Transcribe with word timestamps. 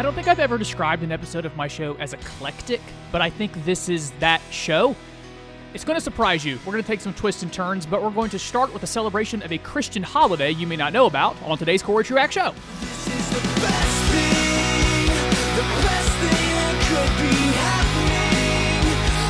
I 0.00 0.02
don't 0.02 0.14
think 0.14 0.28
I've 0.28 0.40
ever 0.40 0.56
described 0.56 1.02
an 1.02 1.12
episode 1.12 1.44
of 1.44 1.54
my 1.58 1.68
show 1.68 1.94
as 1.96 2.14
eclectic, 2.14 2.80
but 3.12 3.20
I 3.20 3.28
think 3.28 3.52
this 3.66 3.90
is 3.90 4.12
that 4.12 4.40
show. 4.50 4.96
It's 5.74 5.84
going 5.84 5.98
to 5.98 6.00
surprise 6.00 6.42
you. 6.42 6.58
We're 6.64 6.72
going 6.72 6.82
to 6.82 6.86
take 6.86 7.02
some 7.02 7.12
twists 7.12 7.42
and 7.42 7.52
turns, 7.52 7.84
but 7.84 8.02
we're 8.02 8.08
going 8.08 8.30
to 8.30 8.38
start 8.38 8.72
with 8.72 8.82
a 8.82 8.86
celebration 8.86 9.42
of 9.42 9.52
a 9.52 9.58
Christian 9.58 10.02
holiday 10.02 10.52
you 10.52 10.66
may 10.66 10.76
not 10.76 10.94
know 10.94 11.04
about 11.04 11.36
on 11.42 11.58
today's 11.58 11.82
Cory 11.82 12.02
Truax 12.02 12.32
Show. 12.32 12.54
This 12.80 13.08
is 13.08 13.28
the 13.28 13.40
best 13.60 14.04
thing, 14.10 15.06
the 15.06 15.68
best 15.84 16.12
thing 16.16 16.48
that 16.48 16.80
could 16.88 17.12
be 17.20 17.36
happening. 17.60 18.80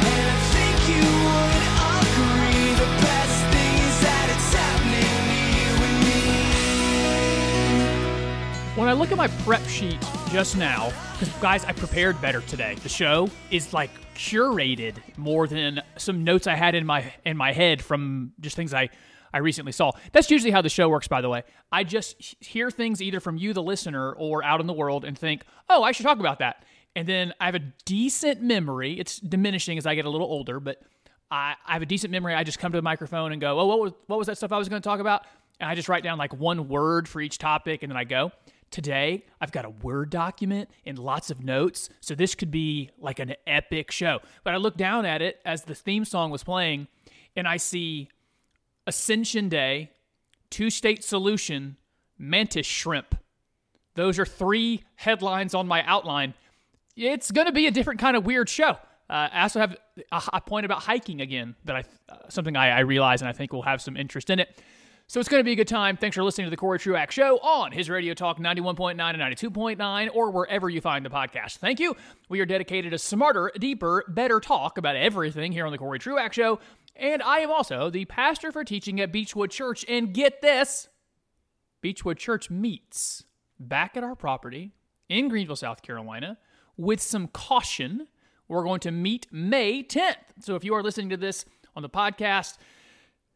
And 0.07 0.31
I 0.31 0.39
think 0.55 0.79
you 0.87 1.03
would 1.27 1.67
agree. 1.99 2.71
The 2.79 2.91
best 3.03 3.43
thing 3.51 3.75
is 3.91 3.99
that 4.07 4.27
it's 4.31 4.55
happening 4.55 5.19
to 5.35 5.43
you 5.51 5.75
and 5.83 5.99
me. 8.71 8.79
When 8.79 8.87
I 8.89 8.93
look 8.93 9.11
at 9.11 9.19
my 9.19 9.27
prep 9.27 9.67
sheet 9.67 9.99
just 10.31 10.57
now, 10.57 10.93
because 11.13 11.29
guys, 11.41 11.65
I 11.65 11.73
prepared 11.73 12.21
better 12.21 12.41
today. 12.43 12.77
The 12.77 12.89
show 12.89 13.29
is 13.51 13.73
like 13.73 13.91
curated 14.15 14.97
more 15.17 15.49
than 15.49 15.83
some 15.97 16.23
notes 16.23 16.47
I 16.47 16.55
had 16.55 16.77
in 16.77 16.87
my 16.87 17.13
in 17.25 17.37
my 17.37 17.53
head 17.53 17.83
from 17.83 18.33
just 18.41 18.55
things 18.55 18.73
I 18.73 18.91
I 19.35 19.39
recently 19.39 19.73
saw. 19.73 19.91
That's 20.13 20.31
usually 20.31 20.53
how 20.53 20.63
the 20.63 20.69
show 20.69 20.89
works, 20.89 21.09
by 21.09 21.21
the 21.21 21.29
way. 21.29 21.43
I 21.73 21.83
just 21.83 22.37
hear 22.41 22.71
things 22.71 23.03
either 23.03 23.19
from 23.19 23.39
you, 23.39 23.53
the 23.53 23.63
listener, 23.63 24.13
or 24.13 24.45
out 24.45 24.61
in 24.61 24.67
the 24.69 24.73
world, 24.73 25.05
and 25.05 25.19
think, 25.19 25.43
oh, 25.69 25.83
I 25.83 25.93
should 25.93 26.07
talk 26.07 26.21
about 26.21 26.39
that. 26.39 26.65
And 26.95 27.09
then 27.09 27.33
I 27.41 27.47
have 27.47 27.57
a 27.57 27.63
decent 27.85 28.41
memory. 28.41 28.99
It's 28.99 29.19
diminishing 29.19 29.79
as 29.79 29.87
I 29.87 29.95
get 29.97 30.05
a 30.05 30.11
little 30.11 30.27
older, 30.29 30.61
but 30.61 30.81
I, 31.31 31.55
I 31.67 31.73
have 31.73 31.83
a 31.83 31.87
decent 31.87 32.13
memory. 32.13 32.35
I 32.35 32.45
just 32.45 32.59
come 32.59 32.73
to 32.73 32.79
the 32.79 32.83
microphone 32.83 33.33
and 33.33 33.41
go, 33.41 33.59
oh, 33.59 33.67
what 33.67 33.81
was, 33.81 33.93
what 34.07 34.19
was 34.19 34.27
that 34.29 34.37
stuff 34.37 34.53
I 34.53 34.59
was 34.59 34.69
going 34.69 34.83
to 34.83 34.89
talk 34.89 35.01
about? 35.01 35.27
And 35.59 35.69
I 35.69 35.75
just 35.75 35.89
write 35.89 36.03
down 36.03 36.19
like 36.19 36.33
one 36.35 36.69
word 36.69 37.09
for 37.09 37.21
each 37.21 37.39
topic, 37.39 37.83
and 37.83 37.91
then 37.91 37.97
I 37.97 38.05
go. 38.05 38.33
Today, 38.71 39.25
I've 39.41 39.51
got 39.51 39.65
a 39.65 39.71
Word 39.71 40.11
document 40.11 40.71
and 40.87 40.99
lots 40.99 41.31
of 41.31 41.43
notes, 41.43 41.89
so 42.01 42.15
this 42.15 42.37
could 42.37 42.53
be 42.53 42.91
like 42.99 43.19
an 43.19 43.35
epic 43.47 43.91
show. 43.91 44.21
But 44.45 44.55
I 44.55 44.59
look 44.59 44.77
down 44.77 45.05
at 45.05 45.23
it 45.23 45.41
as 45.45 45.65
the 45.65 45.75
theme 45.75 46.05
song 46.05 46.31
was 46.31 46.45
playing, 46.45 46.87
and 47.35 47.49
I 47.49 47.57
see 47.57 48.09
Ascension 48.87 49.49
Day, 49.49 49.91
Two 50.51 50.71
State 50.71 51.03
Solution, 51.03 51.77
Mantis 52.17 52.67
Shrimp. 52.67 53.17
Those 53.95 54.19
are 54.19 54.27
three 54.27 54.85
headlines 54.95 55.53
on 55.53 55.67
my 55.67 55.83
outline. 55.85 56.35
It's 56.97 57.31
going 57.31 57.47
to 57.47 57.53
be 57.53 57.67
a 57.67 57.71
different 57.71 57.99
kind 57.99 58.17
of 58.17 58.25
weird 58.25 58.49
show. 58.49 58.79
Uh, 59.09 59.29
I 59.33 59.43
also 59.43 59.59
have 59.59 59.77
a, 60.13 60.23
a 60.35 60.41
point 60.41 60.65
about 60.65 60.83
hiking 60.83 61.21
again 61.21 61.57
that 61.65 61.75
I 61.75 61.85
uh, 62.09 62.29
something 62.29 62.57
I, 62.57 62.71
I 62.71 62.81
realize 62.81 63.21
and 63.21 63.29
I 63.29 63.33
think 63.33 63.53
will 63.53 63.63
have 63.63 63.83
some 63.83 63.97
interest 63.97 64.31
in 64.31 64.39
it. 64.39 64.63
So 65.11 65.19
it's 65.19 65.29
going 65.29 65.41
to 65.41 65.45
be 65.45 65.51
a 65.51 65.57
good 65.57 65.67
time. 65.67 65.97
Thanks 65.97 66.15
for 66.15 66.23
listening 66.23 66.47
to 66.47 66.53
the 66.53 66.57
Cory 66.57 66.79
Truax 66.79 67.13
Show 67.13 67.39
on 67.39 67.73
his 67.73 67.91
Radio 67.91 68.15
Talk 68.15 68.39
91.9 68.39 68.93
and 68.93 69.01
92.9 69.01 70.11
or 70.15 70.31
wherever 70.31 70.71
you 70.71 70.81
find 70.81 71.05
the 71.05 71.11
podcast. 71.11 71.57
Thank 71.57 71.81
you. 71.81 71.97
We 72.29 72.39
are 72.39 72.47
dedicated 72.47 72.93
to 72.93 72.99
smarter, 72.99 73.51
deeper, 73.59 74.05
better 74.07 74.39
talk 74.39 74.79
about 74.79 74.95
everything 74.95 75.51
here 75.51 75.67
on 75.67 75.73
the 75.73 75.79
Cory 75.79 75.99
Truax 75.99 76.37
Show. 76.37 76.61
And 76.95 77.25
I 77.25 77.41
am 77.41 77.51
also 77.51 77.91
the 77.91 78.05
pastor 78.05 78.53
for 78.53 78.63
teaching 78.63 79.01
at 79.01 79.11
Beechwood 79.11 79.51
Church. 79.51 79.85
And 79.89 80.15
get 80.15 80.43
this 80.43 80.89
Beechwood 81.81 82.19
Church 82.19 82.49
meets 82.49 83.25
back 83.59 83.97
at 83.97 84.05
our 84.05 84.15
property 84.15 84.71
in 85.09 85.27
Greenville, 85.27 85.57
South 85.57 85.83
Carolina, 85.83 86.39
with 86.77 87.01
some 87.01 87.27
caution. 87.27 88.07
We're 88.47 88.63
going 88.63 88.79
to 88.79 88.93
meet 88.93 89.27
May 89.33 89.83
10th. 89.83 90.15
So 90.39 90.55
if 90.55 90.63
you 90.63 90.73
are 90.75 90.85
listening 90.85 91.09
to 91.09 91.17
this 91.17 91.47
on 91.75 91.83
the 91.83 91.91
podcast 91.91 92.59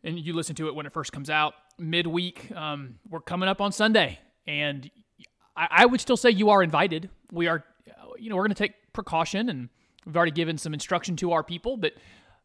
and 0.04 0.20
you 0.20 0.34
listen 0.34 0.54
to 0.54 0.68
it 0.68 0.76
when 0.76 0.86
it 0.86 0.92
first 0.92 1.12
comes 1.12 1.28
out, 1.28 1.54
midweek, 1.78 2.50
um, 2.54 2.96
we're 3.08 3.20
coming 3.20 3.48
up 3.48 3.60
on 3.60 3.72
Sunday. 3.72 4.18
And 4.46 4.90
I, 5.56 5.68
I 5.70 5.86
would 5.86 6.00
still 6.00 6.16
say 6.16 6.30
you 6.30 6.50
are 6.50 6.62
invited. 6.62 7.10
We 7.32 7.48
are, 7.48 7.64
you 8.18 8.30
know, 8.30 8.36
we're 8.36 8.42
going 8.42 8.54
to 8.54 8.62
take 8.62 8.92
precaution 8.92 9.48
and 9.48 9.68
we've 10.06 10.16
already 10.16 10.32
given 10.32 10.58
some 10.58 10.74
instruction 10.74 11.16
to 11.16 11.32
our 11.32 11.42
people, 11.42 11.76
but 11.76 11.94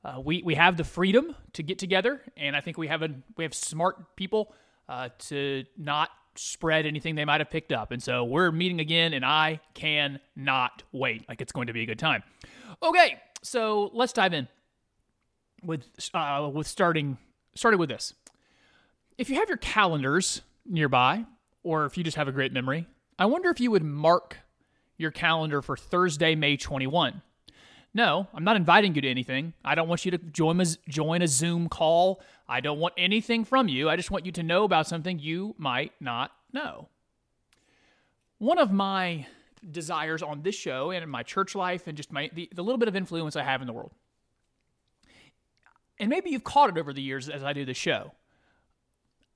uh, 0.03 0.21
we, 0.23 0.41
we 0.43 0.55
have 0.55 0.77
the 0.77 0.83
freedom 0.83 1.35
to 1.53 1.63
get 1.63 1.77
together. 1.77 2.21
And 2.37 2.55
I 2.55 2.61
think 2.61 2.77
we 2.77 2.87
have 2.87 3.01
a, 3.01 3.09
we 3.37 3.43
have 3.43 3.53
smart 3.53 4.15
people 4.15 4.53
uh, 4.87 5.09
to 5.19 5.65
not 5.77 6.09
spread 6.35 6.85
anything 6.85 7.15
they 7.15 7.25
might 7.25 7.41
have 7.41 7.49
picked 7.49 7.71
up. 7.71 7.91
And 7.91 8.01
so 8.01 8.23
we're 8.23 8.51
meeting 8.51 8.79
again, 8.79 9.13
and 9.13 9.25
I 9.25 9.59
cannot 9.73 10.83
wait. 10.91 11.27
Like 11.27 11.41
it's 11.41 11.51
going 11.51 11.67
to 11.67 11.73
be 11.73 11.83
a 11.83 11.85
good 11.85 11.99
time. 11.99 12.23
Okay, 12.81 13.17
so 13.43 13.91
let's 13.93 14.13
dive 14.13 14.33
in 14.33 14.47
with 15.63 15.83
uh, 16.13 16.49
with 16.53 16.67
starting 16.67 17.17
starting 17.55 17.79
with 17.79 17.89
this. 17.89 18.13
If 19.19 19.29
you 19.29 19.35
have 19.35 19.49
your 19.49 19.57
calendars 19.57 20.43
nearby, 20.65 21.25
or 21.61 21.85
if 21.85 21.97
you 21.97 22.05
just 22.05 22.15
have 22.15 22.29
a 22.29 22.31
great 22.31 22.53
memory, 22.53 22.87
I 23.19 23.25
wonder 23.25 23.49
if 23.49 23.59
you 23.59 23.69
would 23.69 23.83
mark 23.83 24.37
your 24.97 25.11
calendar 25.11 25.61
for 25.61 25.75
Thursday, 25.75 26.35
May 26.35 26.55
21. 26.55 27.21
No, 27.93 28.29
I'm 28.33 28.45
not 28.45 28.55
inviting 28.55 28.95
you 28.95 29.01
to 29.01 29.09
anything. 29.09 29.51
I 29.65 29.75
don't 29.75 29.89
want 29.89 30.05
you 30.05 30.11
to 30.11 30.17
join 30.17 30.61
a, 30.61 30.65
join 30.87 31.21
a 31.21 31.27
Zoom 31.27 31.67
call. 31.67 32.21
I 32.47 32.61
don't 32.61 32.79
want 32.79 32.93
anything 32.97 33.43
from 33.43 33.67
you. 33.67 33.89
I 33.89 33.97
just 33.97 34.09
want 34.09 34.25
you 34.25 34.31
to 34.31 34.41
know 34.41 34.63
about 34.63 34.87
something 34.87 35.19
you 35.19 35.53
might 35.57 35.91
not 35.99 36.31
know. 36.53 36.87
One 38.37 38.57
of 38.57 38.71
my 38.71 39.27
desires 39.69 40.23
on 40.23 40.43
this 40.43 40.55
show 40.55 40.91
and 40.91 41.03
in 41.03 41.09
my 41.09 41.23
church 41.23 41.55
life 41.55 41.87
and 41.87 41.97
just 41.97 42.13
my 42.13 42.29
the, 42.33 42.47
the 42.55 42.63
little 42.63 42.79
bit 42.79 42.87
of 42.87 42.95
influence 42.95 43.35
I 43.35 43.43
have 43.43 43.59
in 43.59 43.67
the 43.67 43.73
world. 43.73 43.91
And 45.99 46.09
maybe 46.09 46.29
you've 46.29 46.45
caught 46.45 46.69
it 46.69 46.77
over 46.77 46.93
the 46.93 47.01
years 47.01 47.27
as 47.27 47.43
I 47.43 47.51
do 47.51 47.65
the 47.65 47.73
show. 47.73 48.13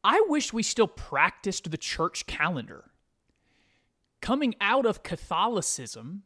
I 0.03 0.24
wish 0.28 0.52
we 0.52 0.64
still 0.64 0.88
practiced 0.88 1.72
the 1.72 1.78
church 1.78 2.25
calendar. 2.25 2.91
Coming 4.22 4.56
out 4.59 4.86
of 4.86 5.03
Catholicism, 5.03 6.24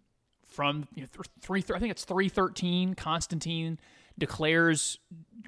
from 0.48 0.88
you 0.96 1.02
know, 1.02 1.08
th- 1.08 1.28
three, 1.42 1.64
I 1.76 1.80
think 1.80 1.92
it's 1.92 2.06
three 2.06 2.30
thirteen. 2.30 2.94
Constantine 2.94 3.80
declares 4.18 5.00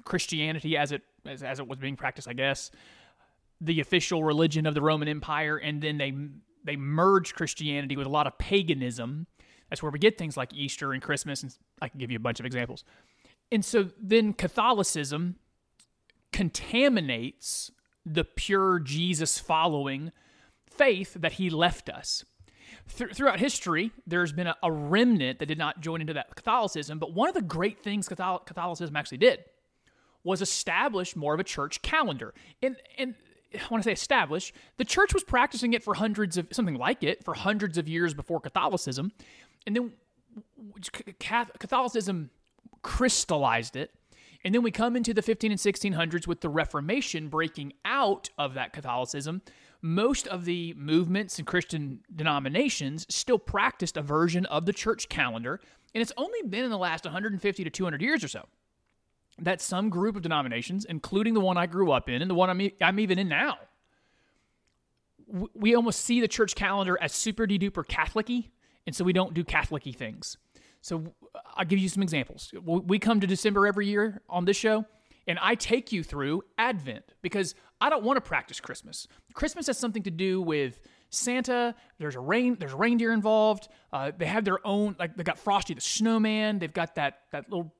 Christianity 0.04 0.76
as 0.76 0.92
it 0.92 1.02
as, 1.26 1.42
as 1.42 1.58
it 1.58 1.66
was 1.66 1.78
being 1.78 1.96
practiced, 1.96 2.28
I 2.28 2.32
guess, 2.32 2.70
the 3.60 3.80
official 3.80 4.22
religion 4.24 4.66
of 4.66 4.74
the 4.74 4.82
Roman 4.82 5.08
Empire, 5.08 5.56
and 5.56 5.82
then 5.82 5.98
they 5.98 6.14
they 6.64 6.76
merge 6.76 7.34
Christianity 7.34 7.96
with 7.96 8.06
a 8.06 8.10
lot 8.10 8.26
of 8.26 8.36
paganism. 8.38 9.26
That's 9.68 9.82
where 9.82 9.92
we 9.92 9.98
get 9.98 10.18
things 10.18 10.36
like 10.36 10.52
Easter 10.52 10.92
and 10.92 11.02
Christmas, 11.02 11.42
and 11.42 11.56
I 11.80 11.88
can 11.88 11.98
give 11.98 12.10
you 12.10 12.16
a 12.16 12.20
bunch 12.20 12.40
of 12.40 12.46
examples. 12.46 12.84
And 13.52 13.64
so 13.64 13.88
then 14.00 14.32
Catholicism 14.32 15.36
contaminates 16.32 17.70
the 18.06 18.24
pure 18.24 18.78
Jesus 18.78 19.38
following 19.38 20.12
faith 20.68 21.14
that 21.14 21.32
he 21.32 21.50
left 21.50 21.88
us 21.88 22.24
th- 22.96 23.14
throughout 23.14 23.40
history, 23.40 23.92
there's 24.06 24.32
been 24.32 24.46
a, 24.46 24.56
a, 24.62 24.70
remnant 24.70 25.38
that 25.38 25.46
did 25.46 25.58
not 25.58 25.80
join 25.80 26.00
into 26.00 26.12
that 26.14 26.34
Catholicism. 26.34 26.98
But 26.98 27.12
one 27.12 27.28
of 27.28 27.34
the 27.34 27.42
great 27.42 27.82
things 27.82 28.08
Catholic- 28.08 28.46
Catholicism 28.46 28.96
actually 28.96 29.18
did 29.18 29.44
was 30.22 30.42
establish 30.42 31.16
more 31.16 31.34
of 31.34 31.40
a 31.40 31.44
church 31.44 31.82
calendar. 31.82 32.34
And, 32.62 32.76
and 32.98 33.14
I 33.54 33.80
say 33.80 33.92
establish, 33.92 34.52
the 34.76 34.84
church 34.84 35.14
was 35.14 35.24
practicing 35.24 35.72
it 35.72 35.82
for 35.82 35.94
hundreds 35.94 36.36
of 36.36 36.48
something 36.52 36.76
like 36.76 37.02
it 37.02 37.24
for 37.24 37.34
hundreds 37.34 37.78
of 37.78 37.88
years 37.88 38.14
before 38.14 38.40
Catholicism. 38.40 39.12
And 39.66 39.76
then 39.76 39.92
Catholicism 41.18 42.30
crystallized 42.82 43.76
it. 43.76 43.92
And 44.44 44.54
then 44.54 44.62
we 44.62 44.70
come 44.70 44.96
into 44.96 45.12
the 45.12 45.22
15 45.22 45.50
and 45.50 45.60
1600s 45.60 46.26
with 46.26 46.40
the 46.40 46.48
Reformation 46.48 47.28
breaking 47.28 47.74
out 47.84 48.30
of 48.38 48.54
that 48.54 48.72
Catholicism 48.72 49.42
most 49.82 50.26
of 50.28 50.44
the 50.44 50.74
movements 50.74 51.38
and 51.38 51.46
Christian 51.46 52.00
denominations 52.14 53.06
still 53.08 53.38
practiced 53.38 53.96
a 53.96 54.02
version 54.02 54.46
of 54.46 54.66
the 54.66 54.72
church 54.72 55.08
calendar, 55.08 55.60
and 55.94 56.02
it's 56.02 56.12
only 56.16 56.42
been 56.42 56.64
in 56.64 56.70
the 56.70 56.78
last 56.78 57.04
150 57.04 57.64
to 57.64 57.70
200 57.70 58.02
years 58.02 58.22
or 58.22 58.28
so 58.28 58.46
that 59.38 59.60
some 59.60 59.88
group 59.88 60.16
of 60.16 60.22
denominations, 60.22 60.84
including 60.84 61.32
the 61.32 61.40
one 61.40 61.56
I 61.56 61.66
grew 61.66 61.92
up 61.92 62.08
in 62.10 62.20
and 62.20 62.30
the 62.30 62.34
one 62.34 62.50
I'm, 62.50 62.70
I'm 62.82 63.00
even 63.00 63.18
in 63.18 63.28
now, 63.28 63.58
we 65.54 65.74
almost 65.74 66.00
see 66.00 66.20
the 66.20 66.28
church 66.28 66.54
calendar 66.54 66.98
as 67.00 67.12
super 67.12 67.46
de 67.46 67.58
duper 67.58 67.86
Catholic 67.86 68.28
and 68.86 68.94
so 68.94 69.04
we 69.04 69.12
don't 69.12 69.32
do 69.32 69.44
Catholic 69.44 69.84
things. 69.96 70.36
So 70.80 71.12
I'll 71.56 71.64
give 71.64 71.78
you 71.78 71.88
some 71.88 72.02
examples. 72.02 72.52
We 72.64 72.98
come 72.98 73.20
to 73.20 73.26
December 73.26 73.66
every 73.66 73.86
year 73.86 74.22
on 74.28 74.44
this 74.44 74.56
show 74.56 74.86
and 75.26 75.38
I 75.40 75.54
take 75.54 75.92
you 75.92 76.02
through 76.02 76.42
Advent 76.58 77.04
because 77.22 77.54
I 77.80 77.90
don't 77.90 78.02
want 78.02 78.16
to 78.16 78.20
practice 78.20 78.60
Christmas. 78.60 79.06
Christmas 79.34 79.66
has 79.68 79.78
something 79.78 80.02
to 80.02 80.10
do 80.10 80.40
with 80.42 80.80
Santa. 81.10 81.74
There's 81.98 82.16
a 82.16 82.20
rain. 82.20 82.56
There's 82.58 82.72
reindeer 82.72 83.12
involved. 83.12 83.68
Uh, 83.92 84.12
they 84.16 84.26
have 84.26 84.44
their 84.44 84.64
own 84.66 84.96
like 84.98 85.16
they 85.16 85.22
got 85.22 85.38
Frosty 85.38 85.74
the 85.74 85.80
Snowman. 85.80 86.58
They've 86.58 86.72
got 86.72 86.94
that 86.96 87.20
that 87.32 87.50
little 87.50 87.72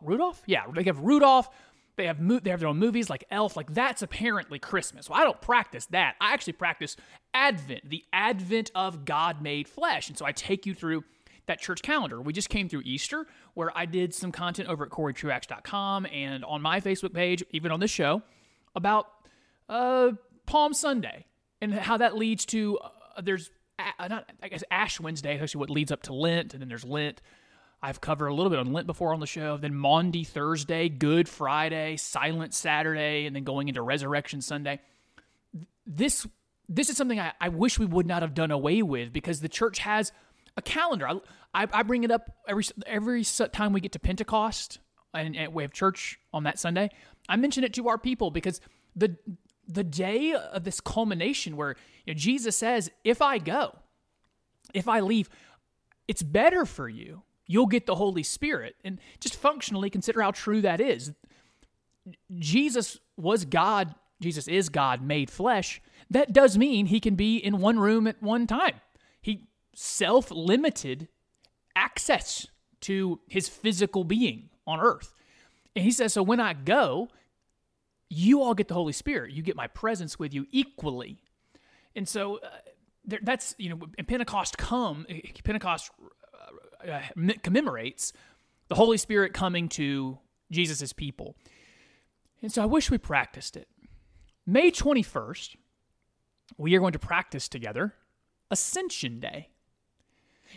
Rudolph. 0.00 0.42
Yeah, 0.46 0.64
they 0.72 0.84
have 0.84 1.00
Rudolph. 1.00 1.48
They 1.96 2.06
have 2.06 2.20
mo- 2.20 2.40
they 2.40 2.50
have 2.50 2.60
their 2.60 2.68
own 2.68 2.78
movies 2.78 3.08
like 3.08 3.24
Elf. 3.30 3.56
Like 3.56 3.72
that's 3.72 4.02
apparently 4.02 4.58
Christmas. 4.58 5.08
Well, 5.08 5.20
I 5.20 5.24
don't 5.24 5.40
practice 5.40 5.86
that. 5.86 6.16
I 6.20 6.32
actually 6.32 6.54
practice 6.54 6.96
Advent, 7.32 7.88
the 7.88 8.04
Advent 8.12 8.70
of 8.74 9.04
God 9.04 9.42
made 9.42 9.68
flesh. 9.68 10.08
And 10.08 10.18
so 10.18 10.24
I 10.24 10.32
take 10.32 10.66
you 10.66 10.74
through 10.74 11.04
that 11.46 11.60
church 11.60 11.82
calendar. 11.82 12.20
We 12.20 12.32
just 12.32 12.48
came 12.48 12.68
through 12.68 12.82
Easter, 12.84 13.26
where 13.54 13.76
I 13.76 13.86
did 13.86 14.14
some 14.14 14.32
content 14.32 14.68
over 14.68 14.84
at 14.84 14.90
CoryTruax.com 14.90 16.06
and 16.06 16.44
on 16.44 16.62
my 16.62 16.80
Facebook 16.80 17.12
page, 17.12 17.42
even 17.50 17.70
on 17.70 17.80
this 17.80 17.90
show, 17.90 18.22
about 18.74 19.06
uh, 19.68 20.12
Palm 20.46 20.72
Sunday 20.72 21.26
and 21.60 21.74
how 21.74 21.96
that 21.98 22.16
leads 22.16 22.44
to 22.46 22.78
uh, 22.78 23.20
there's 23.22 23.50
uh, 23.78 24.08
not 24.08 24.30
I 24.42 24.48
guess 24.48 24.62
Ash 24.70 25.00
Wednesday, 25.00 25.38
actually 25.40 25.60
what 25.60 25.70
leads 25.70 25.92
up 25.92 26.02
to 26.04 26.14
Lent, 26.14 26.52
and 26.52 26.60
then 26.60 26.68
there's 26.68 26.84
Lent. 26.84 27.20
I've 27.82 28.00
covered 28.00 28.28
a 28.28 28.34
little 28.34 28.50
bit 28.50 28.58
on 28.58 28.72
Lent 28.72 28.86
before 28.86 29.12
on 29.12 29.20
the 29.20 29.26
show. 29.26 29.58
Then 29.58 29.74
Maundy 29.74 30.24
Thursday, 30.24 30.88
Good 30.88 31.28
Friday, 31.28 31.96
Silent 31.96 32.54
Saturday, 32.54 33.26
and 33.26 33.36
then 33.36 33.44
going 33.44 33.68
into 33.68 33.82
Resurrection 33.82 34.40
Sunday. 34.40 34.80
This 35.86 36.26
this 36.68 36.88
is 36.88 36.96
something 36.96 37.20
I, 37.20 37.32
I 37.40 37.50
wish 37.50 37.78
we 37.78 37.86
would 37.86 38.06
not 38.06 38.22
have 38.22 38.34
done 38.34 38.50
away 38.50 38.82
with 38.82 39.12
because 39.12 39.40
the 39.40 39.48
church 39.48 39.80
has 39.80 40.12
a 40.56 40.62
calendar. 40.62 41.08
I, 41.08 41.20
I, 41.54 41.68
I 41.72 41.82
bring 41.82 42.04
it 42.04 42.10
up 42.10 42.30
every 42.48 42.64
every 42.86 43.24
time 43.24 43.72
we 43.72 43.80
get 43.80 43.92
to 43.92 43.98
Pentecost 43.98 44.78
and, 45.12 45.36
and 45.36 45.52
we 45.52 45.62
have 45.62 45.72
church 45.72 46.18
on 46.32 46.44
that 46.44 46.58
Sunday. 46.58 46.90
I 47.28 47.36
mention 47.36 47.64
it 47.64 47.72
to 47.74 47.88
our 47.88 47.98
people 47.98 48.30
because 48.30 48.60
the 48.94 49.16
the 49.66 49.84
day 49.84 50.34
of 50.34 50.64
this 50.64 50.80
culmination 50.80 51.56
where 51.56 51.76
you 52.06 52.14
know, 52.14 52.18
Jesus 52.18 52.56
says, 52.56 52.90
"If 53.02 53.22
I 53.22 53.38
go, 53.38 53.78
if 54.72 54.88
I 54.88 55.00
leave, 55.00 55.28
it's 56.06 56.22
better 56.22 56.66
for 56.66 56.88
you. 56.88 57.22
You'll 57.46 57.66
get 57.66 57.86
the 57.86 57.94
Holy 57.94 58.22
Spirit." 58.22 58.76
And 58.84 58.98
just 59.20 59.36
functionally 59.36 59.90
consider 59.90 60.22
how 60.22 60.32
true 60.32 60.60
that 60.62 60.80
is. 60.80 61.12
Jesus 62.38 62.98
was 63.16 63.44
God. 63.44 63.94
Jesus 64.20 64.48
is 64.48 64.68
God 64.68 65.02
made 65.02 65.30
flesh. 65.30 65.80
That 66.10 66.32
does 66.32 66.58
mean 66.58 66.86
he 66.86 67.00
can 67.00 67.14
be 67.14 67.38
in 67.38 67.58
one 67.58 67.78
room 67.78 68.06
at 68.06 68.22
one 68.22 68.46
time. 68.46 68.80
He 69.20 69.48
self 69.74 70.30
limited 70.30 71.08
access 71.76 72.46
to 72.82 73.20
his 73.28 73.48
physical 73.48 74.04
being 74.04 74.50
on 74.66 74.80
earth. 74.80 75.12
And 75.74 75.84
he 75.84 75.90
says, 75.90 76.12
So 76.12 76.22
when 76.22 76.40
I 76.40 76.52
go, 76.52 77.08
you 78.08 78.42
all 78.42 78.54
get 78.54 78.68
the 78.68 78.74
Holy 78.74 78.92
Spirit. 78.92 79.32
You 79.32 79.42
get 79.42 79.56
my 79.56 79.66
presence 79.66 80.18
with 80.18 80.32
you 80.32 80.46
equally. 80.52 81.18
And 81.96 82.08
so 82.08 82.36
uh, 82.36 82.48
there, 83.04 83.20
that's, 83.22 83.54
you 83.58 83.70
know, 83.70 83.80
and 83.98 84.06
Pentecost 84.06 84.58
come, 84.58 85.06
Pentecost 85.44 85.90
uh, 86.86 86.90
uh, 86.90 87.32
commemorates 87.42 88.12
the 88.68 88.74
Holy 88.74 88.98
Spirit 88.98 89.32
coming 89.32 89.68
to 89.70 90.18
Jesus' 90.50 90.92
people. 90.92 91.36
And 92.42 92.52
so 92.52 92.62
I 92.62 92.66
wish 92.66 92.90
we 92.90 92.98
practiced 92.98 93.56
it. 93.56 93.68
May 94.46 94.70
21st, 94.70 95.56
we 96.58 96.74
are 96.74 96.80
going 96.80 96.92
to 96.92 96.98
practice 96.98 97.48
together 97.48 97.94
Ascension 98.50 99.20
Day. 99.20 99.48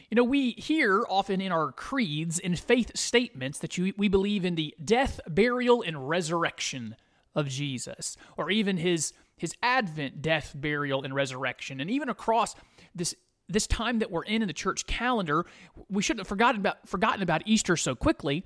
You 0.10 0.16
know, 0.16 0.24
we 0.24 0.52
hear 0.52 1.04
often 1.10 1.42
in 1.42 1.52
our 1.52 1.74
creeds 1.74 2.40
and 2.40 2.58
faith 2.58 2.92
statements 2.96 3.60
that 3.60 3.78
you, 3.78 3.94
we 3.98 4.08
believe 4.08 4.46
in 4.46 4.56
the 4.56 4.74
death, 4.84 5.20
burial, 5.28 5.82
and 5.82 6.08
resurrection 6.08 6.96
of 7.36 7.50
Jesus, 7.50 8.16
or 8.38 8.50
even 8.50 8.78
his 8.78 9.14
his 9.36 9.54
advent, 9.62 10.22
death, 10.22 10.54
burial, 10.56 11.04
and 11.04 11.14
resurrection, 11.14 11.80
and 11.80 11.92
even 11.92 12.10
across 12.10 12.56
this 12.96 13.16
this 13.50 13.68
time 13.68 14.00
that 14.00 14.12
we're 14.12 14.24
in 14.24 14.42
in 14.42 14.48
the 14.48 14.54
church 14.54 14.88
calendar, 14.88 15.46
we 15.90 16.02
shouldn't 16.02 16.22
have 16.22 16.28
forgotten 16.28 16.62
about 16.62 16.88
forgotten 16.88 17.22
about 17.22 17.44
Easter 17.46 17.76
so 17.76 17.94
quickly. 17.94 18.46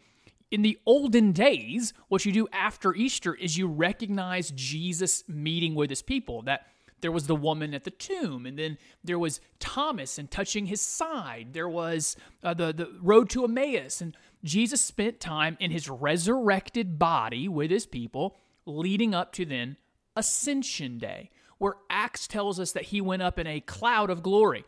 In 0.50 0.64
the 0.64 0.78
olden 0.86 1.32
days, 1.32 1.94
what 2.10 2.26
you 2.26 2.34
do 2.34 2.48
after 2.52 2.94
Easter 2.94 3.34
is 3.34 3.58
you 3.58 3.68
recognize 3.68 4.52
Jesus 4.52 5.24
meeting 5.28 5.76
with 5.76 5.90
his 5.90 6.02
people. 6.02 6.42
That 6.42 6.68
there 7.02 7.12
was 7.12 7.28
the 7.28 7.36
woman 7.36 7.74
at 7.74 7.84
the 7.84 7.92
tomb, 7.92 8.46
and 8.46 8.58
then 8.58 8.78
there 9.04 9.20
was 9.20 9.42
Thomas 9.60 10.18
and 10.18 10.30
touching 10.30 10.68
his 10.68 10.82
side. 10.82 11.50
There 11.54 11.70
was 11.70 12.16
uh, 12.44 12.54
the 12.54 12.72
the 12.72 12.90
road 13.02 13.30
to 13.32 13.44
Emmaus, 13.44 14.02
and 14.02 14.16
Jesus 14.44 14.82
spent 14.82 15.20
time 15.20 15.58
in 15.60 15.72
his 15.72 15.90
resurrected 15.90 16.98
body 16.98 17.48
with 17.48 17.72
his 17.72 17.86
people, 17.86 18.38
leading 18.66 19.14
up 19.14 19.34
to 19.34 19.46
then 19.46 19.78
Ascension 20.16 21.00
Day, 21.00 21.32
where 21.58 21.76
Acts 21.90 22.28
tells 22.28 22.60
us 22.60 22.72
that 22.72 22.86
he 22.86 23.02
went 23.02 23.22
up 23.22 23.38
in 23.40 23.48
a 23.48 23.60
cloud 23.60 24.10
of 24.10 24.24
glory. 24.24 24.64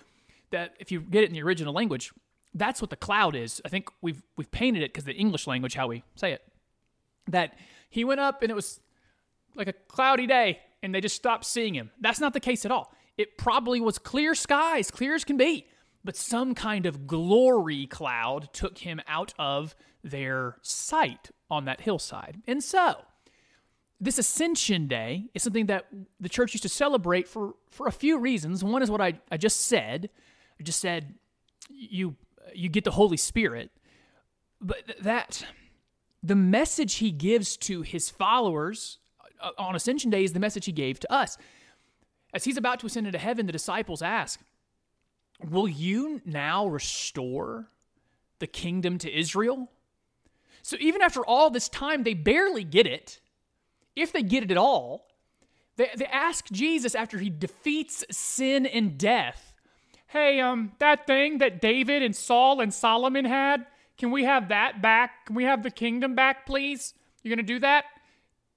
That 0.49 0.75
if 0.79 0.91
you 0.91 1.01
get 1.01 1.23
it 1.23 1.29
in 1.29 1.33
the 1.33 1.43
original 1.43 1.73
language, 1.73 2.11
that's 2.53 2.81
what 2.81 2.89
the 2.89 2.95
cloud 2.95 3.35
is. 3.35 3.61
I 3.63 3.69
think 3.69 3.89
we've 4.01 4.23
we've 4.37 4.51
painted 4.51 4.83
it 4.83 4.91
because 4.91 5.05
the 5.05 5.13
English 5.13 5.47
language 5.47 5.75
how 5.75 5.87
we 5.87 6.03
say 6.15 6.33
it. 6.33 6.41
That 7.27 7.57
he 7.89 8.03
went 8.03 8.19
up 8.19 8.41
and 8.41 8.51
it 8.51 8.55
was 8.55 8.79
like 9.55 9.67
a 9.67 9.73
cloudy 9.73 10.25
day 10.27 10.59
and 10.83 10.93
they 10.93 11.01
just 11.01 11.15
stopped 11.15 11.45
seeing 11.45 11.73
him. 11.73 11.89
That's 11.99 12.19
not 12.19 12.33
the 12.33 12.39
case 12.39 12.65
at 12.65 12.71
all. 12.71 12.93
It 13.17 13.37
probably 13.37 13.79
was 13.79 13.97
clear 13.97 14.35
skies, 14.35 14.91
clear 14.91 15.15
as 15.15 15.23
can 15.23 15.37
be, 15.37 15.65
but 16.03 16.15
some 16.15 16.53
kind 16.53 16.85
of 16.85 17.07
glory 17.07 17.87
cloud 17.87 18.49
took 18.53 18.79
him 18.79 19.01
out 19.07 19.33
of 19.39 19.75
their 20.03 20.57
sight 20.61 21.31
on 21.49 21.65
that 21.65 21.81
hillside. 21.81 22.41
And 22.45 22.61
so, 22.61 22.97
this 23.99 24.17
Ascension 24.17 24.87
Day 24.87 25.29
is 25.33 25.43
something 25.43 25.67
that 25.67 25.85
the 26.19 26.27
church 26.27 26.53
used 26.53 26.63
to 26.63 26.69
celebrate 26.69 27.27
for, 27.27 27.53
for 27.69 27.87
a 27.87 27.91
few 27.91 28.17
reasons. 28.17 28.61
One 28.61 28.83
is 28.83 28.91
what 28.91 28.99
I, 28.99 29.19
I 29.31 29.37
just 29.37 29.61
said. 29.61 30.09
I 30.59 30.63
just 30.63 30.81
said 30.81 31.15
you 31.69 32.17
you 32.53 32.67
get 32.67 32.83
the 32.83 32.91
Holy 32.91 33.15
Spirit, 33.15 33.71
but 34.59 34.83
that 35.01 35.45
the 36.21 36.35
message 36.35 36.95
he 36.95 37.11
gives 37.11 37.55
to 37.57 37.81
his 37.81 38.09
followers 38.09 38.99
on 39.57 39.75
Ascension 39.75 40.09
Day 40.09 40.23
is 40.23 40.33
the 40.33 40.39
message 40.39 40.65
he 40.65 40.71
gave 40.71 40.99
to 41.01 41.11
us. 41.11 41.37
As 42.33 42.43
he's 42.43 42.57
about 42.57 42.79
to 42.79 42.87
ascend 42.87 43.05
into 43.05 43.19
heaven, 43.19 43.45
the 43.45 43.51
disciples 43.51 44.01
ask, 44.01 44.39
Will 45.43 45.67
you 45.67 46.21
now 46.25 46.67
restore 46.67 47.69
the 48.39 48.47
kingdom 48.47 48.97
to 48.99 49.11
Israel? 49.11 49.69
So 50.61 50.77
even 50.79 51.01
after 51.01 51.25
all 51.25 51.49
this 51.49 51.67
time, 51.67 52.03
they 52.03 52.13
barely 52.13 52.63
get 52.63 52.87
it. 52.87 53.19
If 53.95 54.13
they 54.13 54.23
get 54.23 54.43
it 54.43 54.51
at 54.51 54.57
all, 54.57 55.07
they, 55.75 55.89
they 55.95 56.05
ask 56.05 56.49
Jesus 56.51 56.95
after 56.95 57.17
he 57.17 57.29
defeats 57.29 58.05
sin 58.09 58.65
and 58.65 58.97
death, 58.97 59.53
Hey, 60.07 60.39
um, 60.39 60.73
that 60.79 61.07
thing 61.07 61.39
that 61.39 61.59
David 61.59 62.03
and 62.03 62.15
Saul 62.15 62.61
and 62.61 62.71
Solomon 62.71 63.25
had, 63.25 63.65
can 63.97 64.11
we 64.11 64.23
have 64.23 64.49
that 64.49 64.81
back? 64.81 65.25
Can 65.25 65.35
we 65.35 65.43
have 65.43 65.63
the 65.63 65.71
kingdom 65.71 66.13
back, 66.13 66.45
please? 66.45 66.93
You're 67.23 67.35
gonna 67.35 67.47
do 67.47 67.59
that? 67.59 67.85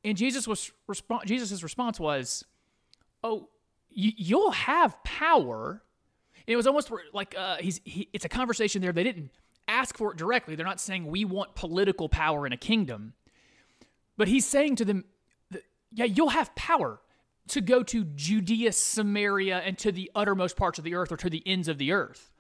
And 0.07 0.17
Jesus 0.17 0.47
was 0.47 0.71
resp- 0.89 1.25
Jesus's 1.25 1.65
response 1.65 1.99
was, 1.99 2.45
"Oh, 3.25 3.49
y- 3.91 4.15
you'll 4.17 4.53
have 4.53 5.03
power." 5.03 5.83
And 6.47 6.53
it 6.53 6.57
was 6.57 6.69
almost 6.69 6.93
like 7.13 7.35
uh, 7.37 7.57
he's 7.57 7.81
he, 7.85 8.09
it's 8.13 8.25
a 8.25 8.29
conversation 8.29 8.81
there. 8.81 8.93
They 8.93 9.03
didn't 9.03 9.33
ask 9.67 9.97
for 9.97 10.13
it 10.13 10.17
directly. 10.17 10.55
They're 10.55 10.65
not 10.65 10.81
saying 10.81 11.09
we 11.09 11.25
want 11.25 11.57
political 11.57 12.09
power 12.09 12.47
in 12.47 12.53
a 12.53 12.57
kingdom, 12.57 13.15
but 14.17 14.29
he's 14.29 14.47
saying 14.47 14.77
to 14.77 14.85
them, 14.85 15.07
"Yeah, 15.91 16.05
you'll 16.05 16.29
have 16.29 16.55
power 16.55 17.01
to 17.49 17.61
go 17.61 17.83
to 17.83 18.05
Judea, 18.05 18.73
Samaria, 18.73 19.59
and 19.59 19.77
to 19.79 19.91
the 19.91 20.09
uttermost 20.15 20.57
parts 20.57 20.79
of 20.79 20.85
the 20.85 20.95
earth, 20.95 21.11
or 21.11 21.17
to 21.17 21.29
the 21.29 21.43
ends 21.45 21.67
of 21.67 21.79
the 21.79 21.91
earth." 21.91 22.31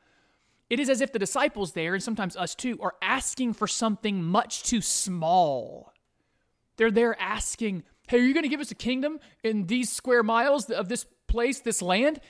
It 0.70 0.78
is 0.78 0.88
as 0.88 1.00
if 1.00 1.10
the 1.10 1.18
disciples 1.18 1.72
there, 1.72 1.94
and 1.94 2.02
sometimes 2.02 2.36
us 2.36 2.54
too, 2.54 2.78
are 2.80 2.94
asking 3.02 3.54
for 3.54 3.66
something 3.66 4.22
much 4.22 4.62
too 4.62 4.80
small. 4.80 5.92
They're 6.76 6.90
there 6.90 7.20
asking, 7.20 7.84
Hey, 8.08 8.18
are 8.18 8.22
you 8.22 8.34
going 8.34 8.44
to 8.44 8.48
give 8.48 8.60
us 8.60 8.70
a 8.70 8.76
kingdom 8.76 9.18
in 9.42 9.66
these 9.66 9.90
square 9.90 10.22
miles 10.22 10.70
of 10.70 10.88
this 10.88 11.06
place, 11.26 11.60
this 11.60 11.82
land? 11.82 12.20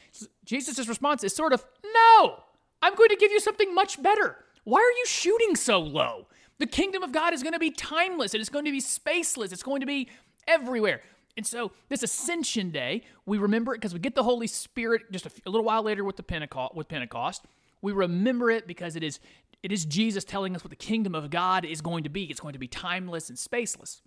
Jesus' 0.44 0.88
response 0.88 1.22
is 1.22 1.34
sort 1.34 1.52
of, 1.52 1.64
No, 1.84 2.42
I'm 2.82 2.94
going 2.94 3.10
to 3.10 3.16
give 3.16 3.30
you 3.30 3.40
something 3.40 3.74
much 3.74 4.02
better. 4.02 4.36
Why 4.64 4.78
are 4.78 4.98
you 4.98 5.06
shooting 5.06 5.54
so 5.56 5.80
low? 5.80 6.26
The 6.58 6.66
kingdom 6.66 7.02
of 7.02 7.12
God 7.12 7.34
is 7.34 7.42
going 7.42 7.52
to 7.52 7.58
be 7.58 7.70
timeless, 7.70 8.34
it 8.34 8.40
is 8.40 8.48
going 8.48 8.64
to 8.64 8.72
be 8.72 8.80
spaceless, 8.80 9.52
it's 9.52 9.62
going 9.62 9.80
to 9.80 9.86
be 9.86 10.08
everywhere. 10.48 11.02
And 11.36 11.46
so, 11.46 11.72
this 11.90 12.02
Ascension 12.02 12.70
Day, 12.70 13.02
we 13.26 13.36
remember 13.36 13.74
it 13.74 13.76
because 13.76 13.92
we 13.92 14.00
get 14.00 14.14
the 14.14 14.22
Holy 14.22 14.46
Spirit 14.46 15.12
just 15.12 15.26
a, 15.26 15.30
few, 15.30 15.42
a 15.44 15.50
little 15.50 15.66
while 15.66 15.82
later 15.82 16.02
with 16.02 16.16
the 16.16 16.22
Pentecost. 16.22 16.74
With 16.74 16.88
Pentecost, 16.88 17.44
we 17.82 17.92
remember 17.92 18.50
it 18.50 18.66
because 18.66 18.96
it 18.96 19.02
is 19.02 19.20
it 19.62 19.70
is 19.72 19.84
Jesus 19.84 20.24
telling 20.24 20.54
us 20.54 20.64
what 20.64 20.70
the 20.70 20.76
kingdom 20.76 21.14
of 21.14 21.28
God 21.28 21.64
is 21.64 21.80
going 21.80 22.04
to 22.04 22.08
be. 22.08 22.24
It's 22.24 22.40
going 22.40 22.52
to 22.54 22.58
be 22.58 22.68
timeless 22.68 23.28
and 23.28 23.36
spaceless. 23.36 24.00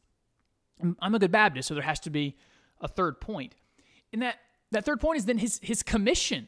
I'm 0.99 1.15
a 1.15 1.19
good 1.19 1.31
Baptist, 1.31 1.67
so 1.67 1.73
there 1.73 1.83
has 1.83 1.99
to 2.01 2.09
be 2.09 2.37
a 2.81 2.87
third 2.87 3.19
point. 3.19 3.55
And 4.13 4.21
that 4.21 4.35
that 4.71 4.85
third 4.85 4.99
point 4.99 5.17
is 5.17 5.25
then 5.25 5.37
his 5.37 5.59
his 5.61 5.83
commission. 5.83 6.47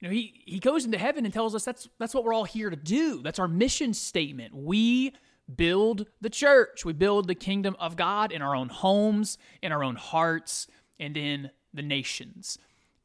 You 0.00 0.08
know, 0.08 0.12
he 0.12 0.42
he 0.44 0.58
goes 0.58 0.84
into 0.84 0.98
heaven 0.98 1.24
and 1.24 1.32
tells 1.32 1.54
us 1.54 1.64
that's 1.64 1.88
that's 1.98 2.14
what 2.14 2.24
we're 2.24 2.34
all 2.34 2.44
here 2.44 2.70
to 2.70 2.76
do. 2.76 3.22
That's 3.22 3.38
our 3.38 3.48
mission 3.48 3.94
statement. 3.94 4.54
We 4.54 5.12
build 5.54 6.06
the 6.20 6.30
church. 6.30 6.84
We 6.84 6.92
build 6.92 7.28
the 7.28 7.34
kingdom 7.34 7.76
of 7.78 7.96
God 7.96 8.32
in 8.32 8.42
our 8.42 8.54
own 8.54 8.68
homes, 8.68 9.38
in 9.62 9.72
our 9.72 9.82
own 9.84 9.96
hearts, 9.96 10.66
and 10.98 11.16
in 11.16 11.50
the 11.72 11.82
nations. 11.82 12.58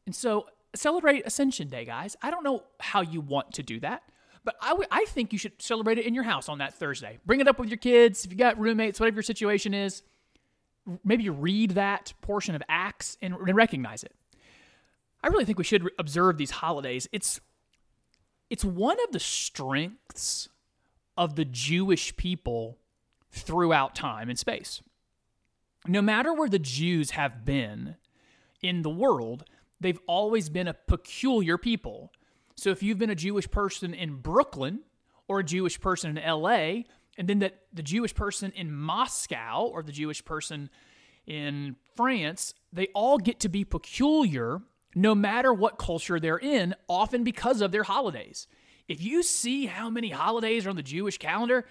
And 0.06 0.16
so 0.16 0.48
celebrate 0.76 1.26
Ascension 1.26 1.70
Day, 1.70 1.86
guys. 1.86 2.16
I 2.22 2.32
don't 2.32 2.44
know 2.44 2.64
how 2.80 3.02
you 3.02 3.22
want 3.22 3.54
to 3.54 3.64
do 3.64 3.80
that, 3.82 4.04
but 4.44 4.56
I, 4.62 4.70
w- 4.70 4.88
I 4.90 5.06
think 5.06 5.34
you 5.34 5.40
should 5.40 5.62
celebrate 5.62 5.98
it 5.98 6.06
in 6.06 6.14
your 6.16 6.24
house 6.24 6.50
on 6.50 6.58
that 6.60 6.74
Thursday. 6.74 7.20
Bring 7.26 7.40
it 7.40 7.48
up 7.48 7.60
with 7.60 7.70
your 7.70 7.78
kids. 7.78 8.26
If 8.26 8.32
you 8.32 8.38
got 8.38 8.58
roommates, 8.60 9.00
whatever 9.00 9.18
your 9.18 9.24
situation 9.24 9.74
is, 9.74 10.02
maybe 11.04 11.30
read 11.30 11.72
that 11.72 12.14
portion 12.22 12.56
of 12.56 12.64
Acts 12.68 13.18
and, 13.22 13.34
and 13.34 13.56
recognize 13.56 14.04
it. 14.04 14.14
I 15.24 15.28
really 15.28 15.46
think 15.46 15.58
we 15.58 15.64
should 15.64 15.90
observe 16.00 16.38
these 16.38 16.52
holidays. 16.52 17.08
It's 17.12 17.40
it's 18.50 18.66
one 18.66 18.98
of 19.06 19.14
the 19.14 19.20
strengths 19.20 20.50
of 21.18 21.36
the 21.36 21.46
Jewish 21.46 22.16
people 22.18 22.78
throughout 23.32 23.96
time 23.96 24.30
and 24.30 24.38
space. 24.38 24.82
No 25.88 26.02
matter 26.02 26.34
where 26.34 26.50
the 26.50 26.60
Jews 26.60 27.12
have 27.12 27.46
been 27.46 27.96
in 28.62 28.82
the 28.82 28.90
world, 28.90 29.46
they've 29.80 30.00
always 30.06 30.50
been 30.50 30.68
a 30.68 30.74
peculiar 30.74 31.58
people. 31.58 32.12
So 32.56 32.72
if 32.72 32.84
you've 32.84 33.00
been 33.00 33.10
a 33.10 33.16
Jewish 33.16 33.50
person 33.50 33.94
in 33.94 34.16
Brooklyn 34.16 34.82
or 35.28 35.40
a 35.40 35.44
Jewish 35.44 35.80
person 35.80 36.18
in 36.18 36.24
LA, 36.24 36.84
and 37.18 37.28
then 37.28 37.40
that 37.40 37.62
the 37.74 37.84
Jewish 37.84 38.16
person 38.16 38.52
in 38.56 38.74
Moscow 38.74 39.66
or 39.66 39.84
the 39.84 39.92
Jewish 39.92 40.24
person 40.24 40.70
in 41.26 41.76
France, 41.96 42.54
they 42.72 42.88
all 42.96 43.18
get 43.18 43.40
to 43.42 43.50
be 43.50 43.64
peculiar 43.64 44.62
no 44.96 45.16
matter 45.16 45.54
what 45.54 45.78
culture 45.78 46.20
they're 46.20 46.38
in, 46.38 46.76
often 46.90 47.24
because 47.24 47.62
of 47.62 47.72
their 47.72 47.84
holidays. 47.84 48.48
If 48.88 49.02
you 49.02 49.24
see 49.24 49.68
how 49.68 49.90
many 49.90 50.10
holidays 50.10 50.66
are 50.66 50.70
on 50.70 50.76
the 50.76 50.84
Jewish 50.84 51.18
calendar, 51.18 51.66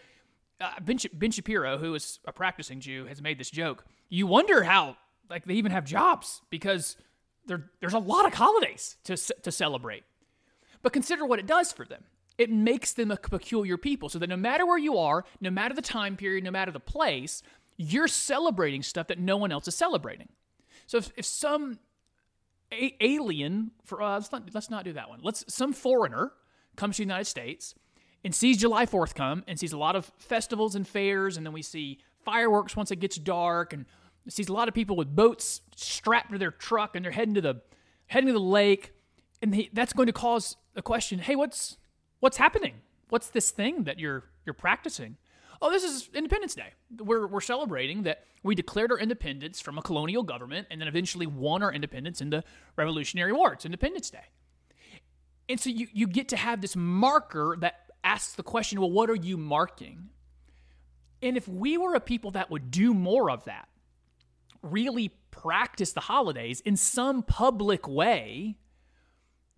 uh, 0.61 0.73
ben, 0.81 0.99
ben 1.13 1.31
Shapiro, 1.31 1.79
who 1.79 1.95
is 1.95 2.19
a 2.27 2.33
practicing 2.33 2.81
Jew, 2.81 3.07
has 3.07 3.21
made 3.21 3.39
this 3.39 3.51
joke. 3.51 3.85
You 4.09 4.27
wonder 4.27 4.63
how 4.63 4.97
like 5.29 5.45
they 5.45 5.55
even 5.55 5.73
have 5.73 5.85
jobs 5.85 6.43
because 6.51 6.97
there, 7.47 7.71
there's 7.81 7.95
a 7.95 7.99
lot 7.99 8.27
of 8.27 8.35
holidays 8.35 8.97
to, 9.05 9.17
to 9.17 9.53
celebrate. 9.53 10.05
But 10.83 10.93
consider 10.93 11.25
what 11.25 11.39
it 11.39 11.47
does 11.47 11.73
for 11.73 11.85
them. 11.85 12.05
It 12.41 12.51
makes 12.51 12.95
them 12.95 13.11
a 13.11 13.17
peculiar 13.17 13.77
people 13.77 14.09
so 14.09 14.19
that 14.19 14.31
no 14.31 14.37
matter 14.37 14.65
where 14.65 14.79
you 14.79 14.97
are, 14.97 15.27
no 15.43 15.51
matter 15.51 15.75
the 15.75 15.83
time 15.83 16.17
period, 16.17 16.43
no 16.43 16.51
matter 16.51 16.73
the 16.73 16.81
place, 16.81 17.43
you're 17.77 18.09
celebrating 18.09 18.83
stuff 18.83 19.09
that 19.09 19.19
no 19.19 19.37
one 19.37 19.53
else 19.53 19.69
is 19.69 19.75
celebrating. 19.75 20.31
So 20.87 20.97
if, 20.97 21.11
if 21.19 21.27
some 21.27 21.81
a- 22.73 22.97
alien, 23.05 23.73
for 23.85 24.01
uh, 24.01 24.15
let's 24.15 24.33
not 24.33 24.49
let's 24.55 24.71
not 24.71 24.87
do 24.87 24.95
that 24.95 25.11
one. 25.11 25.21
Let's 25.23 25.45
some 25.49 25.75
foreigner 25.75 26.33
comes 26.77 26.97
to 26.97 27.01
the 27.01 27.09
United 27.09 27.27
States 27.27 27.75
and 28.25 28.35
sees 28.35 28.57
July 28.57 28.87
4th 28.87 29.15
come 29.15 29.45
and 29.47 29.61
sees 29.61 29.75
a 29.75 29.79
lot 29.79 29.95
of 29.95 30.11
festivals 30.17 30.75
and 30.75 30.89
fairs, 30.89 31.37
and 31.37 31.45
then 31.45 31.53
we 31.53 31.61
see 31.61 31.99
fireworks 32.25 32.75
once 32.75 32.91
it 32.91 33.01
gets 33.01 33.19
dark, 33.19 33.75
and 33.75 33.85
sees 34.29 34.49
a 34.49 34.55
lot 34.55 34.67
of 34.67 34.73
people 34.73 34.97
with 34.97 35.15
boats 35.15 35.61
strapped 35.77 36.33
to 36.33 36.39
their 36.39 36.53
truck 36.53 36.97
and 36.97 37.05
they're 37.05 37.13
heading 37.13 37.35
to 37.35 37.43
the 37.43 37.61
heading 38.07 38.29
to 38.29 38.33
the 38.33 38.41
lake, 38.41 38.95
and 39.43 39.69
that's 39.75 39.93
going 39.93 40.07
to 40.07 40.15
cause 40.15 40.57
a 40.75 40.81
question. 40.81 41.19
Hey, 41.19 41.37
what's 41.37 41.77
what's 42.21 42.37
happening? 42.37 42.75
What's 43.09 43.29
this 43.29 43.51
thing 43.51 43.85
that 43.85 43.99
you're 43.99 44.25
you're 44.47 44.55
practicing? 44.55 45.17
Oh, 45.63 45.71
this 45.71 45.85
is 45.85 46.09
Independence 46.15 46.55
Day. 46.55 46.73
We're 46.99 47.27
we're 47.27 47.41
celebrating 47.41 48.05
that 48.05 48.25
we 48.43 48.55
declared 48.55 48.93
our 48.93 48.99
independence 48.99 49.61
from 49.61 49.77
a 49.77 49.83
colonial 49.83 50.23
government 50.23 50.69
and 50.71 50.81
then 50.81 50.89
eventually 50.89 51.27
won 51.27 51.63
our 51.63 51.73
independence 51.73 52.21
in 52.21 52.31
the 52.31 52.45
Revolutionary 52.77 53.33
War. 53.33 53.53
It's 53.53 53.67
Independence 53.67 54.09
Day. 54.11 54.25
And 55.49 55.59
so 55.59 55.69
you, 55.69 55.89
you 55.93 56.07
get 56.07 56.29
to 56.29 56.37
have 56.37 56.61
this 56.61 56.77
marker 56.77 57.57
that 57.61 57.91
asks 58.05 58.35
the 58.35 58.43
question, 58.45 58.81
well, 58.81 58.91
what 58.91 59.11
are 59.11 59.17
you 59.17 59.37
marking? 59.37 60.11
And 61.21 61.37
if 61.37 61.47
we 61.49 61.77
were 61.77 61.95
a 61.95 62.01
people 62.01 62.31
that 62.31 62.51
would 62.51 62.71
do 62.71 62.95
more 62.95 63.31
of 63.31 63.45
that, 63.45 63.69
really 64.63 65.13
practice 65.31 65.93
the 65.93 66.01
holidays 66.01 66.61
in 66.61 66.77
some 66.77 67.23
public 67.23 67.89
way, 67.89 68.57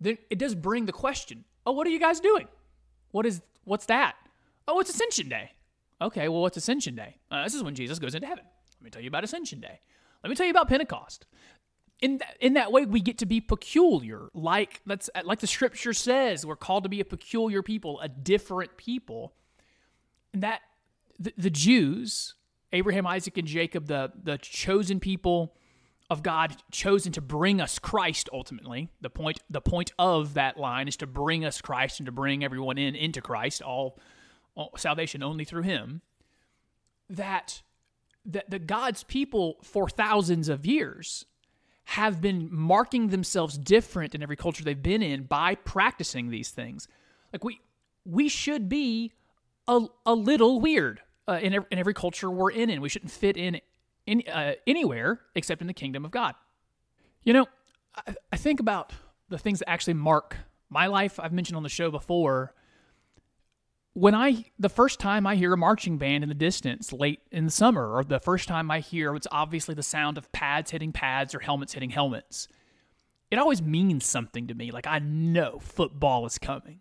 then 0.01 0.17
it 0.29 0.39
does 0.39 0.55
bring 0.55 0.87
the 0.87 0.91
question, 0.91 1.45
oh, 1.65 1.71
what 1.71 1.87
are 1.87 1.91
you 1.91 1.99
guys 1.99 2.19
doing? 2.19 2.47
What 3.11 3.25
is 3.25 3.41
what's 3.63 3.85
that? 3.87 4.15
Oh, 4.67 4.79
it's 4.79 4.89
Ascension 4.89 5.29
Day. 5.29 5.51
Okay, 6.01 6.27
well, 6.27 6.41
what's 6.41 6.57
Ascension 6.57 6.95
Day? 6.95 7.17
Uh, 7.31 7.43
this 7.43 7.53
is 7.53 7.63
when 7.63 7.75
Jesus 7.75 7.99
goes 7.99 8.15
into 8.15 8.27
heaven. 8.27 8.43
Let 8.79 8.83
me 8.83 8.89
tell 8.89 9.01
you 9.01 9.07
about 9.07 9.23
Ascension 9.23 9.59
Day. 9.59 9.79
Let 10.23 10.29
me 10.29 10.35
tell 10.35 10.45
you 10.45 10.51
about 10.51 10.67
Pentecost. 10.67 11.25
In 12.01 12.17
that, 12.17 12.37
in 12.41 12.53
that 12.53 12.71
way, 12.71 12.85
we 12.85 12.99
get 12.99 13.19
to 13.19 13.25
be 13.25 13.39
peculiar, 13.39 14.29
like 14.33 14.81
that's 14.85 15.09
like 15.23 15.39
the 15.39 15.47
Scripture 15.47 15.93
says. 15.93 16.45
We're 16.45 16.57
called 16.57 16.83
to 16.83 16.89
be 16.89 16.99
a 16.99 17.05
peculiar 17.05 17.61
people, 17.61 17.99
a 18.01 18.09
different 18.09 18.75
people. 18.75 19.33
And 20.33 20.43
that 20.43 20.61
the, 21.17 21.33
the 21.37 21.49
Jews, 21.49 22.35
Abraham, 22.73 23.07
Isaac, 23.07 23.37
and 23.37 23.47
Jacob, 23.47 23.87
the 23.87 24.11
the 24.21 24.37
chosen 24.37 24.99
people 24.99 25.55
of 26.09 26.23
God, 26.23 26.55
chosen 26.71 27.11
to 27.13 27.21
bring 27.21 27.61
us 27.61 27.79
Christ. 27.79 28.29
Ultimately, 28.31 28.89
the 29.01 29.09
point 29.09 29.39
the 29.49 29.61
point 29.61 29.91
of 29.97 30.33
that 30.35 30.57
line 30.57 30.87
is 30.87 30.97
to 30.97 31.07
bring 31.07 31.45
us 31.45 31.61
Christ 31.61 31.99
and 31.99 32.05
to 32.05 32.11
bring 32.11 32.43
everyone 32.43 32.77
in 32.77 32.95
into 32.95 33.21
Christ. 33.21 33.61
All, 33.61 33.99
all 34.55 34.71
salvation 34.77 35.23
only 35.23 35.45
through 35.45 35.63
Him. 35.63 36.01
That 37.09 37.61
that 38.25 38.49
the 38.49 38.59
God's 38.59 39.03
people 39.03 39.57
for 39.63 39.89
thousands 39.89 40.49
of 40.49 40.65
years 40.65 41.25
have 41.85 42.21
been 42.21 42.47
marking 42.51 43.09
themselves 43.09 43.57
different 43.57 44.15
in 44.15 44.23
every 44.23 44.37
culture 44.37 44.63
they've 44.63 44.81
been 44.81 45.01
in 45.01 45.23
by 45.23 45.55
practicing 45.55 46.29
these 46.29 46.49
things. 46.49 46.87
Like 47.31 47.43
we 47.43 47.59
we 48.05 48.29
should 48.29 48.69
be 48.69 49.13
a, 49.67 49.81
a 50.05 50.13
little 50.13 50.59
weird 50.59 51.01
uh, 51.27 51.39
in, 51.41 51.53
every, 51.53 51.67
in 51.71 51.79
every 51.79 51.93
culture 51.93 52.29
we're 52.29 52.51
in, 52.51 52.69
and 52.69 52.81
we 52.81 52.89
shouldn't 52.89 53.11
fit 53.11 53.37
in, 53.37 53.59
in 54.05 54.23
uh, 54.31 54.53
anywhere 54.67 55.21
except 55.35 55.61
in 55.61 55.67
the 55.67 55.73
kingdom 55.73 56.05
of 56.05 56.11
God. 56.11 56.35
You 57.23 57.33
know, 57.33 57.45
I, 57.95 58.15
I 58.31 58.37
think 58.37 58.59
about 58.59 58.93
the 59.29 59.37
things 59.37 59.59
that 59.59 59.69
actually 59.69 59.95
mark 59.95 60.37
my 60.69 60.87
life. 60.87 61.19
I've 61.19 61.33
mentioned 61.33 61.57
on 61.57 61.63
the 61.63 61.69
show 61.69 61.91
before. 61.91 62.53
When 63.95 64.15
I, 64.15 64.45
the 64.57 64.69
first 64.69 64.99
time 64.99 65.27
I 65.27 65.35
hear 65.35 65.53
a 65.53 65.57
marching 65.57 65.99
band 65.99 66.23
in 66.23 66.29
the 66.29 66.35
distance 66.35 66.91
late 66.91 67.19
in 67.31 67.45
the 67.45 67.51
summer, 67.51 67.95
or 67.95 68.03
the 68.03 68.19
first 68.19 68.47
time 68.47 68.71
I 68.71 68.79
hear 68.79 69.15
it's 69.15 69.27
obviously 69.31 69.75
the 69.75 69.83
sound 69.83 70.17
of 70.17 70.31
pads 70.31 70.71
hitting 70.71 70.91
pads 70.91 71.35
or 71.35 71.39
helmets 71.39 71.73
hitting 71.73 71.91
helmets, 71.91 72.47
it 73.29 73.37
always 73.37 73.61
means 73.61 74.03
something 74.05 74.47
to 74.47 74.55
me. 74.55 74.71
Like 74.71 74.87
I 74.87 74.97
know 74.99 75.59
football 75.59 76.25
is 76.25 76.39
coming. 76.39 76.79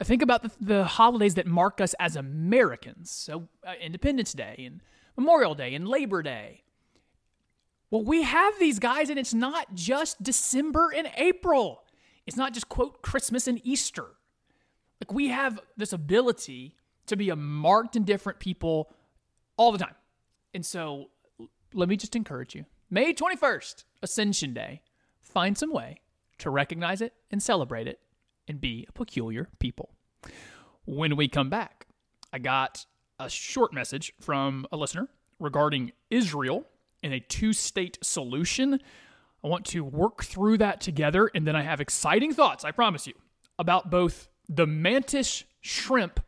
I 0.00 0.04
think 0.04 0.22
about 0.22 0.42
the, 0.42 0.50
the 0.60 0.84
holidays 0.84 1.34
that 1.34 1.46
mark 1.46 1.80
us 1.80 1.94
as 1.98 2.16
Americans. 2.16 3.10
So, 3.10 3.48
uh, 3.66 3.72
Independence 3.80 4.32
Day 4.32 4.62
and 4.66 4.82
Memorial 5.16 5.54
Day 5.54 5.74
and 5.74 5.86
Labor 5.88 6.22
Day. 6.22 6.62
Well, 7.90 8.02
we 8.02 8.22
have 8.22 8.58
these 8.58 8.78
guys, 8.78 9.10
and 9.10 9.18
it's 9.18 9.34
not 9.34 9.74
just 9.74 10.22
December 10.22 10.92
and 10.94 11.10
April. 11.16 11.84
It's 12.26 12.36
not 12.36 12.52
just, 12.52 12.68
quote, 12.68 13.02
Christmas 13.02 13.46
and 13.46 13.60
Easter. 13.64 14.06
Like, 15.00 15.12
we 15.12 15.28
have 15.28 15.60
this 15.76 15.92
ability 15.92 16.76
to 17.06 17.16
be 17.16 17.30
a 17.30 17.36
marked 17.36 17.96
and 17.96 18.04
different 18.04 18.40
people 18.40 18.92
all 19.56 19.70
the 19.70 19.78
time. 19.78 19.94
And 20.54 20.64
so, 20.64 21.10
let 21.72 21.88
me 21.88 21.96
just 21.96 22.16
encourage 22.16 22.54
you 22.54 22.64
May 22.90 23.12
21st, 23.12 23.84
Ascension 24.02 24.54
Day, 24.54 24.82
find 25.20 25.56
some 25.56 25.72
way 25.72 26.00
to 26.38 26.50
recognize 26.50 27.00
it 27.00 27.12
and 27.30 27.42
celebrate 27.42 27.86
it 27.86 28.00
and 28.48 28.60
be 28.60 28.86
a 28.88 28.92
peculiar 28.92 29.48
people. 29.58 29.90
When 30.84 31.16
we 31.16 31.28
come 31.28 31.50
back, 31.50 31.86
I 32.32 32.38
got 32.38 32.86
a 33.18 33.28
short 33.28 33.72
message 33.72 34.12
from 34.20 34.66
a 34.72 34.76
listener 34.76 35.08
regarding 35.38 35.92
Israel 36.10 36.66
and 37.02 37.12
a 37.12 37.20
two 37.20 37.52
state 37.52 37.98
solution. 38.02 38.80
I 39.42 39.48
want 39.48 39.66
to 39.66 39.84
work 39.84 40.24
through 40.24 40.58
that 40.58 40.80
together, 40.80 41.30
and 41.34 41.46
then 41.46 41.54
I 41.54 41.62
have 41.62 41.80
exciting 41.80 42.32
thoughts, 42.32 42.64
I 42.64 42.70
promise 42.70 43.06
you, 43.06 43.14
about 43.58 43.90
both 43.90 44.28
the 44.48 44.66
mantis 44.66 45.44
shrimp, 45.60 46.20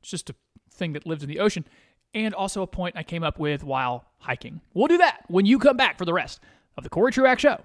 it's 0.00 0.10
just 0.10 0.30
a 0.30 0.34
thing 0.70 0.94
that 0.94 1.06
lives 1.06 1.22
in 1.22 1.28
the 1.28 1.38
ocean, 1.38 1.66
and 2.14 2.34
also 2.34 2.62
a 2.62 2.66
point 2.66 2.96
I 2.96 3.02
came 3.02 3.22
up 3.22 3.38
with 3.38 3.62
while 3.62 4.06
hiking. 4.18 4.62
We'll 4.72 4.88
do 4.88 4.98
that 4.98 5.24
when 5.28 5.46
you 5.46 5.58
come 5.58 5.76
back 5.76 5.98
for 5.98 6.04
the 6.04 6.14
rest 6.14 6.40
of 6.76 6.84
the 6.84 6.90
Cory 6.90 7.12
Truax 7.12 7.42
Show. 7.42 7.60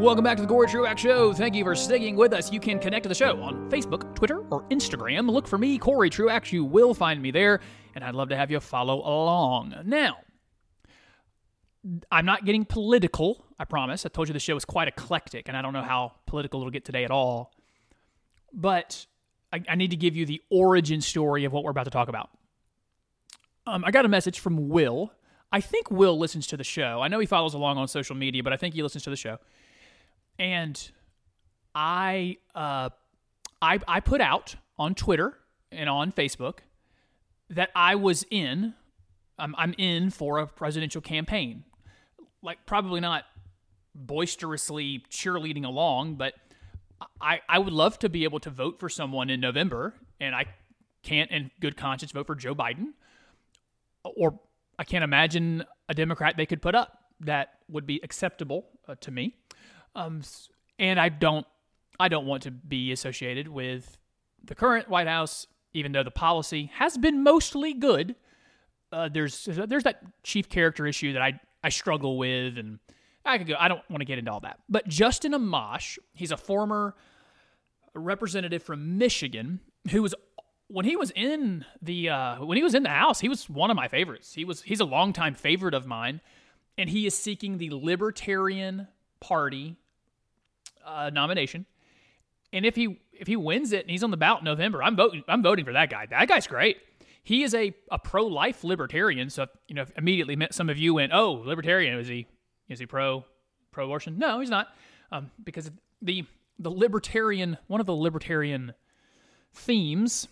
Welcome 0.00 0.24
back 0.24 0.38
to 0.38 0.42
the 0.42 0.48
Cory 0.48 0.66
Truax 0.66 0.98
Show. 0.98 1.34
Thank 1.34 1.54
you 1.54 1.62
for 1.62 1.74
sticking 1.74 2.16
with 2.16 2.32
us. 2.32 2.50
You 2.50 2.58
can 2.58 2.78
connect 2.78 3.02
to 3.02 3.10
the 3.10 3.14
show 3.14 3.38
on 3.42 3.68
Facebook, 3.68 4.14
Twitter, 4.14 4.38
or 4.50 4.62
Instagram. 4.70 5.30
Look 5.30 5.46
for 5.46 5.58
me, 5.58 5.76
Cory 5.76 6.08
Truax. 6.08 6.54
You 6.54 6.64
will 6.64 6.94
find 6.94 7.20
me 7.20 7.30
there, 7.30 7.60
and 7.94 8.02
I'd 8.02 8.14
love 8.14 8.30
to 8.30 8.36
have 8.36 8.50
you 8.50 8.60
follow 8.60 9.00
along. 9.00 9.74
Now, 9.84 10.16
I'm 12.10 12.24
not 12.24 12.46
getting 12.46 12.64
political, 12.64 13.44
I 13.58 13.66
promise. 13.66 14.06
I 14.06 14.08
told 14.08 14.28
you 14.28 14.32
the 14.32 14.40
show 14.40 14.56
is 14.56 14.64
quite 14.64 14.88
eclectic, 14.88 15.48
and 15.48 15.56
I 15.56 15.60
don't 15.60 15.74
know 15.74 15.82
how 15.82 16.12
political 16.24 16.60
it'll 16.60 16.70
get 16.70 16.86
today 16.86 17.04
at 17.04 17.10
all. 17.10 17.52
But 18.54 19.04
I, 19.52 19.60
I 19.68 19.74
need 19.74 19.90
to 19.90 19.98
give 19.98 20.16
you 20.16 20.24
the 20.24 20.40
origin 20.48 21.02
story 21.02 21.44
of 21.44 21.52
what 21.52 21.62
we're 21.62 21.72
about 21.72 21.84
to 21.84 21.90
talk 21.90 22.08
about. 22.08 22.30
Um, 23.66 23.84
I 23.84 23.90
got 23.90 24.06
a 24.06 24.08
message 24.08 24.40
from 24.40 24.70
Will. 24.70 25.12
I 25.52 25.60
think 25.60 25.90
Will 25.90 26.18
listens 26.18 26.46
to 26.46 26.56
the 26.56 26.64
show. 26.64 27.02
I 27.02 27.08
know 27.08 27.18
he 27.18 27.26
follows 27.26 27.52
along 27.52 27.76
on 27.76 27.86
social 27.86 28.16
media, 28.16 28.42
but 28.42 28.54
I 28.54 28.56
think 28.56 28.74
he 28.74 28.82
listens 28.82 29.04
to 29.04 29.10
the 29.10 29.16
show. 29.16 29.36
And 30.40 30.90
I, 31.74 32.38
uh, 32.54 32.88
I, 33.60 33.78
I 33.86 34.00
put 34.00 34.22
out 34.22 34.56
on 34.78 34.94
Twitter 34.94 35.34
and 35.70 35.88
on 35.88 36.12
Facebook 36.12 36.60
that 37.50 37.68
I 37.76 37.94
was 37.94 38.24
in. 38.30 38.72
I'm, 39.38 39.54
I'm 39.58 39.74
in 39.76 40.08
for 40.08 40.38
a 40.38 40.46
presidential 40.46 41.02
campaign. 41.02 41.64
Like 42.42 42.64
probably 42.64 43.00
not 43.00 43.24
boisterously 43.94 45.04
cheerleading 45.10 45.66
along, 45.66 46.14
but 46.14 46.32
I, 47.20 47.40
I 47.46 47.58
would 47.58 47.74
love 47.74 47.98
to 47.98 48.08
be 48.08 48.24
able 48.24 48.40
to 48.40 48.50
vote 48.50 48.80
for 48.80 48.88
someone 48.88 49.28
in 49.28 49.40
November, 49.40 49.94
and 50.20 50.34
I 50.34 50.46
can't, 51.02 51.30
in 51.30 51.50
good 51.60 51.76
conscience, 51.76 52.12
vote 52.12 52.26
for 52.26 52.34
Joe 52.34 52.54
Biden, 52.54 52.92
or 54.04 54.40
I 54.78 54.84
can't 54.84 55.04
imagine 55.04 55.64
a 55.88 55.94
Democrat 55.94 56.36
they 56.38 56.46
could 56.46 56.62
put 56.62 56.74
up 56.74 56.98
that 57.20 57.58
would 57.68 57.86
be 57.86 58.00
acceptable 58.02 58.66
uh, 58.88 58.94
to 59.00 59.10
me. 59.10 59.34
Um, 59.94 60.22
and 60.78 61.00
I 61.00 61.08
don't, 61.08 61.46
I 61.98 62.08
don't 62.08 62.26
want 62.26 62.44
to 62.44 62.50
be 62.50 62.92
associated 62.92 63.48
with 63.48 63.98
the 64.44 64.54
current 64.54 64.88
White 64.88 65.06
House, 65.06 65.46
even 65.72 65.92
though 65.92 66.02
the 66.02 66.10
policy 66.10 66.70
has 66.74 66.96
been 66.96 67.22
mostly 67.22 67.74
good. 67.74 68.16
Uh, 68.92 69.08
there's 69.08 69.44
there's 69.44 69.84
that 69.84 70.02
chief 70.22 70.48
character 70.48 70.86
issue 70.86 71.12
that 71.12 71.22
I 71.22 71.40
I 71.62 71.68
struggle 71.68 72.18
with, 72.18 72.58
and 72.58 72.78
I 73.24 73.38
could 73.38 73.46
go. 73.46 73.54
I 73.58 73.68
don't 73.68 73.82
want 73.88 74.00
to 74.00 74.04
get 74.04 74.18
into 74.18 74.32
all 74.32 74.40
that. 74.40 74.58
But 74.68 74.88
Justin 74.88 75.32
Amash, 75.32 75.98
he's 76.12 76.32
a 76.32 76.36
former 76.36 76.96
representative 77.94 78.62
from 78.62 78.98
Michigan 78.98 79.60
who 79.90 80.02
was 80.02 80.14
when 80.68 80.84
he 80.84 80.96
was 80.96 81.10
in 81.14 81.64
the 81.82 82.08
uh, 82.08 82.44
when 82.44 82.56
he 82.56 82.62
was 82.62 82.74
in 82.74 82.82
the 82.82 82.90
House, 82.90 83.20
he 83.20 83.28
was 83.28 83.48
one 83.48 83.70
of 83.70 83.76
my 83.76 83.88
favorites. 83.88 84.34
He 84.34 84.44
was 84.44 84.62
he's 84.62 84.80
a 84.80 84.84
longtime 84.84 85.34
favorite 85.34 85.74
of 85.74 85.86
mine, 85.86 86.20
and 86.78 86.88
he 86.88 87.06
is 87.06 87.14
seeking 87.16 87.58
the 87.58 87.70
Libertarian 87.70 88.88
Party 89.20 89.76
uh, 90.84 91.10
nomination. 91.12 91.66
And 92.52 92.66
if 92.66 92.76
he 92.76 93.00
if 93.12 93.26
he 93.26 93.36
wins 93.36 93.72
it 93.72 93.82
and 93.82 93.90
he's 93.90 94.02
on 94.02 94.10
the 94.10 94.16
ballot 94.16 94.40
in 94.40 94.46
November, 94.46 94.82
I'm 94.82 94.96
voting 94.96 95.22
I'm 95.28 95.42
voting 95.42 95.64
for 95.64 95.72
that 95.72 95.90
guy. 95.90 96.06
That 96.06 96.28
guy's 96.28 96.46
great. 96.46 96.78
He 97.22 97.42
is 97.42 97.54
a, 97.54 97.74
a 97.90 97.98
pro 97.98 98.26
life 98.26 98.64
libertarian. 98.64 99.30
So 99.30 99.46
you 99.68 99.74
know 99.74 99.84
immediately 99.96 100.36
some 100.50 100.68
of 100.68 100.78
you 100.78 100.94
went, 100.94 101.12
oh, 101.12 101.32
libertarian 101.32 101.98
is 101.98 102.08
he 102.08 102.26
is 102.68 102.78
he 102.78 102.86
pro 102.86 103.24
pro 103.70 103.84
abortion? 103.84 104.18
No, 104.18 104.40
he's 104.40 104.50
not, 104.50 104.68
um, 105.12 105.30
because 105.44 105.70
the 106.02 106.24
the 106.58 106.70
libertarian 106.70 107.56
one 107.68 107.80
of 107.80 107.86
the 107.86 107.94
libertarian 107.94 108.74
themes, 109.52 110.28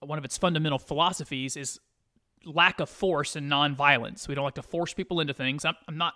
one 0.00 0.18
of 0.18 0.24
its 0.24 0.36
fundamental 0.36 0.78
philosophies 0.78 1.56
is 1.56 1.80
lack 2.44 2.80
of 2.80 2.88
force 2.88 3.36
and 3.36 3.50
nonviolence. 3.50 4.28
We 4.28 4.34
don't 4.34 4.44
like 4.44 4.54
to 4.54 4.62
force 4.62 4.94
people 4.94 5.20
into 5.20 5.34
things. 5.34 5.64
I'm, 5.64 5.76
I'm 5.88 5.96
not. 5.96 6.14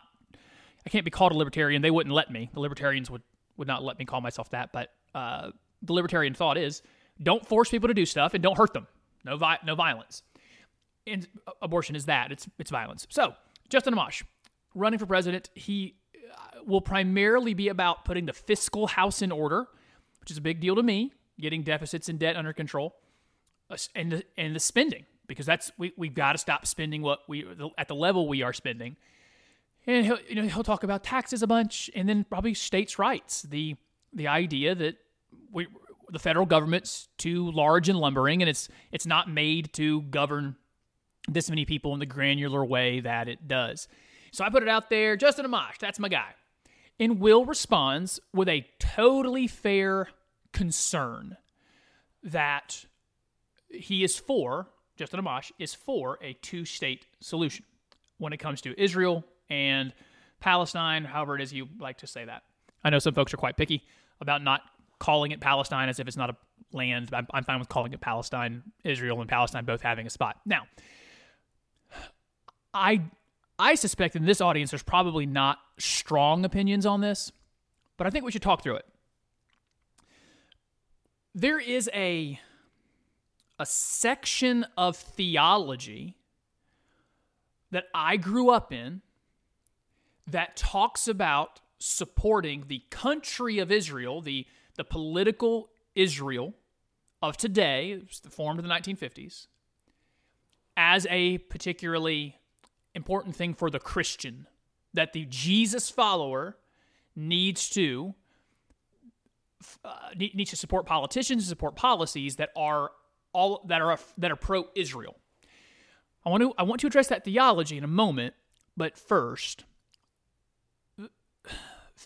I 0.84 0.88
can't 0.88 1.04
be 1.04 1.10
called 1.10 1.32
a 1.32 1.36
libertarian. 1.36 1.82
They 1.82 1.90
wouldn't 1.90 2.14
let 2.14 2.30
me. 2.30 2.50
The 2.52 2.60
libertarians 2.60 3.10
would 3.10 3.22
would 3.56 3.68
not 3.68 3.82
let 3.82 3.98
me 3.98 4.04
call 4.04 4.20
myself 4.20 4.50
that. 4.50 4.72
But 4.72 4.92
uh, 5.14 5.50
the 5.82 5.92
libertarian 5.92 6.34
thought 6.34 6.58
is 6.58 6.82
don't 7.22 7.46
force 7.46 7.70
people 7.70 7.88
to 7.88 7.94
do 7.94 8.06
stuff 8.06 8.34
and 8.34 8.42
don't 8.42 8.56
hurt 8.56 8.72
them. 8.72 8.86
No, 9.24 9.36
vi- 9.36 9.58
no 9.64 9.74
violence. 9.74 10.22
And 11.06 11.26
abortion 11.62 11.96
is 11.96 12.06
that. 12.06 12.32
It's 12.32 12.48
it's 12.58 12.70
violence. 12.70 13.06
So 13.10 13.34
Justin 13.68 13.94
Amash, 13.94 14.22
running 14.74 14.98
for 14.98 15.06
president, 15.06 15.50
he 15.54 15.96
uh, 16.32 16.64
will 16.66 16.80
primarily 16.80 17.54
be 17.54 17.68
about 17.68 18.04
putting 18.04 18.26
the 18.26 18.32
fiscal 18.32 18.86
house 18.86 19.22
in 19.22 19.32
order, 19.32 19.66
which 20.20 20.30
is 20.30 20.38
a 20.38 20.40
big 20.40 20.60
deal 20.60 20.74
to 20.76 20.82
me. 20.82 21.12
Getting 21.38 21.62
deficits 21.62 22.08
and 22.08 22.18
debt 22.18 22.36
under 22.36 22.54
control, 22.54 22.96
uh, 23.68 23.76
and 23.94 24.10
the, 24.10 24.24
and 24.38 24.56
the 24.56 24.60
spending 24.60 25.04
because 25.26 25.46
that's 25.46 25.70
we 25.78 25.92
we've 25.96 26.14
got 26.14 26.32
to 26.32 26.38
stop 26.38 26.66
spending 26.66 27.02
what 27.02 27.20
we 27.28 27.44
at 27.76 27.88
the 27.88 27.94
level 27.94 28.28
we 28.28 28.42
are 28.42 28.52
spending. 28.52 28.96
And 29.86 30.04
he'll 30.04 30.18
you 30.28 30.34
know 30.34 30.42
he'll 30.42 30.64
talk 30.64 30.82
about 30.82 31.04
taxes 31.04 31.42
a 31.42 31.46
bunch, 31.46 31.90
and 31.94 32.08
then 32.08 32.24
probably 32.24 32.54
states' 32.54 32.98
rights. 32.98 33.42
The 33.42 33.76
the 34.12 34.28
idea 34.28 34.74
that 34.74 34.96
we 35.52 35.68
the 36.10 36.18
federal 36.18 36.46
government's 36.46 37.08
too 37.18 37.50
large 37.50 37.88
and 37.88 37.98
lumbering, 37.98 38.42
and 38.42 38.48
it's 38.48 38.68
it's 38.92 39.06
not 39.06 39.30
made 39.30 39.72
to 39.74 40.02
govern 40.02 40.56
this 41.28 41.50
many 41.50 41.64
people 41.64 41.92
in 41.94 42.00
the 42.00 42.06
granular 42.06 42.64
way 42.64 43.00
that 43.00 43.28
it 43.28 43.48
does. 43.48 43.88
So 44.32 44.44
I 44.44 44.50
put 44.50 44.62
it 44.62 44.68
out 44.68 44.90
there. 44.90 45.16
Justin 45.16 45.46
Amash, 45.46 45.78
that's 45.80 45.98
my 45.98 46.08
guy. 46.08 46.34
And 46.98 47.20
Will 47.20 47.44
responds 47.44 48.20
with 48.32 48.48
a 48.48 48.66
totally 48.78 49.46
fair 49.46 50.08
concern 50.52 51.36
that 52.22 52.84
he 53.70 54.02
is 54.02 54.18
for, 54.18 54.68
Justin 54.96 55.20
Amash 55.20 55.52
is 55.58 55.74
for 55.74 56.18
a 56.22 56.32
two 56.34 56.64
state 56.64 57.06
solution 57.20 57.64
when 58.18 58.32
it 58.32 58.38
comes 58.38 58.60
to 58.62 58.80
Israel 58.80 59.24
and 59.50 59.92
Palestine, 60.40 61.04
however 61.04 61.36
it 61.36 61.42
is 61.42 61.52
you 61.52 61.68
like 61.78 61.98
to 61.98 62.06
say 62.06 62.24
that. 62.24 62.42
I 62.84 62.90
know 62.90 62.98
some 62.98 63.14
folks 63.14 63.32
are 63.34 63.38
quite 63.38 63.56
picky 63.56 63.84
about 64.20 64.42
not 64.42 64.62
calling 64.98 65.32
it 65.32 65.40
Palestine 65.40 65.88
as 65.88 65.98
if 65.98 66.06
it's 66.08 66.16
not 66.16 66.30
a 66.30 66.36
land. 66.72 67.10
I'm, 67.12 67.26
I'm 67.32 67.44
fine 67.44 67.58
with 67.58 67.68
calling 67.68 67.92
it 67.92 68.00
Palestine, 68.00 68.62
Israel, 68.84 69.20
and 69.20 69.28
Palestine 69.28 69.64
both 69.64 69.82
having 69.82 70.06
a 70.06 70.10
spot. 70.10 70.36
Now, 70.44 70.62
I 72.72 73.02
I 73.58 73.74
suspect 73.74 74.16
in 74.16 74.24
this 74.24 74.40
audience 74.40 74.70
there's 74.70 74.82
probably 74.82 75.26
not 75.26 75.58
strong 75.78 76.44
opinions 76.44 76.84
on 76.84 77.00
this, 77.00 77.32
but 77.96 78.06
I 78.06 78.10
think 78.10 78.24
we 78.24 78.30
should 78.30 78.42
talk 78.42 78.62
through 78.62 78.76
it. 78.76 78.86
There 81.34 81.58
is 81.58 81.90
a 81.94 82.38
a 83.58 83.66
section 83.66 84.66
of 84.76 84.96
theology 84.96 86.16
that 87.70 87.84
I 87.94 88.18
grew 88.18 88.50
up 88.50 88.72
in 88.72 89.00
that 90.26 90.56
talks 90.56 91.08
about 91.08 91.60
supporting 91.78 92.64
the 92.68 92.82
country 92.90 93.58
of 93.58 93.70
Israel, 93.70 94.20
the 94.20 94.46
the 94.76 94.84
political 94.84 95.70
Israel 95.94 96.54
of 97.22 97.36
today, 97.36 98.02
formed 98.30 98.60
in 98.60 98.68
the 98.68 98.74
1950s, 98.74 99.46
as 100.76 101.06
a 101.08 101.38
particularly 101.38 102.36
important 102.94 103.34
thing 103.34 103.54
for 103.54 103.70
the 103.70 103.78
Christian 103.78 104.46
that 104.94 105.12
the 105.12 105.26
Jesus 105.26 105.90
follower 105.90 106.56
needs 107.14 107.68
to 107.70 108.14
uh, 109.84 110.10
needs 110.16 110.50
to 110.50 110.56
support 110.56 110.86
politicians, 110.86 111.46
support 111.46 111.76
policies 111.76 112.36
that 112.36 112.50
are 112.56 112.90
all 113.32 113.62
that 113.66 113.80
are 113.80 113.98
that 114.18 114.30
are 114.30 114.36
pro 114.36 114.66
Israel. 114.74 115.16
I 116.24 116.30
want 116.30 116.42
to 116.42 116.52
I 116.58 116.64
want 116.64 116.80
to 116.80 116.86
address 116.86 117.08
that 117.08 117.24
theology 117.24 117.76
in 117.76 117.84
a 117.84 117.88
moment, 117.88 118.34
but 118.76 118.98
first, 118.98 119.64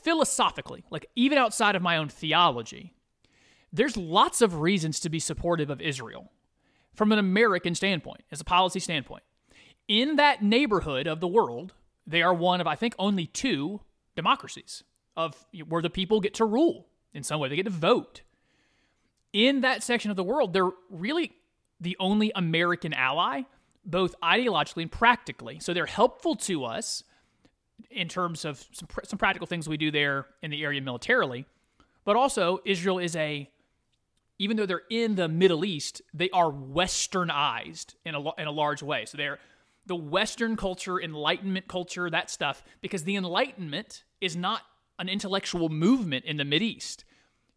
philosophically, 0.02 0.84
like 0.90 1.06
even 1.16 1.38
outside 1.38 1.76
of 1.76 1.82
my 1.82 1.96
own 1.96 2.08
theology, 2.08 2.92
there's 3.72 3.96
lots 3.96 4.42
of 4.42 4.60
reasons 4.60 5.00
to 5.00 5.08
be 5.08 5.18
supportive 5.18 5.70
of 5.70 5.80
Israel 5.80 6.32
from 6.94 7.12
an 7.12 7.18
American 7.18 7.74
standpoint, 7.74 8.22
as 8.32 8.40
a 8.40 8.44
policy 8.44 8.80
standpoint. 8.80 9.22
In 9.86 10.16
that 10.16 10.42
neighborhood 10.42 11.06
of 11.06 11.20
the 11.20 11.28
world, 11.28 11.72
they 12.06 12.22
are 12.22 12.34
one 12.34 12.60
of 12.60 12.66
I 12.66 12.74
think 12.74 12.94
only 12.98 13.26
two 13.26 13.80
democracies 14.16 14.82
of 15.16 15.46
where 15.68 15.82
the 15.82 15.90
people 15.90 16.20
get 16.20 16.34
to 16.34 16.44
rule 16.44 16.86
in 17.12 17.22
some 17.22 17.40
way. 17.40 17.48
They 17.48 17.56
get 17.56 17.64
to 17.64 17.70
vote. 17.70 18.22
In 19.32 19.60
that 19.60 19.82
section 19.82 20.10
of 20.10 20.16
the 20.16 20.24
world, 20.24 20.52
they're 20.52 20.70
really 20.90 21.32
the 21.80 21.96
only 22.00 22.32
American 22.34 22.92
ally, 22.92 23.42
both 23.84 24.14
ideologically 24.20 24.82
and 24.82 24.92
practically. 24.92 25.60
So 25.60 25.72
they're 25.72 25.86
helpful 25.86 26.34
to 26.36 26.64
us 26.64 27.04
in 27.90 28.08
terms 28.08 28.44
of 28.44 28.64
some, 28.72 28.86
pr- 28.88 29.04
some 29.04 29.18
practical 29.18 29.46
things 29.46 29.68
we 29.68 29.76
do 29.76 29.90
there 29.90 30.26
in 30.42 30.50
the 30.50 30.62
area 30.62 30.80
militarily. 30.80 31.46
But 32.04 32.16
also, 32.16 32.60
Israel 32.64 32.98
is 32.98 33.14
a, 33.16 33.48
even 34.38 34.56
though 34.56 34.66
they're 34.66 34.82
in 34.90 35.16
the 35.16 35.28
Middle 35.28 35.64
East, 35.64 36.02
they 36.14 36.30
are 36.30 36.50
westernized 36.50 37.94
in 38.04 38.14
a, 38.14 38.20
in 38.36 38.46
a 38.46 38.52
large 38.52 38.82
way. 38.82 39.04
So 39.04 39.16
they're 39.16 39.38
the 39.86 39.96
Western 39.96 40.56
culture, 40.56 41.00
Enlightenment 41.00 41.66
culture, 41.68 42.08
that 42.10 42.30
stuff, 42.30 42.62
because 42.80 43.04
the 43.04 43.16
Enlightenment 43.16 44.04
is 44.20 44.36
not 44.36 44.62
an 44.98 45.08
intellectual 45.08 45.68
movement 45.68 46.24
in 46.24 46.36
the 46.36 46.44
Mid 46.44 46.62
East. 46.62 47.04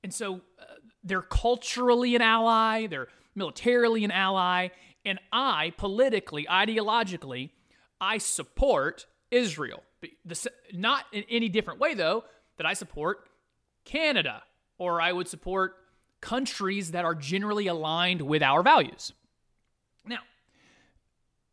And 0.04 0.14
so 0.14 0.42
uh, 0.60 0.66
they're 1.04 1.22
culturally 1.22 2.16
an 2.16 2.22
ally, 2.22 2.88
they're 2.88 3.08
militarily 3.36 4.04
an 4.04 4.12
ally, 4.12 4.70
and 5.06 5.20
I, 5.32 5.74
politically, 5.78 6.46
ideologically, 6.50 7.52
I 8.00 8.18
support 8.18 9.06
Israel. 9.32 9.84
The, 10.26 10.52
not 10.74 11.06
in 11.12 11.24
any 11.30 11.50
different 11.50 11.80
way, 11.80 11.94
though, 11.94 12.24
that 12.58 12.66
I 12.66 12.74
support 12.74 13.28
Canada 13.86 14.44
or 14.78 15.02
I 15.02 15.12
would 15.12 15.28
support 15.28 15.76
countries 16.22 16.92
that 16.92 17.06
are 17.06 17.16
generally 17.16 17.68
aligned 17.68 18.22
with 18.22 18.42
our 18.42 18.64
values. 18.64 19.14
Now, 20.06 20.20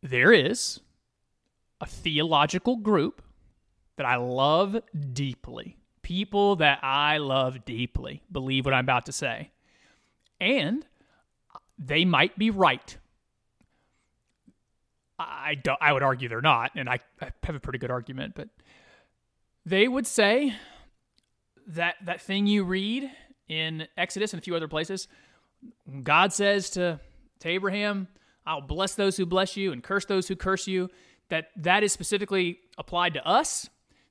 there 0.02 0.32
is 0.32 0.80
a 1.80 1.86
theological 1.86 2.76
group 2.76 3.22
that 3.96 4.06
I 4.06 4.16
love 4.16 4.80
deeply 5.12 5.76
people 6.10 6.56
that 6.56 6.80
I 6.82 7.18
love 7.18 7.64
deeply 7.64 8.20
believe 8.32 8.64
what 8.64 8.74
I'm 8.74 8.84
about 8.84 9.06
to 9.06 9.12
say. 9.12 9.52
And 10.40 10.84
they 11.78 12.04
might 12.04 12.36
be 12.36 12.50
right. 12.50 12.96
I, 15.20 15.54
don't, 15.54 15.78
I 15.80 15.92
would 15.92 16.02
argue 16.02 16.28
they're 16.28 16.40
not, 16.40 16.72
and 16.76 16.88
I, 16.88 17.00
I 17.20 17.30
have 17.44 17.54
a 17.54 17.60
pretty 17.60 17.78
good 17.78 17.90
argument, 17.90 18.34
but 18.34 18.48
they 19.66 19.86
would 19.86 20.06
say 20.06 20.54
that 21.68 21.96
that 22.04 22.22
thing 22.22 22.46
you 22.46 22.64
read 22.64 23.10
in 23.48 23.86
Exodus 23.96 24.32
and 24.32 24.40
a 24.40 24.42
few 24.42 24.56
other 24.56 24.68
places, 24.68 25.08
God 26.02 26.32
says 26.32 26.70
to, 26.70 27.00
to 27.40 27.48
Abraham, 27.48 28.08
I'll 28.46 28.62
bless 28.62 28.94
those 28.94 29.16
who 29.16 29.26
bless 29.26 29.56
you 29.56 29.72
and 29.72 29.82
curse 29.82 30.06
those 30.06 30.26
who 30.28 30.36
curse 30.36 30.66
you, 30.66 30.88
that 31.28 31.48
that 31.56 31.82
is 31.82 31.92
specifically 31.92 32.58
applied 32.78 33.14
to 33.14 33.26
us, 33.26 33.68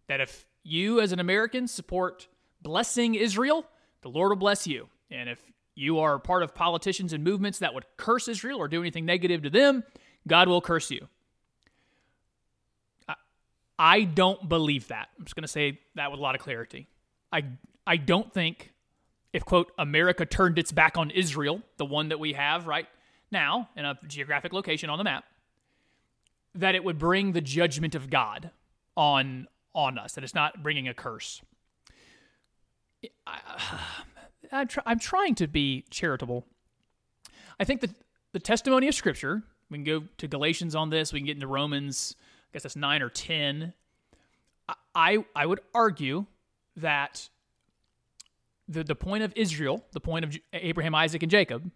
that 0.08 0.22
if 0.22 0.45
you 0.63 1.02
as 1.02 1.12
an 1.12 1.19
American 1.19 1.67
support 1.67 2.28
blessing 2.62 3.15
Israel, 3.15 3.65
the 4.02 4.10
Lord 4.10 4.30
will 4.30 4.36
bless 4.38 4.67
you. 4.67 4.88
And 5.10 5.30
if 5.30 5.41
you 5.76 6.00
are 6.00 6.19
part 6.19 6.43
of 6.43 6.54
politicians 6.54 7.13
and 7.13 7.24
movements 7.24 7.60
that 7.60 7.74
would 7.74 7.86
curse 7.98 8.28
Israel 8.28 8.60
or 8.60 8.67
do 8.67 8.82
anything 8.82 9.06
negative 9.06 9.43
to 9.43 9.50
them, 9.50 9.84
God 10.28 10.48
will 10.48 10.62
curse 10.62 10.92
you. 10.92 11.08
I 13.80 14.04
don't 14.04 14.50
believe 14.50 14.90
that. 14.90 15.08
I'm 15.18 15.24
just 15.24 15.36
going 15.36 15.44
to 15.44 15.48
say 15.48 15.80
that 15.96 16.12
with 16.12 16.20
a 16.20 16.24
lot 16.24 16.36
of 16.36 16.42
clarity. 16.42 16.88
I 17.32 17.46
I 17.88 17.96
don't 17.98 18.32
think 18.34 18.74
if 19.32 19.46
quote 19.46 19.72
America 19.78 20.26
turned 20.26 20.60
its 20.60 20.72
back 20.72 20.98
on 20.98 21.12
Israel, 21.12 21.62
the 21.78 21.86
one 21.86 22.10
that 22.10 22.20
we 22.20 22.34
have 22.34 22.68
right 22.68 22.88
now 23.32 23.70
in 23.78 23.86
a 23.86 23.98
geographic 24.08 24.52
location 24.52 24.90
on 24.90 24.98
the 24.98 25.04
map, 25.04 25.24
that 26.56 26.76
it 26.76 26.84
would 26.84 26.98
bring 26.98 27.32
the 27.32 27.42
judgment 27.42 27.96
of 27.96 28.10
God 28.10 28.52
on 28.98 29.48
on 29.74 29.98
us. 29.98 30.14
That 30.14 30.26
it's 30.26 30.36
not 30.36 30.62
bringing 30.62 30.90
a 30.90 30.94
curse. 30.94 31.42
I, 33.26 33.40
I'm, 34.52 34.68
try, 34.68 34.84
I'm 34.86 35.00
trying 35.00 35.36
to 35.36 35.48
be 35.48 35.86
charitable. 35.90 36.46
I 37.60 37.64
think 37.64 37.82
that 37.82 37.92
the 38.34 38.40
testimony 38.40 38.88
of 38.90 38.96
Scripture. 38.96 39.44
We 39.70 39.78
can 39.78 39.84
go 39.84 40.04
to 40.18 40.28
Galatians 40.28 40.76
on 40.76 40.90
this. 40.90 41.14
We 41.14 41.20
can 41.20 41.28
get 41.28 41.38
into 41.38 41.48
Romans. 41.48 42.16
I 42.20 42.50
guess 42.54 42.64
that's 42.64 42.76
nine 42.76 43.02
or 43.02 43.10
ten. 43.10 43.74
I 44.96 45.24
I 45.36 45.46
would 45.46 45.62
argue 45.74 46.26
that 46.76 47.30
the 48.68 48.84
the 48.84 48.96
point 48.96 49.24
of 49.24 49.34
Israel, 49.36 49.86
the 49.92 50.00
point 50.00 50.26
of 50.26 50.38
Abraham, 50.54 50.96
Isaac, 50.96 51.24
and 51.24 51.32
Jacob, 51.32 51.72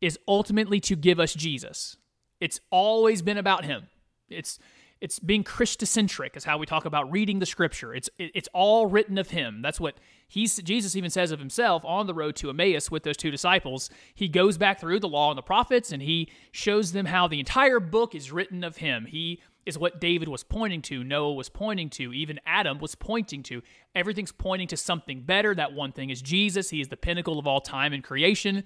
is 0.00 0.18
ultimately 0.28 0.80
to 0.80 0.96
give 0.96 1.18
us 1.18 1.34
Jesus. 1.34 1.96
It's 2.40 2.60
always 2.70 3.22
been 3.22 3.38
about 3.38 3.64
Him. 3.64 3.88
It's 4.28 4.58
it's 5.02 5.18
being 5.18 5.42
Christocentric 5.42 6.36
is 6.36 6.44
how 6.44 6.58
we 6.58 6.64
talk 6.64 6.84
about 6.84 7.10
reading 7.10 7.40
the 7.40 7.46
Scripture. 7.46 7.92
It's 7.92 8.08
it's 8.18 8.48
all 8.54 8.86
written 8.86 9.18
of 9.18 9.30
Him. 9.30 9.60
That's 9.60 9.80
what 9.80 9.96
he's 10.28 10.56
Jesus 10.62 10.94
even 10.94 11.10
says 11.10 11.32
of 11.32 11.40
himself 11.40 11.84
on 11.84 12.06
the 12.06 12.14
road 12.14 12.36
to 12.36 12.48
Emmaus 12.48 12.90
with 12.90 13.02
those 13.02 13.16
two 13.16 13.30
disciples. 13.30 13.90
He 14.14 14.28
goes 14.28 14.56
back 14.56 14.80
through 14.80 15.00
the 15.00 15.08
law 15.08 15.30
and 15.30 15.36
the 15.36 15.42
prophets 15.42 15.92
and 15.92 16.02
he 16.02 16.30
shows 16.52 16.92
them 16.92 17.06
how 17.06 17.26
the 17.26 17.40
entire 17.40 17.80
book 17.80 18.14
is 18.14 18.32
written 18.32 18.62
of 18.62 18.76
Him. 18.76 19.06
He 19.06 19.40
is 19.66 19.76
what 19.76 20.00
David 20.00 20.28
was 20.28 20.44
pointing 20.44 20.82
to, 20.82 21.04
Noah 21.04 21.34
was 21.34 21.48
pointing 21.48 21.90
to, 21.90 22.12
even 22.12 22.40
Adam 22.46 22.78
was 22.78 22.94
pointing 22.94 23.42
to. 23.44 23.60
Everything's 23.94 24.32
pointing 24.32 24.68
to 24.68 24.76
something 24.76 25.22
better. 25.22 25.54
That 25.54 25.72
one 25.72 25.92
thing 25.92 26.10
is 26.10 26.22
Jesus. 26.22 26.70
He 26.70 26.80
is 26.80 26.88
the 26.88 26.96
pinnacle 26.96 27.38
of 27.40 27.46
all 27.46 27.60
time 27.60 27.92
and 27.92 28.02
creation. 28.04 28.64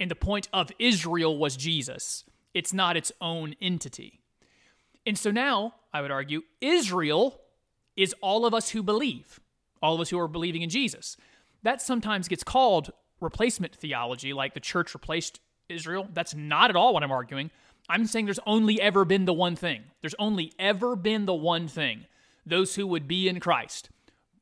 And 0.00 0.10
the 0.10 0.16
point 0.16 0.48
of 0.52 0.72
Israel 0.78 1.36
was 1.36 1.56
Jesus, 1.56 2.24
it's 2.54 2.72
not 2.72 2.96
its 2.96 3.12
own 3.20 3.54
entity. 3.60 4.23
And 5.06 5.18
so 5.18 5.30
now, 5.30 5.74
I 5.92 6.00
would 6.00 6.10
argue, 6.10 6.42
Israel 6.60 7.40
is 7.96 8.14
all 8.20 8.46
of 8.46 8.54
us 8.54 8.70
who 8.70 8.82
believe, 8.82 9.40
all 9.82 9.94
of 9.94 10.00
us 10.00 10.10
who 10.10 10.18
are 10.18 10.28
believing 10.28 10.62
in 10.62 10.70
Jesus. 10.70 11.16
That 11.62 11.82
sometimes 11.82 12.28
gets 12.28 12.44
called 12.44 12.90
replacement 13.20 13.74
theology, 13.74 14.32
like 14.32 14.54
the 14.54 14.60
church 14.60 14.94
replaced 14.94 15.40
Israel. 15.68 16.08
That's 16.12 16.34
not 16.34 16.70
at 16.70 16.76
all 16.76 16.94
what 16.94 17.02
I'm 17.02 17.12
arguing. 17.12 17.50
I'm 17.88 18.06
saying 18.06 18.24
there's 18.24 18.40
only 18.46 18.80
ever 18.80 19.04
been 19.04 19.24
the 19.24 19.32
one 19.32 19.56
thing. 19.56 19.84
There's 20.00 20.14
only 20.18 20.52
ever 20.58 20.96
been 20.96 21.26
the 21.26 21.34
one 21.34 21.68
thing. 21.68 22.06
Those 22.46 22.74
who 22.74 22.86
would 22.86 23.06
be 23.06 23.28
in 23.28 23.40
Christ 23.40 23.90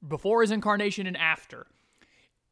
before 0.07 0.43
his 0.43 0.51
incarnation 0.51 1.07
and 1.07 1.17
after. 1.17 1.67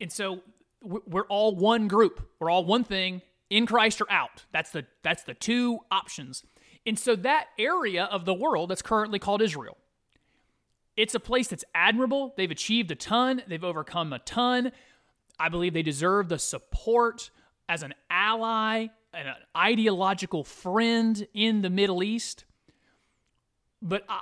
And 0.00 0.10
so 0.10 0.40
we're 0.82 1.26
all 1.26 1.54
one 1.54 1.88
group. 1.88 2.28
We're 2.38 2.50
all 2.50 2.64
one 2.64 2.84
thing 2.84 3.22
in 3.50 3.66
Christ 3.66 4.00
or 4.00 4.10
out. 4.10 4.46
That's 4.52 4.70
the 4.70 4.86
that's 5.02 5.24
the 5.24 5.34
two 5.34 5.80
options. 5.90 6.44
And 6.86 6.98
so 6.98 7.14
that 7.16 7.46
area 7.58 8.04
of 8.04 8.24
the 8.24 8.34
world 8.34 8.70
that's 8.70 8.82
currently 8.82 9.18
called 9.18 9.42
Israel. 9.42 9.76
It's 10.96 11.14
a 11.14 11.20
place 11.20 11.48
that's 11.48 11.64
admirable. 11.74 12.34
They've 12.36 12.50
achieved 12.50 12.90
a 12.90 12.94
ton. 12.94 13.42
They've 13.46 13.62
overcome 13.62 14.12
a 14.12 14.18
ton. 14.18 14.72
I 15.38 15.48
believe 15.48 15.72
they 15.72 15.82
deserve 15.82 16.28
the 16.28 16.38
support 16.38 17.30
as 17.68 17.82
an 17.82 17.94
ally 18.10 18.88
and 19.14 19.28
an 19.28 19.34
ideological 19.56 20.44
friend 20.44 21.26
in 21.34 21.62
the 21.62 21.70
Middle 21.70 22.02
East, 22.02 22.44
but 23.80 24.04
I, 24.08 24.20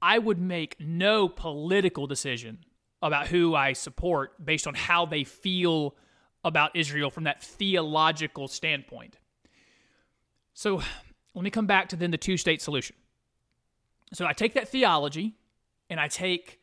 I 0.00 0.18
would 0.18 0.40
make 0.40 0.76
no 0.80 1.28
political 1.28 2.06
decision 2.06 2.64
about 3.00 3.28
who 3.28 3.54
I 3.54 3.72
support 3.72 4.44
based 4.44 4.66
on 4.66 4.74
how 4.74 5.06
they 5.06 5.24
feel 5.24 5.94
about 6.44 6.74
Israel 6.74 7.10
from 7.10 7.24
that 7.24 7.42
theological 7.42 8.48
standpoint. 8.48 9.18
So 10.54 10.82
let 11.34 11.42
me 11.42 11.50
come 11.50 11.66
back 11.66 11.88
to 11.90 11.96
then 11.96 12.10
the 12.10 12.18
two 12.18 12.36
state 12.36 12.60
solution. 12.60 12.96
So 14.12 14.26
I 14.26 14.32
take 14.32 14.54
that 14.54 14.68
theology 14.68 15.34
and 15.88 15.98
I 15.98 16.08
take 16.08 16.60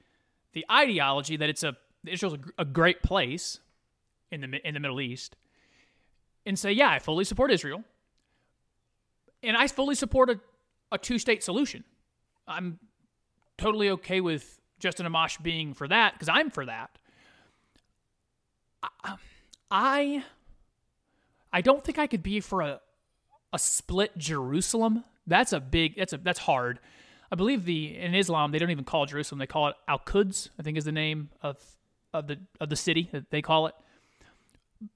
the 0.54 0.66
ideology 0.72 1.38
that 1.38 1.50
it's 1.50 1.64
a 1.64 1.76
Israel's 2.06 2.38
a 2.58 2.66
great 2.66 3.02
place 3.04 3.60
in 4.32 4.42
the 4.42 4.68
in 4.68 4.74
the 4.74 4.80
Middle 4.80 5.02
East 5.02 5.36
and 6.46 6.58
say, 6.58 6.72
yeah, 6.72 6.90
I 6.90 7.00
fully 7.00 7.24
support 7.24 7.52
Israel. 7.52 7.84
And 9.44 9.56
I 9.56 9.68
fully 9.68 9.96
support 9.96 10.30
a, 10.30 10.40
a 10.92 10.98
two 10.98 11.20
state 11.20 11.44
solution. 11.44 11.84
I'm 12.48 12.80
totally 13.58 13.90
okay 13.92 14.22
with 14.22 14.60
Justin 14.80 15.06
Amash 15.06 15.42
being 15.42 15.74
for 15.74 15.88
that 15.88 16.14
because 16.14 16.30
I'm 16.30 16.50
for 16.50 16.66
that. 16.66 16.98
I, 19.72 20.24
I 21.52 21.62
don't 21.62 21.84
think 21.84 22.00
I 22.00 22.08
could 22.08 22.24
be 22.24 22.40
for 22.40 22.62
a 22.62 22.80
a 23.54 23.60
split 23.60 24.18
Jerusalem. 24.18 25.04
That's 25.28 25.54
a 25.54 25.60
big 25.60 25.96
that's 25.98 26.14
a 26.14 26.18
that's 26.18 26.40
hard. 26.40 26.80
I 27.32 27.36
believe 27.36 27.66
the 27.66 27.98
in 27.98 28.16
Islam 28.16 28.52
they 28.52 28.60
don't 28.60 28.72
even 28.72 28.86
call 28.86 29.06
Jerusalem. 29.06 29.40
They 29.40 29.48
call 29.48 29.68
it 29.68 29.76
Al 29.88 30.00
Quds. 30.00 30.50
I 30.60 30.64
think 30.64 30.78
is 30.78 30.86
the 30.86 30.92
name 30.92 31.30
of 31.42 31.58
of 32.14 32.28
the 32.28 32.40
of 32.60 32.70
the 32.70 32.76
city 32.76 33.10
that 33.12 33.32
they 33.32 33.42
call 33.42 33.68
it. 33.68 33.76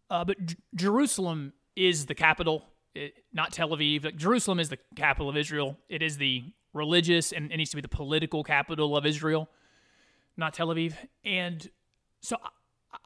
Uh, 0.09 0.23
but 0.23 0.43
J- 0.45 0.55
Jerusalem 0.75 1.53
is 1.75 2.05
the 2.05 2.15
capital, 2.15 2.63
it, 2.95 3.13
not 3.33 3.51
Tel 3.51 3.69
Aviv. 3.69 4.05
Like, 4.05 4.15
Jerusalem 4.15 4.59
is 4.59 4.69
the 4.69 4.77
capital 4.95 5.29
of 5.29 5.35
Israel. 5.35 5.77
It 5.89 6.01
is 6.01 6.17
the 6.17 6.43
religious 6.73 7.31
and 7.31 7.51
it 7.51 7.57
needs 7.57 7.71
to 7.71 7.75
be 7.75 7.81
the 7.81 7.87
political 7.87 8.43
capital 8.43 8.95
of 8.95 9.05
Israel, 9.05 9.49
not 10.37 10.53
Tel 10.53 10.67
Aviv. 10.67 10.93
And 11.23 11.69
so 12.21 12.37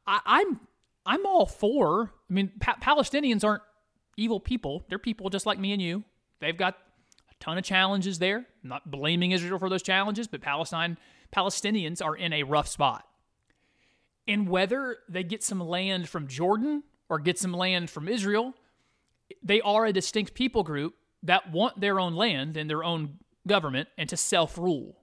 I, 0.05 0.19
I'm 0.25 0.59
I'm 1.05 1.25
all 1.25 1.45
for. 1.45 2.11
I 2.29 2.33
mean, 2.33 2.51
pa- 2.59 2.77
Palestinians 2.81 3.43
aren't 3.43 3.63
evil 4.17 4.39
people. 4.39 4.83
They're 4.89 4.99
people 4.99 5.29
just 5.29 5.45
like 5.45 5.59
me 5.59 5.71
and 5.71 5.81
you. 5.81 6.03
They've 6.39 6.57
got 6.57 6.75
a 7.29 7.33
ton 7.39 7.57
of 7.57 7.63
challenges 7.63 8.19
there. 8.19 8.45
I'm 8.63 8.69
not 8.69 8.91
blaming 8.91 9.31
Israel 9.31 9.59
for 9.59 9.69
those 9.69 9.83
challenges, 9.83 10.27
but 10.27 10.41
Palestine 10.41 10.97
Palestinians 11.35 12.03
are 12.03 12.15
in 12.15 12.33
a 12.33 12.43
rough 12.43 12.67
spot. 12.67 13.05
And 14.27 14.49
whether 14.49 14.97
they 15.07 15.23
get 15.23 15.43
some 15.43 15.59
land 15.59 16.09
from 16.09 16.27
Jordan 16.27 16.83
or 17.09 17.19
get 17.19 17.39
some 17.39 17.53
land 17.53 17.89
from 17.89 18.07
Israel, 18.07 18.53
they 19.41 19.61
are 19.61 19.85
a 19.85 19.93
distinct 19.93 20.33
people 20.33 20.63
group 20.63 20.95
that 21.23 21.51
want 21.51 21.79
their 21.79 21.99
own 21.99 22.13
land 22.15 22.57
and 22.57 22.69
their 22.69 22.83
own 22.83 23.19
government 23.45 23.89
and 23.97 24.09
to 24.09 24.17
self-rule. 24.17 24.97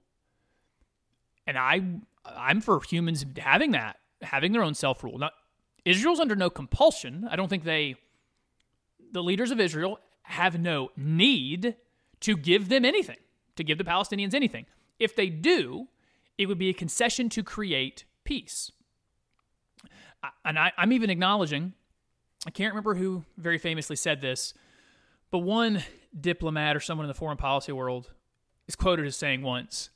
And 1.47 1.57
I 1.57 1.81
I'm 2.25 2.61
for 2.61 2.81
humans 2.81 3.25
having 3.37 3.71
that, 3.71 3.97
having 4.21 4.51
their 4.51 4.63
own 4.63 4.73
self-rule. 4.73 5.17
Now 5.19 5.31
Israel's 5.83 6.19
under 6.19 6.35
no 6.35 6.49
compulsion. 6.49 7.27
I 7.29 7.35
don't 7.35 7.49
think 7.49 7.63
they 7.63 7.95
the 9.15 9.23
leaders 9.23 9.51
of 9.51 9.59
Israel 9.59 9.99
have 10.23 10.59
no 10.59 10.91
need 10.95 11.75
to 12.19 12.37
give 12.37 12.69
them 12.69 12.85
anything, 12.85 13.17
to 13.55 13.63
give 13.63 13.77
the 13.77 13.83
Palestinians 13.83 14.33
anything. 14.33 14.65
If 14.99 15.15
they 15.15 15.29
do, 15.29 15.87
it 16.37 16.47
would 16.47 16.59
be 16.59 16.69
a 16.69 16.73
concession 16.73 17.29
to 17.29 17.43
create 17.43 18.05
peace 18.23 18.71
and 20.43 20.57
I, 20.57 20.71
I'm 20.77 20.91
even 20.93 21.09
acknowledging, 21.09 21.73
I 22.45 22.51
can't 22.51 22.73
remember 22.73 22.95
who 22.95 23.23
very 23.37 23.57
famously 23.57 23.95
said 23.95 24.21
this, 24.21 24.53
but 25.31 25.39
one 25.39 25.83
diplomat 26.19 26.75
or 26.75 26.79
someone 26.79 27.05
in 27.05 27.07
the 27.09 27.13
foreign 27.13 27.37
policy 27.37 27.71
world 27.71 28.11
is 28.67 28.75
quoted 28.75 29.05
as 29.05 29.15
saying 29.15 29.41
once, 29.41 29.89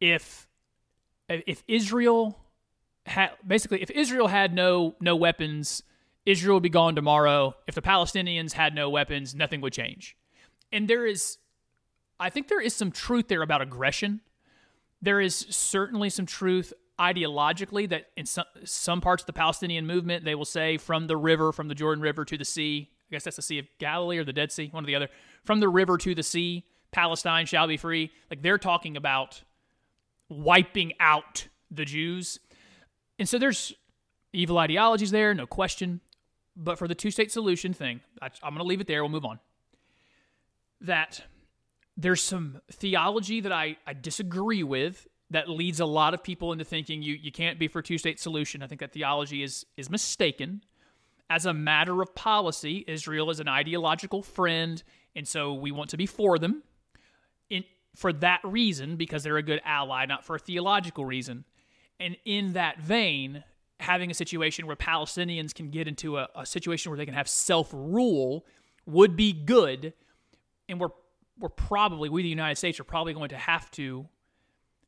if 0.00 0.46
if 1.28 1.62
Israel 1.66 2.38
had 3.06 3.30
basically 3.46 3.82
if 3.82 3.90
Israel 3.90 4.28
had 4.28 4.54
no 4.54 4.94
no 5.00 5.16
weapons, 5.16 5.82
Israel 6.24 6.56
would 6.56 6.62
be 6.62 6.68
gone 6.68 6.94
tomorrow. 6.94 7.54
If 7.66 7.74
the 7.74 7.82
Palestinians 7.82 8.52
had 8.52 8.74
no 8.74 8.88
weapons, 8.88 9.34
nothing 9.34 9.60
would 9.60 9.72
change. 9.72 10.16
And 10.70 10.88
there 10.88 11.06
is 11.06 11.38
I 12.22 12.30
think 12.30 12.46
there 12.46 12.60
is 12.60 12.72
some 12.72 12.92
truth 12.92 13.26
there 13.26 13.42
about 13.42 13.62
aggression. 13.62 14.20
There 15.00 15.20
is 15.20 15.34
certainly 15.34 16.08
some 16.08 16.24
truth 16.24 16.72
ideologically 17.00 17.88
that 17.88 18.06
in 18.16 18.26
some, 18.26 18.44
some 18.64 19.00
parts 19.00 19.24
of 19.24 19.26
the 19.26 19.32
Palestinian 19.32 19.86
movement, 19.86 20.24
they 20.24 20.36
will 20.36 20.44
say 20.44 20.76
from 20.76 21.08
the 21.08 21.16
river, 21.16 21.50
from 21.50 21.66
the 21.66 21.74
Jordan 21.74 22.00
River 22.00 22.24
to 22.24 22.38
the 22.38 22.44
sea, 22.44 22.90
I 22.92 23.10
guess 23.10 23.24
that's 23.24 23.36
the 23.36 23.42
Sea 23.42 23.58
of 23.58 23.66
Galilee 23.78 24.18
or 24.18 24.24
the 24.24 24.32
Dead 24.32 24.52
Sea, 24.52 24.68
one 24.70 24.84
or 24.84 24.86
the 24.86 24.94
other, 24.94 25.08
from 25.42 25.58
the 25.58 25.68
river 25.68 25.98
to 25.98 26.14
the 26.14 26.22
sea, 26.22 26.64
Palestine 26.92 27.46
shall 27.46 27.66
be 27.66 27.76
free. 27.76 28.12
Like 28.30 28.42
they're 28.42 28.56
talking 28.56 28.96
about 28.96 29.42
wiping 30.28 30.92
out 31.00 31.48
the 31.72 31.84
Jews. 31.84 32.38
And 33.18 33.28
so 33.28 33.36
there's 33.36 33.72
evil 34.32 34.58
ideologies 34.58 35.10
there, 35.10 35.34
no 35.34 35.46
question. 35.46 36.00
But 36.56 36.78
for 36.78 36.86
the 36.86 36.94
two 36.94 37.10
state 37.10 37.32
solution 37.32 37.72
thing, 37.72 38.00
I, 38.20 38.26
I'm 38.42 38.54
going 38.54 38.58
to 38.58 38.64
leave 38.64 38.80
it 38.80 38.86
there. 38.86 39.02
We'll 39.02 39.10
move 39.10 39.24
on. 39.24 39.38
That 40.80 41.22
there's 41.96 42.22
some 42.22 42.60
theology 42.70 43.40
that 43.40 43.52
I, 43.52 43.76
I 43.86 43.94
disagree 43.94 44.62
with 44.62 45.06
that 45.30 45.48
leads 45.48 45.80
a 45.80 45.86
lot 45.86 46.14
of 46.14 46.22
people 46.22 46.52
into 46.52 46.64
thinking 46.64 47.02
you, 47.02 47.14
you 47.14 47.32
can't 47.32 47.58
be 47.58 47.68
for 47.68 47.82
two 47.82 47.98
state 47.98 48.20
solution. 48.20 48.62
I 48.62 48.66
think 48.66 48.80
that 48.80 48.92
theology 48.92 49.42
is 49.42 49.66
is 49.76 49.90
mistaken. 49.90 50.62
As 51.30 51.46
a 51.46 51.54
matter 51.54 52.02
of 52.02 52.14
policy, 52.14 52.84
Israel 52.86 53.30
is 53.30 53.40
an 53.40 53.48
ideological 53.48 54.22
friend, 54.22 54.82
and 55.16 55.26
so 55.26 55.54
we 55.54 55.72
want 55.72 55.88
to 55.90 55.96
be 55.96 56.04
for 56.04 56.38
them. 56.38 56.62
In 57.48 57.64
for 57.96 58.12
that 58.14 58.40
reason, 58.44 58.96
because 58.96 59.22
they're 59.22 59.38
a 59.38 59.42
good 59.42 59.62
ally, 59.64 60.04
not 60.06 60.24
for 60.24 60.36
a 60.36 60.38
theological 60.38 61.04
reason. 61.04 61.44
And 61.98 62.16
in 62.24 62.54
that 62.54 62.80
vein, 62.80 63.44
having 63.80 64.10
a 64.10 64.14
situation 64.14 64.66
where 64.66 64.76
Palestinians 64.76 65.54
can 65.54 65.70
get 65.70 65.88
into 65.88 66.18
a, 66.18 66.28
a 66.36 66.46
situation 66.46 66.90
where 66.90 66.96
they 66.96 67.06
can 67.06 67.14
have 67.14 67.28
self 67.28 67.70
rule 67.72 68.46
would 68.86 69.16
be 69.16 69.32
good. 69.32 69.92
And 70.68 70.80
we're 70.80 70.90
we're 71.38 71.48
probably 71.48 72.08
we 72.08 72.22
the 72.22 72.28
United 72.28 72.56
States 72.56 72.78
are 72.78 72.84
probably 72.84 73.14
going 73.14 73.30
to 73.30 73.36
have 73.36 73.70
to 73.72 74.06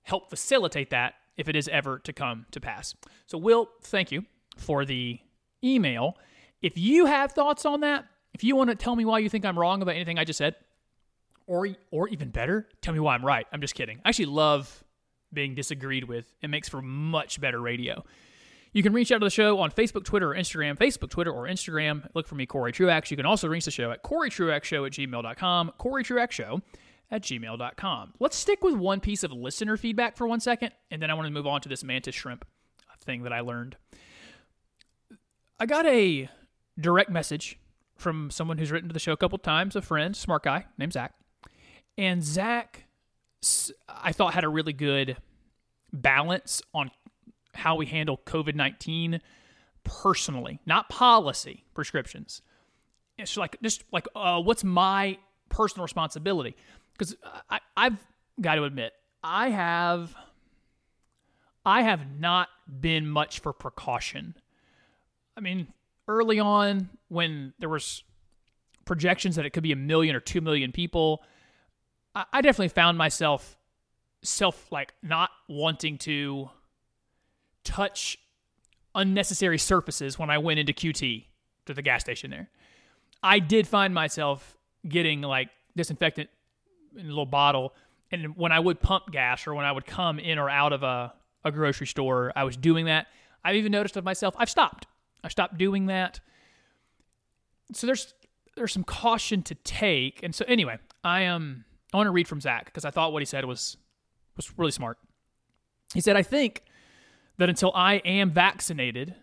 help 0.03 0.31
facilitate 0.31 0.91
that 0.91 1.15
if 1.37 1.49
it 1.49 1.57
is 1.57 1.69
ever 1.69 1.99
to 2.01 2.13
come 2.13 2.47
to 2.53 2.61
pass. 2.61 2.95
So, 3.27 3.39
Will, 3.39 3.69
thank 3.83 4.13
you 4.13 4.25
for 4.57 4.85
the 4.85 5.19
email. 5.63 6.17
If 6.63 6.79
you 6.79 7.07
have 7.07 7.33
thoughts 7.33 7.65
on 7.65 7.81
that, 7.81 8.07
if 8.33 8.45
you 8.45 8.57
want 8.57 8.71
to 8.71 8.77
tell 8.77 8.95
me 8.95 9.05
why 9.05 9.19
you 9.19 9.29
think 9.29 9.45
I'm 9.45 9.59
wrong 9.59 9.83
about 9.83 9.95
anything 9.95 10.19
I 10.19 10.25
just 10.25 10.39
said, 10.39 10.55
or 11.47 11.69
or 11.91 12.09
even 12.09 12.31
better, 12.31 12.69
tell 12.81 12.95
me 12.95 13.01
why 13.01 13.15
I'm 13.15 13.25
right. 13.25 13.47
I'm 13.53 13.61
just 13.61 13.75
kidding. 13.75 14.01
I 14.05 14.11
actually 14.11 14.27
love 14.27 14.85
being 15.33 15.55
disagreed 15.55 16.05
with. 16.05 16.33
It 16.41 16.49
makes 16.49 16.69
for 16.69 16.81
much 16.81 17.41
better 17.41 17.61
radio. 17.61 18.05
You 18.75 18.83
can 18.83 18.93
reach 18.93 19.13
out 19.13 19.21
to 19.21 19.25
the 19.25 19.31
show 19.31 19.61
on 19.61 19.71
Facebook, 19.71 20.05
Twitter, 20.05 20.33
or 20.33 20.35
Instagram. 20.35 20.77
Facebook, 20.77 21.09
Twitter, 21.09 21.33
or 21.33 21.45
Instagram. 21.45 22.09
Look 22.13 22.27
for 22.27 22.35
me, 22.35 22.45
Cory 22.45 22.73
Truax. 22.73 23.09
You 23.11 23.17
can 23.17 23.25
also 23.25 23.47
reach 23.49 23.65
the 23.65 23.71
show 23.71 23.93
at 23.93 24.03
CoryTruaxShow 24.03 24.85
at 24.85 24.93
gmail.com. 24.93 25.73
Cory 25.79 26.03
Truax 26.03 26.35
Show 26.35 26.61
at 27.09 27.23
gmail.com. 27.23 28.15
Let's 28.19 28.37
stick 28.37 28.65
with 28.65 28.75
one 28.75 28.99
piece 28.99 29.23
of 29.23 29.33
listener 29.33 29.77
feedback 29.77 30.17
for 30.17 30.27
one 30.27 30.41
second, 30.41 30.73
and 30.91 31.01
then 31.01 31.09
I 31.09 31.15
want 31.15 31.27
to 31.27 31.33
move 31.33 31.47
on 31.47 31.61
to 31.61 31.69
this 31.69 31.85
mantis 31.85 32.17
shrimp 32.17 32.45
thing 33.01 33.23
that 33.23 33.33
I 33.33 33.41
learned. 33.41 33.77
I 35.61 35.67
got 35.67 35.87
a 35.87 36.29
direct 36.79 37.11
message 37.11 37.61
from 37.97 38.29
someone 38.31 38.59
who's 38.59 38.73
written 38.73 38.89
to 38.89 38.93
the 38.93 38.99
show 38.99 39.13
a 39.13 39.17
couple 39.17 39.39
times, 39.39 39.77
a 39.77 39.83
friend, 39.83 40.17
smart 40.17 40.43
guy 40.43 40.67
named 40.79 40.95
Zach. 40.95 41.15
And 41.97 42.25
Zach, 42.25 42.87
I 43.89 44.11
thought, 44.11 44.35
had 44.35 44.43
a 44.43 44.49
really 44.49 44.73
good 44.73 45.17
balance 45.93 46.61
on 46.75 46.91
how 47.55 47.77
we 47.77 47.87
handle 47.87 48.21
COVID 48.27 48.55
19 48.55 49.21
personally, 49.85 50.61
not 50.67 50.89
policy 50.89 51.65
prescriptions. 51.75 52.43
It's 53.19 53.37
like, 53.37 53.57
just 53.63 53.85
like, 53.93 54.09
uh, 54.17 54.41
what's 54.41 54.65
my 54.65 55.19
personal 55.49 55.85
responsibility? 55.85 56.57
Because 56.93 57.17
I've 57.77 57.97
got 58.41 58.57
to 58.57 58.65
admit, 58.65 58.93
I 59.23 59.51
have. 59.51 60.15
I 61.67 61.81
have 61.81 62.21
not 62.21 62.49
been 62.81 63.09
much 63.09 63.41
for 63.41 63.55
precaution. 63.55 64.35
I 65.35 65.41
mean, 65.41 65.69
early 66.07 66.39
on 66.39 66.91
when 67.09 67.55
there 67.59 67.71
was 67.71 68.03
projections 68.85 69.37
that 69.37 69.47
it 69.47 69.51
could 69.51 69.63
be 69.63 69.73
a 69.73 69.77
million 69.77 70.15
or 70.15 70.21
two 70.21 70.43
million 70.43 70.73
people, 70.73 71.23
I, 72.15 72.25
I 72.35 72.41
definitely 72.43 72.69
found 72.69 72.99
myself 72.99 73.57
self 74.23 74.71
like 74.71 74.95
not 75.03 75.31
wanting 75.49 75.99
to 75.99 76.51
touch 77.65 78.19
unnecessary 78.95 79.59
surfaces 79.59 80.19
when 80.19 80.31
I 80.31 80.39
went 80.39 80.61
into 80.61 80.73
QT 80.73 81.25
to 81.67 81.75
the 81.75 81.83
gas 81.83 82.03
station 82.03 82.31
there. 82.31 82.49
I 83.23 83.39
did 83.39 83.67
find 83.67 83.95
myself 83.95 84.59
getting 84.87 85.23
like 85.23 85.49
disinfectant 85.77 86.29
in 86.97 87.07
a 87.07 87.09
little 87.09 87.27
bottle. 87.27 87.75
And 88.11 88.37
when 88.37 88.53
I 88.53 88.61
would 88.61 88.81
pump 88.81 89.11
gas 89.11 89.47
or 89.47 89.55
when 89.55 89.65
I 89.65 89.73
would 89.73 89.87
come 89.87 90.19
in 90.19 90.39
or 90.39 90.49
out 90.49 90.73
of 90.73 90.83
a, 90.83 91.13
a 91.45 91.51
grocery 91.51 91.87
store, 91.87 92.33
I 92.37 92.45
was 92.45 92.57
doing 92.57 92.85
that. 92.87 93.07
I've 93.45 93.57
even 93.57 93.73
noticed 93.73 93.97
of 93.97 94.05
myself, 94.05 94.35
I've 94.39 94.51
stopped. 94.51 94.87
I 95.23 95.29
stopped 95.29 95.59
doing 95.59 95.87
that. 95.87 96.21
So 97.73 97.87
there's 97.87 98.15
there's 98.57 98.73
some 98.73 98.85
caution 98.85 99.43
to 99.43 99.55
take. 99.57 100.23
And 100.23 100.35
so 100.35 100.45
anyway, 100.47 100.79
I 101.03 101.23
am 101.23 101.35
um, 101.35 101.65
I 101.93 101.97
want 101.97 102.07
to 102.07 102.13
read 102.13 102.29
from 102.29 102.41
Zach 102.41 102.67
because 102.67 102.85
I 102.85 102.91
thought 102.91 103.13
what 103.13 103.23
he 103.23 103.27
said 103.27 103.45
was 103.45 103.77
was 104.37 104.57
really 104.59 104.71
smart. 104.71 104.99
He 105.93 106.01
said, 106.01 106.17
I 106.17 106.23
think 106.23 106.63
that 107.39 107.49
until 107.49 107.73
I 107.75 107.97
am 107.97 108.31
vaccinated 108.31 109.15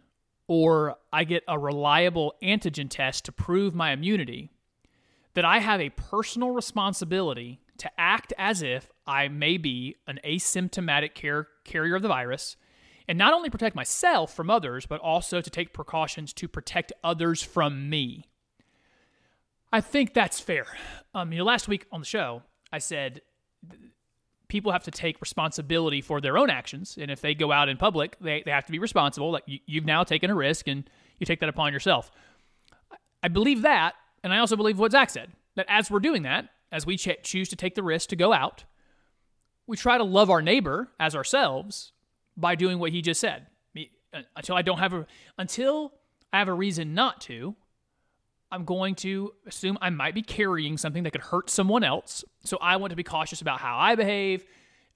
or 0.47 0.97
I 1.13 1.23
get 1.23 1.43
a 1.47 1.57
reliable 1.57 2.35
antigen 2.43 2.89
test 2.89 3.25
to 3.25 3.31
prove 3.31 3.73
my 3.73 3.91
immunity, 3.91 4.51
that 5.33 5.45
I 5.45 5.59
have 5.59 5.79
a 5.79 5.89
personal 5.91 6.51
responsibility 6.51 7.61
to 7.77 7.89
act 7.97 8.33
as 8.37 8.61
if 8.61 8.91
I 9.07 9.27
may 9.27 9.57
be 9.57 9.95
an 10.07 10.19
asymptomatic 10.25 11.19
car- 11.19 11.47
carrier 11.63 11.95
of 11.95 12.01
the 12.01 12.07
virus 12.07 12.57
and 13.07 13.17
not 13.17 13.33
only 13.33 13.49
protect 13.49 13.75
myself 13.75 14.33
from 14.33 14.49
others, 14.49 14.85
but 14.85 15.01
also 15.01 15.41
to 15.41 15.49
take 15.49 15.73
precautions 15.73 16.33
to 16.33 16.47
protect 16.47 16.91
others 17.03 17.41
from 17.41 17.89
me. 17.89 18.25
I 19.71 19.81
think 19.81 20.13
that's 20.13 20.39
fair. 20.39 20.65
Um, 21.13 21.31
you 21.31 21.39
know, 21.39 21.45
last 21.45 21.67
week 21.67 21.87
on 21.91 22.01
the 22.01 22.05
show, 22.05 22.43
I 22.71 22.79
said 22.79 23.21
people 24.51 24.73
have 24.73 24.83
to 24.83 24.91
take 24.91 25.21
responsibility 25.21 26.01
for 26.01 26.19
their 26.19 26.37
own 26.37 26.49
actions, 26.49 26.97
and 26.99 27.09
if 27.09 27.21
they 27.21 27.33
go 27.33 27.53
out 27.53 27.69
in 27.69 27.77
public, 27.77 28.17
they, 28.19 28.43
they 28.43 28.51
have 28.51 28.65
to 28.65 28.71
be 28.73 28.79
responsible. 28.79 29.31
Like 29.31 29.43
you, 29.45 29.59
you've 29.65 29.85
now 29.85 30.03
taken 30.03 30.29
a 30.29 30.35
risk, 30.35 30.67
and 30.67 30.89
you 31.19 31.25
take 31.25 31.39
that 31.39 31.47
upon 31.47 31.71
yourself. 31.71 32.11
I 33.23 33.29
believe 33.29 33.61
that, 33.61 33.93
and 34.25 34.33
I 34.33 34.39
also 34.39 34.57
believe 34.57 34.77
what 34.77 34.91
Zach 34.91 35.09
said 35.09 35.31
that 35.55 35.67
as 35.69 35.89
we're 35.89 36.01
doing 36.01 36.23
that, 36.23 36.49
as 36.69 36.85
we 36.85 36.97
ch- 36.97 37.23
choose 37.23 37.47
to 37.47 37.55
take 37.55 37.75
the 37.75 37.83
risk 37.83 38.09
to 38.09 38.17
go 38.17 38.33
out, 38.33 38.65
we 39.67 39.77
try 39.77 39.97
to 39.97 40.03
love 40.03 40.29
our 40.29 40.41
neighbor 40.41 40.89
as 40.99 41.15
ourselves 41.15 41.93
by 42.35 42.55
doing 42.55 42.77
what 42.77 42.91
he 42.91 43.01
just 43.01 43.21
said. 43.21 43.47
Uh, 44.13 44.23
Until 44.35 44.57
I 44.57 44.63
don't 44.63 44.79
have 44.79 44.93
a 44.93 45.05
until 45.37 45.93
I 46.33 46.39
have 46.39 46.49
a 46.49 46.53
reason 46.53 46.93
not 46.93 47.21
to, 47.21 47.55
I'm 48.51 48.65
going 48.65 48.95
to 48.95 49.33
assume 49.47 49.77
I 49.81 49.89
might 49.89 50.13
be 50.13 50.21
carrying 50.21 50.77
something 50.77 51.03
that 51.03 51.11
could 51.11 51.21
hurt 51.21 51.49
someone 51.49 51.83
else. 51.83 52.23
So 52.43 52.57
I 52.61 52.75
want 52.75 52.91
to 52.91 52.97
be 52.97 53.03
cautious 53.03 53.41
about 53.41 53.59
how 53.59 53.77
I 53.77 53.95
behave, 53.95 54.43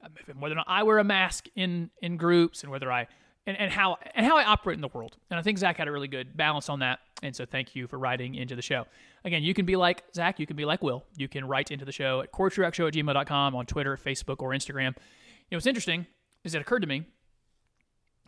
um, 0.03 0.11
whether 0.39 0.53
or 0.53 0.57
not 0.57 0.65
I 0.67 0.83
wear 0.83 0.99
a 0.99 1.03
mask 1.03 1.47
in 1.55 1.89
in 2.01 2.17
groups, 2.17 2.63
and 2.63 2.71
whether 2.71 2.91
I 2.91 3.07
and, 3.47 3.57
and 3.57 3.71
how 3.71 3.97
and 4.13 4.25
how 4.25 4.37
I 4.37 4.43
operate 4.43 4.75
in 4.75 4.81
the 4.81 4.89
world. 4.89 5.17
And 5.29 5.39
I 5.39 5.43
think 5.43 5.57
Zach 5.57 5.77
had 5.77 5.87
a 5.87 5.91
really 5.91 6.07
good 6.07 6.35
balance 6.35 6.69
on 6.69 6.79
that. 6.79 6.99
And 7.23 7.35
so 7.35 7.45
thank 7.45 7.75
you 7.75 7.87
for 7.87 7.97
writing 7.97 8.35
into 8.35 8.55
the 8.55 8.61
show. 8.61 8.85
Again, 9.23 9.43
you 9.43 9.53
can 9.53 9.65
be 9.65 9.75
like 9.75 10.03
Zach, 10.13 10.39
you 10.39 10.45
can 10.45 10.55
be 10.55 10.65
like 10.65 10.83
Will. 10.83 11.03
You 11.15 11.27
can 11.27 11.45
write 11.45 11.71
into 11.71 11.85
the 11.85 11.91
show 11.91 12.21
at 12.21 12.31
CoryTruaxShow 12.31 12.87
at 12.87 12.93
gmail.com 12.93 13.55
on 13.55 13.65
Twitter, 13.65 13.97
Facebook, 13.97 14.41
or 14.41 14.51
Instagram. 14.51 14.95
You 14.95 15.51
know, 15.51 15.57
what's 15.57 15.67
interesting 15.67 16.07
is 16.43 16.55
it 16.55 16.61
occurred 16.61 16.81
to 16.81 16.87
me 16.87 17.05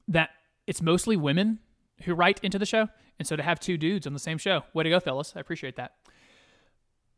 that 0.08 0.30
it's 0.66 0.82
mostly 0.82 1.16
women 1.16 1.60
who 2.04 2.14
write 2.14 2.40
into 2.44 2.60
the 2.60 2.66
show. 2.66 2.88
And 3.20 3.28
so 3.28 3.36
to 3.36 3.44
have 3.44 3.60
two 3.60 3.78
dudes 3.78 4.06
on 4.06 4.14
the 4.14 4.20
same 4.20 4.38
show, 4.38 4.64
way 4.74 4.84
to 4.84 4.90
go, 4.90 5.00
fellas. 5.00 5.34
I 5.36 5.40
appreciate 5.40 5.76
that. 5.78 5.94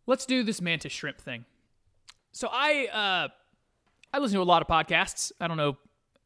Let's 0.07 0.25
do 0.25 0.43
this 0.43 0.61
mantis 0.61 0.91
shrimp 0.91 1.19
thing. 1.19 1.45
So 2.31 2.47
I 2.51 2.87
uh, 2.87 3.27
I 4.13 4.19
listen 4.19 4.37
to 4.37 4.41
a 4.41 4.43
lot 4.43 4.61
of 4.61 4.67
podcasts. 4.67 5.31
I 5.39 5.47
don't 5.47 5.57
know 5.57 5.77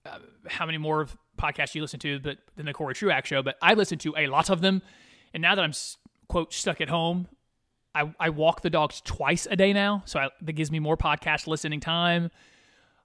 uh, 0.05 0.19
how 0.47 0.65
many 0.65 0.77
more 0.77 1.07
podcasts 1.37 1.75
you 1.75 1.81
listen 1.81 1.99
to, 2.01 2.19
but 2.19 2.37
than 2.55 2.65
the 2.65 2.73
Cory 2.73 2.93
Truax 2.93 3.27
show. 3.27 3.41
But 3.41 3.57
I 3.61 3.73
listen 3.73 3.97
to 3.99 4.13
a 4.17 4.27
lot 4.27 4.49
of 4.49 4.61
them. 4.61 4.81
And 5.33 5.41
now 5.41 5.55
that 5.55 5.63
I'm 5.63 5.73
quote 6.27 6.53
stuck 6.53 6.81
at 6.81 6.89
home, 6.89 7.27
I, 7.95 8.13
I 8.19 8.29
walk 8.29 8.61
the 8.61 8.69
dogs 8.69 9.01
twice 9.01 9.47
a 9.49 9.55
day 9.55 9.73
now, 9.73 10.01
so 10.05 10.19
I, 10.19 10.29
that 10.41 10.53
gives 10.53 10.71
me 10.71 10.79
more 10.79 10.97
podcast 10.97 11.47
listening 11.47 11.79
time. 11.79 12.31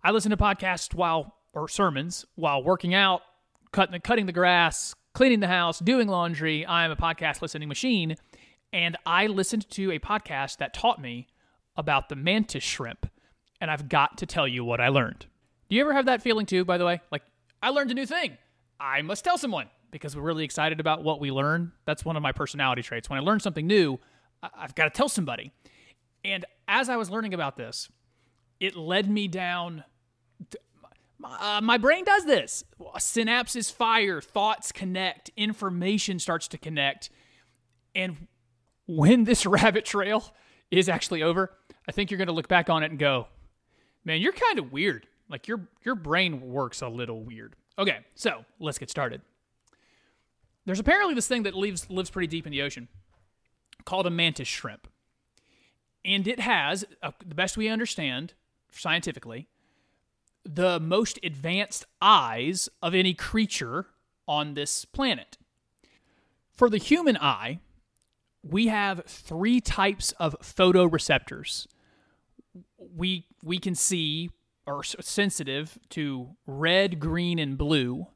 I 0.02 0.12
listen 0.12 0.30
to 0.30 0.36
podcasts 0.36 0.94
while 0.94 1.34
or 1.52 1.68
sermons 1.68 2.24
while 2.36 2.62
working 2.62 2.94
out, 2.94 3.22
cutting 3.72 3.92
the, 3.92 4.00
cutting 4.00 4.26
the 4.26 4.32
grass, 4.32 4.94
cleaning 5.18 5.40
the 5.40 5.48
house, 5.48 5.80
doing 5.80 6.06
laundry. 6.06 6.64
I'm 6.64 6.92
a 6.92 6.96
podcast 6.96 7.42
listening 7.42 7.66
machine, 7.66 8.14
and 8.72 8.96
I 9.04 9.26
listened 9.26 9.68
to 9.70 9.90
a 9.90 9.98
podcast 9.98 10.58
that 10.58 10.72
taught 10.72 11.02
me 11.02 11.26
about 11.76 12.08
the 12.08 12.14
mantis 12.14 12.62
shrimp, 12.62 13.04
and 13.60 13.68
I've 13.68 13.88
got 13.88 14.18
to 14.18 14.26
tell 14.26 14.46
you 14.46 14.64
what 14.64 14.80
I 14.80 14.90
learned. 14.90 15.26
Do 15.68 15.74
you 15.74 15.82
ever 15.82 15.92
have 15.92 16.06
that 16.06 16.22
feeling 16.22 16.46
too? 16.46 16.64
By 16.64 16.78
the 16.78 16.84
way, 16.84 17.00
like 17.10 17.22
I 17.60 17.70
learned 17.70 17.90
a 17.90 17.94
new 17.94 18.06
thing. 18.06 18.38
I 18.78 19.02
must 19.02 19.24
tell 19.24 19.36
someone 19.36 19.66
because 19.90 20.14
we're 20.14 20.22
really 20.22 20.44
excited 20.44 20.78
about 20.78 21.02
what 21.02 21.18
we 21.18 21.32
learn. 21.32 21.72
That's 21.84 22.04
one 22.04 22.16
of 22.16 22.22
my 22.22 22.30
personality 22.30 22.82
traits. 22.82 23.10
When 23.10 23.18
I 23.18 23.22
learn 23.22 23.40
something 23.40 23.66
new, 23.66 23.98
I- 24.40 24.50
I've 24.56 24.76
got 24.76 24.84
to 24.84 24.90
tell 24.90 25.08
somebody. 25.08 25.50
And 26.24 26.44
as 26.68 26.88
I 26.88 26.94
was 26.94 27.10
learning 27.10 27.34
about 27.34 27.56
this, 27.56 27.88
it 28.60 28.76
led 28.76 29.10
me 29.10 29.26
down. 29.26 29.82
Uh, 31.22 31.60
my 31.62 31.78
brain 31.78 32.04
does 32.04 32.24
this. 32.24 32.64
Synapses 32.96 33.72
fire, 33.72 34.20
thoughts 34.20 34.72
connect, 34.72 35.30
information 35.36 36.18
starts 36.18 36.48
to 36.48 36.58
connect. 36.58 37.10
And 37.94 38.28
when 38.86 39.24
this 39.24 39.44
rabbit 39.46 39.84
trail 39.84 40.32
is 40.70 40.88
actually 40.88 41.22
over, 41.22 41.50
I 41.88 41.92
think 41.92 42.10
you're 42.10 42.18
going 42.18 42.28
to 42.28 42.34
look 42.34 42.48
back 42.48 42.70
on 42.70 42.82
it 42.82 42.90
and 42.90 42.98
go, 42.98 43.26
man, 44.04 44.20
you're 44.20 44.32
kind 44.32 44.58
of 44.58 44.72
weird. 44.72 45.06
Like 45.28 45.46
your 45.48 45.68
your 45.84 45.94
brain 45.94 46.40
works 46.40 46.80
a 46.80 46.88
little 46.88 47.22
weird. 47.22 47.54
Okay, 47.78 47.98
so 48.14 48.44
let's 48.58 48.78
get 48.78 48.90
started. 48.90 49.20
There's 50.64 50.80
apparently 50.80 51.14
this 51.14 51.28
thing 51.28 51.42
that 51.42 51.54
lives 51.54 51.90
lives 51.90 52.10
pretty 52.10 52.28
deep 52.28 52.46
in 52.46 52.52
the 52.52 52.62
ocean 52.62 52.88
called 53.84 54.06
a 54.06 54.10
mantis 54.10 54.48
shrimp. 54.48 54.86
And 56.04 56.26
it 56.26 56.40
has, 56.40 56.84
uh, 57.02 57.10
the 57.26 57.34
best 57.34 57.56
we 57.56 57.68
understand 57.68 58.34
scientifically, 58.70 59.48
the 60.50 60.80
most 60.80 61.18
advanced 61.22 61.84
eyes 62.00 62.70
of 62.82 62.94
any 62.94 63.12
creature 63.12 63.86
on 64.26 64.54
this 64.54 64.86
planet. 64.86 65.36
For 66.54 66.70
the 66.70 66.78
human 66.78 67.18
eye, 67.18 67.60
we 68.42 68.68
have 68.68 69.04
three 69.06 69.60
types 69.60 70.12
of 70.12 70.34
photoreceptors. 70.40 71.66
We 72.78 73.26
we 73.44 73.58
can 73.58 73.74
see 73.74 74.30
or 74.66 74.82
sensitive 74.82 75.78
to 75.90 76.30
red, 76.46 76.98
green, 76.98 77.38
and 77.38 77.56
blue, 77.56 78.06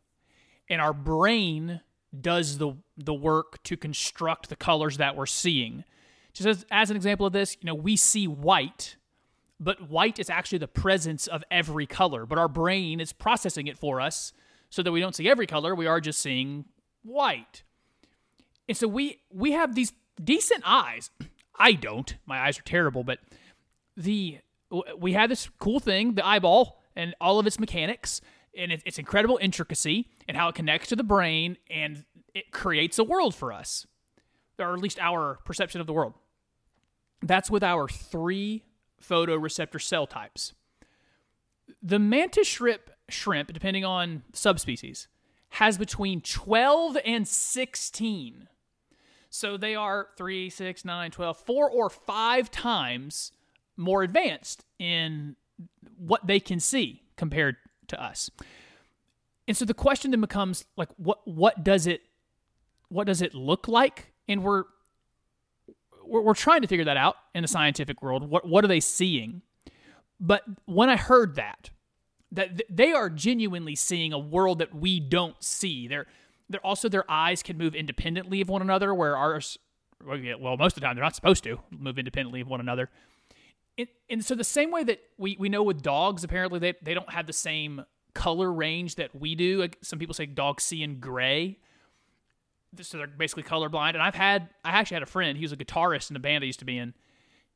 and 0.68 0.80
our 0.80 0.92
brain 0.92 1.80
does 2.18 2.58
the 2.58 2.76
the 2.96 3.14
work 3.14 3.62
to 3.64 3.76
construct 3.76 4.48
the 4.48 4.56
colors 4.56 4.96
that 4.96 5.16
we're 5.16 5.26
seeing. 5.26 5.84
Just 6.32 6.48
as, 6.48 6.66
as 6.70 6.90
an 6.90 6.96
example 6.96 7.26
of 7.26 7.34
this, 7.34 7.58
you 7.60 7.66
know, 7.66 7.74
we 7.74 7.94
see 7.94 8.26
white, 8.26 8.96
but 9.62 9.88
white 9.88 10.18
is 10.18 10.28
actually 10.28 10.58
the 10.58 10.68
presence 10.68 11.26
of 11.26 11.44
every 11.50 11.86
color. 11.86 12.26
But 12.26 12.38
our 12.38 12.48
brain 12.48 13.00
is 13.00 13.12
processing 13.12 13.68
it 13.68 13.78
for 13.78 14.00
us 14.00 14.32
so 14.70 14.82
that 14.82 14.90
we 14.90 15.00
don't 15.00 15.14
see 15.14 15.28
every 15.28 15.46
color. 15.46 15.74
We 15.74 15.86
are 15.86 16.00
just 16.00 16.18
seeing 16.18 16.64
white. 17.02 17.62
And 18.68 18.76
so 18.76 18.88
we 18.88 19.20
we 19.30 19.52
have 19.52 19.74
these 19.74 19.92
decent 20.22 20.64
eyes. 20.66 21.10
I 21.58 21.72
don't. 21.72 22.16
My 22.26 22.40
eyes 22.40 22.58
are 22.58 22.62
terrible, 22.62 23.04
but 23.04 23.20
the 23.96 24.38
we 24.98 25.12
have 25.12 25.28
this 25.28 25.48
cool 25.58 25.78
thing, 25.78 26.14
the 26.14 26.26
eyeball, 26.26 26.82
and 26.96 27.14
all 27.20 27.38
of 27.38 27.46
its 27.46 27.60
mechanics, 27.60 28.20
and 28.56 28.72
it, 28.72 28.82
its 28.84 28.98
incredible 28.98 29.38
intricacy, 29.40 30.08
and 30.26 30.36
how 30.36 30.48
it 30.48 30.54
connects 30.54 30.88
to 30.88 30.96
the 30.96 31.04
brain, 31.04 31.56
and 31.70 32.04
it 32.34 32.50
creates 32.50 32.98
a 32.98 33.04
world 33.04 33.34
for 33.34 33.52
us, 33.52 33.86
or 34.58 34.72
at 34.72 34.80
least 34.80 34.98
our 34.98 35.38
perception 35.44 35.80
of 35.80 35.86
the 35.86 35.92
world. 35.92 36.14
That's 37.22 37.50
with 37.50 37.62
our 37.62 37.86
three 37.86 38.64
photoreceptor 39.02 39.80
cell 39.80 40.06
types. 40.06 40.52
The 41.82 41.98
mantis 41.98 42.46
shrimp, 42.46 42.90
shrimp, 43.08 43.52
depending 43.52 43.84
on 43.84 44.22
subspecies, 44.32 45.08
has 45.50 45.78
between 45.78 46.20
12 46.20 46.98
and 47.04 47.26
16. 47.26 48.48
So 49.30 49.56
they 49.56 49.74
are 49.74 50.08
3, 50.16 50.50
6, 50.50 50.84
9, 50.84 51.10
12, 51.10 51.36
4 51.36 51.70
or 51.70 51.90
5 51.90 52.50
times 52.50 53.32
more 53.76 54.02
advanced 54.02 54.64
in 54.78 55.36
what 55.96 56.26
they 56.26 56.40
can 56.40 56.60
see 56.60 57.02
compared 57.16 57.56
to 57.88 58.02
us. 58.02 58.30
And 59.48 59.56
so 59.56 59.64
the 59.64 59.74
question 59.74 60.10
then 60.10 60.20
becomes 60.20 60.64
like 60.76 60.88
what 60.96 61.26
what 61.26 61.64
does 61.64 61.86
it 61.86 62.02
what 62.88 63.06
does 63.06 63.22
it 63.22 63.34
look 63.34 63.68
like? 63.68 64.12
And 64.28 64.42
we're 64.42 64.64
we're, 66.06 66.20
we're 66.22 66.34
trying 66.34 66.62
to 66.62 66.68
figure 66.68 66.84
that 66.84 66.96
out 66.96 67.16
in 67.34 67.42
the 67.42 67.48
scientific 67.48 68.02
world. 68.02 68.28
What 68.28 68.46
what 68.46 68.64
are 68.64 68.68
they 68.68 68.80
seeing? 68.80 69.42
But 70.20 70.42
when 70.66 70.88
I 70.88 70.96
heard 70.96 71.34
that, 71.34 71.70
that 72.30 72.58
th- 72.58 72.68
they 72.70 72.92
are 72.92 73.10
genuinely 73.10 73.74
seeing 73.74 74.12
a 74.12 74.18
world 74.18 74.58
that 74.60 74.74
we 74.74 75.00
don't 75.00 75.42
see. 75.42 75.88
They're 75.88 76.06
they're 76.48 76.64
also 76.64 76.88
their 76.88 77.10
eyes 77.10 77.42
can 77.42 77.58
move 77.58 77.74
independently 77.74 78.40
of 78.40 78.48
one 78.48 78.62
another, 78.62 78.94
where 78.94 79.16
ours, 79.16 79.58
well, 80.04 80.18
well, 80.38 80.56
most 80.56 80.76
of 80.76 80.80
the 80.80 80.86
time 80.86 80.96
they're 80.96 81.04
not 81.04 81.16
supposed 81.16 81.44
to 81.44 81.60
move 81.70 81.98
independently 81.98 82.40
of 82.40 82.48
one 82.48 82.60
another. 82.60 82.90
And, 83.78 83.88
and 84.10 84.24
so 84.24 84.34
the 84.34 84.44
same 84.44 84.70
way 84.70 84.84
that 84.84 85.00
we, 85.16 85.36
we 85.38 85.48
know 85.48 85.62
with 85.62 85.82
dogs, 85.82 86.24
apparently 86.24 86.58
they, 86.58 86.74
they 86.82 86.92
don't 86.92 87.10
have 87.10 87.26
the 87.26 87.32
same 87.32 87.84
color 88.12 88.52
range 88.52 88.96
that 88.96 89.14
we 89.18 89.34
do. 89.34 89.60
Like 89.60 89.78
some 89.80 89.98
people 89.98 90.14
say 90.14 90.26
dogs 90.26 90.62
see 90.64 90.82
in 90.82 91.00
gray 91.00 91.58
so 92.80 92.98
they're 92.98 93.06
basically 93.06 93.42
colorblind. 93.42 93.90
And 93.90 94.02
I've 94.02 94.14
had, 94.14 94.48
I 94.64 94.70
actually 94.70 94.96
had 94.96 95.02
a 95.02 95.06
friend. 95.06 95.36
He 95.36 95.44
was 95.44 95.52
a 95.52 95.56
guitarist 95.56 96.10
in 96.10 96.16
a 96.16 96.20
band 96.20 96.42
I 96.42 96.46
used 96.46 96.60
to 96.60 96.64
be 96.64 96.78
in. 96.78 96.94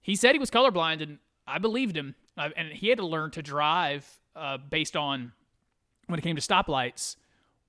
He 0.02 0.14
said 0.14 0.34
he 0.34 0.38
was 0.38 0.50
colorblind, 0.50 1.02
and 1.02 1.18
I 1.46 1.58
believed 1.58 1.96
him. 1.96 2.14
Uh, 2.36 2.50
and 2.56 2.68
he 2.68 2.88
had 2.88 2.98
to 2.98 3.06
learn 3.06 3.30
to 3.32 3.42
drive 3.42 4.06
uh, 4.34 4.58
based 4.58 4.96
on 4.96 5.32
when 6.06 6.18
it 6.18 6.22
came 6.22 6.36
to 6.36 6.42
stoplights, 6.42 7.16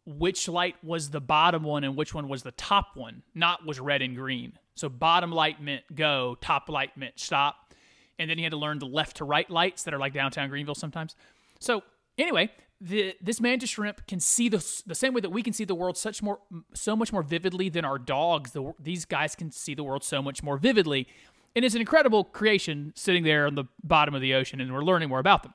which 0.05 0.47
light 0.47 0.75
was 0.83 1.09
the 1.09 1.21
bottom 1.21 1.63
one 1.63 1.83
and 1.83 1.95
which 1.95 2.13
one 2.13 2.27
was 2.27 2.43
the 2.43 2.51
top 2.51 2.95
one. 2.95 3.23
Not 3.33 3.65
was 3.65 3.79
red 3.79 4.01
and 4.01 4.15
green. 4.15 4.53
So 4.75 4.89
bottom 4.89 5.31
light 5.31 5.61
meant 5.61 5.83
go, 5.95 6.37
top 6.39 6.69
light 6.69 6.95
meant 6.97 7.19
stop. 7.19 7.73
And 8.19 8.29
then 8.29 8.37
he 8.37 8.43
had 8.43 8.51
to 8.51 8.57
learn 8.57 8.79
the 8.79 8.85
left 8.85 9.17
to 9.17 9.25
right 9.25 9.49
lights 9.49 9.83
that 9.83 9.93
are 9.93 9.99
like 9.99 10.13
downtown 10.13 10.49
Greenville 10.49 10.75
sometimes. 10.75 11.15
So 11.59 11.83
anyway, 12.17 12.51
the, 12.79 13.15
this 13.21 13.41
mantis 13.41 13.71
shrimp 13.71 14.05
can 14.07 14.19
see 14.19 14.49
the, 14.49 14.63
the 14.85 14.95
same 14.95 15.13
way 15.13 15.21
that 15.21 15.31
we 15.31 15.41
can 15.41 15.53
see 15.53 15.65
the 15.65 15.75
world 15.75 15.97
such 15.97 16.21
more 16.21 16.39
so 16.73 16.95
much 16.95 17.11
more 17.11 17.23
vividly 17.23 17.69
than 17.69 17.83
our 17.83 17.97
dogs. 17.97 18.51
The, 18.51 18.73
these 18.79 19.05
guys 19.05 19.35
can 19.35 19.51
see 19.51 19.73
the 19.73 19.83
world 19.83 20.03
so 20.03 20.21
much 20.21 20.43
more 20.43 20.57
vividly, 20.57 21.07
and 21.55 21.65
it's 21.65 21.73
an 21.73 21.81
incredible 21.81 22.23
creation 22.23 22.93
sitting 22.95 23.23
there 23.23 23.47
on 23.47 23.55
the 23.55 23.65
bottom 23.83 24.13
of 24.13 24.21
the 24.21 24.33
ocean, 24.35 24.61
and 24.61 24.71
we're 24.71 24.83
learning 24.83 25.09
more 25.09 25.19
about 25.19 25.43
them. 25.43 25.53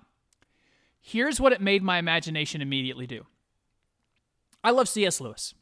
Here's 1.00 1.40
what 1.40 1.52
it 1.52 1.60
made 1.60 1.82
my 1.82 1.98
imagination 1.98 2.60
immediately 2.60 3.06
do. 3.06 3.26
I 4.64 4.70
love 4.70 4.88
C.S. 4.88 5.20
Lewis. 5.20 5.54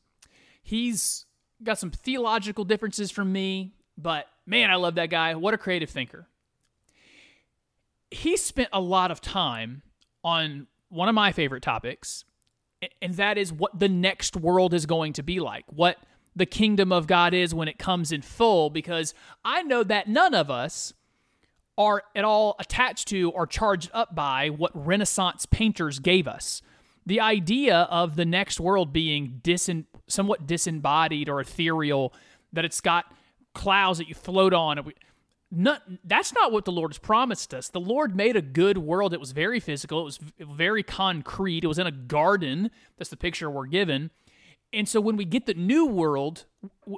He's 0.62 1.26
got 1.62 1.78
some 1.78 1.90
theological 1.90 2.64
differences 2.64 3.10
from 3.10 3.32
me, 3.32 3.74
but 3.96 4.26
man, 4.46 4.70
I 4.70 4.76
love 4.76 4.94
that 4.96 5.10
guy. 5.10 5.34
What 5.34 5.54
a 5.54 5.58
creative 5.58 5.90
thinker. 5.90 6.26
He 8.10 8.36
spent 8.36 8.68
a 8.72 8.80
lot 8.80 9.10
of 9.10 9.20
time 9.20 9.82
on 10.24 10.66
one 10.90 11.08
of 11.08 11.14
my 11.14 11.32
favorite 11.32 11.62
topics, 11.62 12.24
and 13.00 13.14
that 13.14 13.38
is 13.38 13.52
what 13.52 13.78
the 13.78 13.88
next 13.88 14.36
world 14.36 14.74
is 14.74 14.86
going 14.86 15.14
to 15.14 15.22
be 15.22 15.40
like, 15.40 15.64
what 15.68 15.96
the 16.36 16.46
kingdom 16.46 16.92
of 16.92 17.06
God 17.06 17.34
is 17.34 17.54
when 17.54 17.68
it 17.68 17.78
comes 17.78 18.12
in 18.12 18.22
full, 18.22 18.70
because 18.70 19.14
I 19.44 19.62
know 19.62 19.82
that 19.84 20.08
none 20.08 20.34
of 20.34 20.50
us 20.50 20.92
are 21.76 22.02
at 22.14 22.24
all 22.24 22.56
attached 22.58 23.08
to 23.08 23.30
or 23.30 23.46
charged 23.46 23.90
up 23.94 24.14
by 24.14 24.48
what 24.50 24.70
Renaissance 24.74 25.46
painters 25.46 25.98
gave 25.98 26.28
us. 26.28 26.62
The 27.06 27.20
idea 27.20 27.88
of 27.90 28.16
the 28.16 28.26
next 28.26 28.60
world 28.60 28.92
being 28.92 29.40
disin- 29.42 29.86
somewhat 30.06 30.46
disembodied 30.46 31.28
or 31.28 31.40
ethereal, 31.40 32.12
that 32.52 32.64
it's 32.64 32.80
got 32.80 33.06
clouds 33.54 33.98
that 33.98 34.08
you 34.08 34.14
float 34.14 34.52
on. 34.52 34.92
Not, 35.52 35.82
that's 36.04 36.32
not 36.32 36.52
what 36.52 36.64
the 36.64 36.72
Lord 36.72 36.92
has 36.92 36.98
promised 36.98 37.52
us. 37.52 37.68
The 37.68 37.80
Lord 37.80 38.14
made 38.14 38.36
a 38.36 38.42
good 38.42 38.78
world. 38.78 39.12
It 39.12 39.18
was 39.18 39.32
very 39.32 39.58
physical. 39.58 40.00
It 40.00 40.04
was 40.04 40.20
very 40.38 40.84
concrete. 40.84 41.64
It 41.64 41.66
was 41.66 41.78
in 41.78 41.88
a 41.88 41.92
garden. 41.92 42.70
That's 42.96 43.10
the 43.10 43.16
picture 43.16 43.50
we're 43.50 43.66
given. 43.66 44.10
And 44.72 44.88
so 44.88 45.00
when 45.00 45.16
we 45.16 45.24
get 45.24 45.46
the 45.46 45.54
new 45.54 45.84
world, 45.84 46.44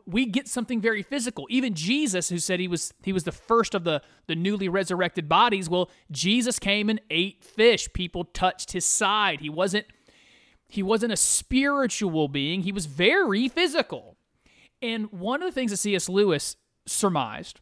we 0.05 0.27
get 0.27 0.47
something 0.47 0.81
very 0.81 1.03
physical. 1.03 1.47
Even 1.49 1.73
Jesus, 1.75 2.29
who 2.29 2.39
said 2.39 2.61
he 2.61 2.69
was 2.69 2.93
he 3.03 3.15
was 3.15 3.25
the 3.25 3.33
first 3.33 3.75
of 3.75 3.85
the 3.85 4.03
the 4.27 4.35
newly 4.35 4.69
resurrected 4.69 5.27
bodies, 5.27 5.71
well, 5.71 5.91
Jesus 6.11 6.59
came 6.59 6.91
and 6.91 7.01
ate 7.11 7.43
fish. 7.43 7.91
People 7.95 8.25
touched 8.25 8.73
his 8.73 8.85
side. 8.85 9.41
He 9.41 9.49
wasn't 9.49 9.87
he 10.69 10.83
wasn't 10.83 11.15
a 11.15 11.17
spiritual 11.17 12.29
being. 12.29 12.63
He 12.63 12.73
was 12.73 12.85
very 12.85 13.49
physical. 13.49 14.17
And 14.83 15.11
one 15.11 15.43
of 15.43 15.49
the 15.49 15.53
things 15.53 15.71
that 15.71 15.79
C.S. 15.79 16.11
Lewis 16.11 16.57
surmised 16.85 17.61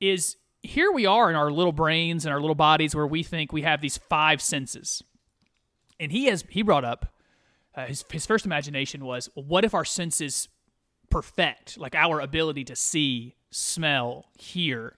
is 0.00 0.36
here 0.62 0.92
we 0.92 1.06
are 1.06 1.30
in 1.30 1.36
our 1.36 1.50
little 1.50 1.72
brains 1.72 2.24
and 2.24 2.32
our 2.32 2.40
little 2.40 2.54
bodies 2.54 2.94
where 2.94 3.06
we 3.06 3.22
think 3.22 3.52
we 3.52 3.62
have 3.62 3.80
these 3.80 3.96
five 3.96 4.42
senses. 4.42 5.02
And 5.98 6.12
he 6.12 6.26
has 6.26 6.44
he 6.48 6.62
brought 6.62 6.84
up 6.84 7.14
uh, 7.74 7.86
his 7.86 8.04
his 8.10 8.26
first 8.26 8.46
imagination 8.46 9.04
was 9.04 9.28
what 9.34 9.64
if 9.64 9.74
our 9.74 9.84
senses 9.84 10.48
perfect 11.10 11.76
like 11.76 11.94
our 11.94 12.20
ability 12.20 12.64
to 12.64 12.76
see, 12.76 13.34
smell, 13.50 14.26
hear 14.38 14.96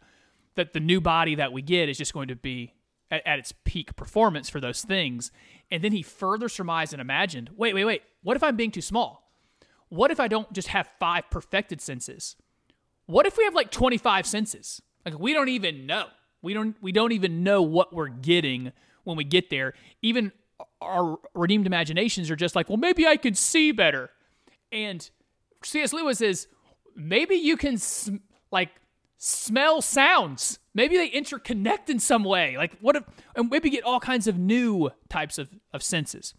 that 0.54 0.72
the 0.72 0.80
new 0.80 1.00
body 1.00 1.34
that 1.34 1.52
we 1.52 1.62
get 1.62 1.88
is 1.88 1.98
just 1.98 2.12
going 2.12 2.28
to 2.28 2.36
be 2.36 2.74
at, 3.10 3.26
at 3.26 3.38
its 3.38 3.52
peak 3.64 3.96
performance 3.96 4.48
for 4.48 4.60
those 4.60 4.82
things. 4.82 5.30
And 5.70 5.82
then 5.82 5.92
he 5.92 6.02
further 6.02 6.48
surmised 6.48 6.92
and 6.92 7.00
imagined, 7.00 7.50
wait, 7.56 7.74
wait, 7.74 7.84
wait, 7.84 8.02
what 8.22 8.36
if 8.36 8.42
I'm 8.42 8.56
being 8.56 8.70
too 8.70 8.82
small? 8.82 9.30
What 9.88 10.10
if 10.10 10.20
I 10.20 10.28
don't 10.28 10.52
just 10.52 10.68
have 10.68 10.88
five 11.00 11.30
perfected 11.30 11.80
senses? 11.80 12.36
What 13.06 13.26
if 13.26 13.36
we 13.36 13.44
have 13.44 13.54
like 13.54 13.70
25 13.70 14.26
senses? 14.26 14.82
Like 15.04 15.18
we 15.18 15.32
don't 15.32 15.48
even 15.48 15.86
know. 15.86 16.06
We 16.42 16.54
don't 16.54 16.76
we 16.80 16.92
don't 16.92 17.12
even 17.12 17.42
know 17.44 17.62
what 17.62 17.92
we're 17.92 18.08
getting 18.08 18.72
when 19.04 19.16
we 19.16 19.24
get 19.24 19.50
there. 19.50 19.74
Even 20.02 20.32
our 20.80 21.18
redeemed 21.34 21.66
imaginations 21.66 22.30
are 22.30 22.36
just 22.36 22.56
like, 22.56 22.68
well, 22.68 22.78
maybe 22.78 23.06
I 23.06 23.16
could 23.16 23.36
see 23.36 23.72
better. 23.72 24.10
And 24.70 25.08
C.S. 25.64 25.92
Lewis 25.92 26.20
is 26.20 26.48
maybe 26.94 27.36
you 27.36 27.56
can 27.56 27.78
sm- 27.78 28.16
like 28.50 28.70
smell 29.18 29.82
sounds. 29.82 30.58
Maybe 30.74 30.96
they 30.96 31.10
interconnect 31.10 31.88
in 31.88 31.98
some 31.98 32.24
way. 32.24 32.56
Like 32.56 32.76
what 32.80 32.96
if 32.96 33.04
and 33.36 33.50
maybe 33.50 33.70
get 33.70 33.84
all 33.84 34.00
kinds 34.00 34.26
of 34.26 34.38
new 34.38 34.90
types 35.08 35.38
of, 35.38 35.48
of 35.72 35.82
senses. 35.82 36.34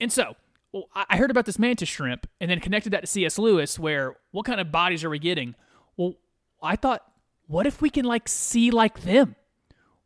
And 0.00 0.10
so 0.12 0.34
well, 0.72 0.88
I 0.94 1.16
heard 1.16 1.30
about 1.30 1.46
this 1.46 1.58
mantis 1.58 1.88
shrimp 1.88 2.28
and 2.40 2.50
then 2.50 2.60
connected 2.60 2.92
that 2.92 3.00
to 3.00 3.06
C.S. 3.06 3.38
Lewis, 3.38 3.78
where 3.78 4.16
what 4.30 4.46
kind 4.46 4.60
of 4.60 4.70
bodies 4.70 5.02
are 5.02 5.10
we 5.10 5.18
getting? 5.18 5.56
Well, 5.96 6.14
I 6.62 6.76
thought 6.76 7.02
what 7.50 7.66
if 7.66 7.82
we 7.82 7.90
can 7.90 8.04
like 8.04 8.28
see 8.28 8.70
like 8.70 9.00
them? 9.00 9.34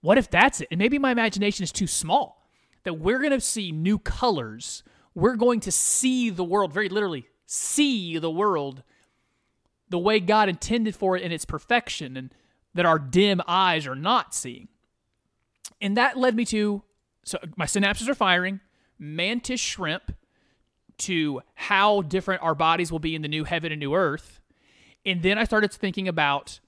What 0.01 0.17
if 0.17 0.31
that's 0.31 0.63
it? 0.63 0.69
And 0.71 0.79
maybe 0.79 0.99
my 0.99 1.11
imagination 1.11 1.63
is 1.63 1.71
too 1.71 1.87
small. 1.87 2.49
That 2.85 2.95
we're 2.95 3.19
going 3.19 3.33
to 3.33 3.41
see 3.41 3.71
new 3.71 3.99
colors. 3.99 4.83
We're 5.15 5.37
going 5.37 5.61
to 5.61 5.71
see 5.71 6.31
the 6.31 6.43
world, 6.43 6.73
very 6.73 6.89
literally, 6.89 7.29
see 7.45 8.17
the 8.17 8.31
world 8.31 8.83
the 9.91 9.99
way 9.99 10.21
God 10.21 10.49
intended 10.49 10.97
for 10.97 11.17
it 11.19 11.23
in 11.23 11.33
its 11.33 11.45
perfection 11.45 12.17
and 12.17 12.35
that 12.73 12.87
our 12.87 12.99
dim 12.99 13.43
eyes 13.47 13.87
are 13.87 13.95
not 13.95 14.35
seeing. 14.35 14.69
And 15.83 15.99
that 15.99 16.17
led 16.17 16.35
me 16.35 16.47
to 16.47 16.83
so 17.25 17.39
my 17.57 17.67
synapses 17.67 18.09
are 18.09 18.15
firing, 18.15 18.61
mantis 18.99 19.61
shrimp 19.61 20.15
to 20.97 21.43
how 21.55 22.01
different 22.01 22.43
our 22.43 22.55
bodies 22.55 22.91
will 22.91 22.99
be 23.01 23.15
in 23.15 23.21
the 23.21 23.29
new 23.29 23.45
heaven 23.45 23.71
and 23.71 23.81
new 23.81 23.95
earth. 23.95 24.41
And 25.05 25.23
then 25.23 25.37
I 25.37 25.45
started 25.45 25.73
thinking 25.73 26.09
about 26.09 26.61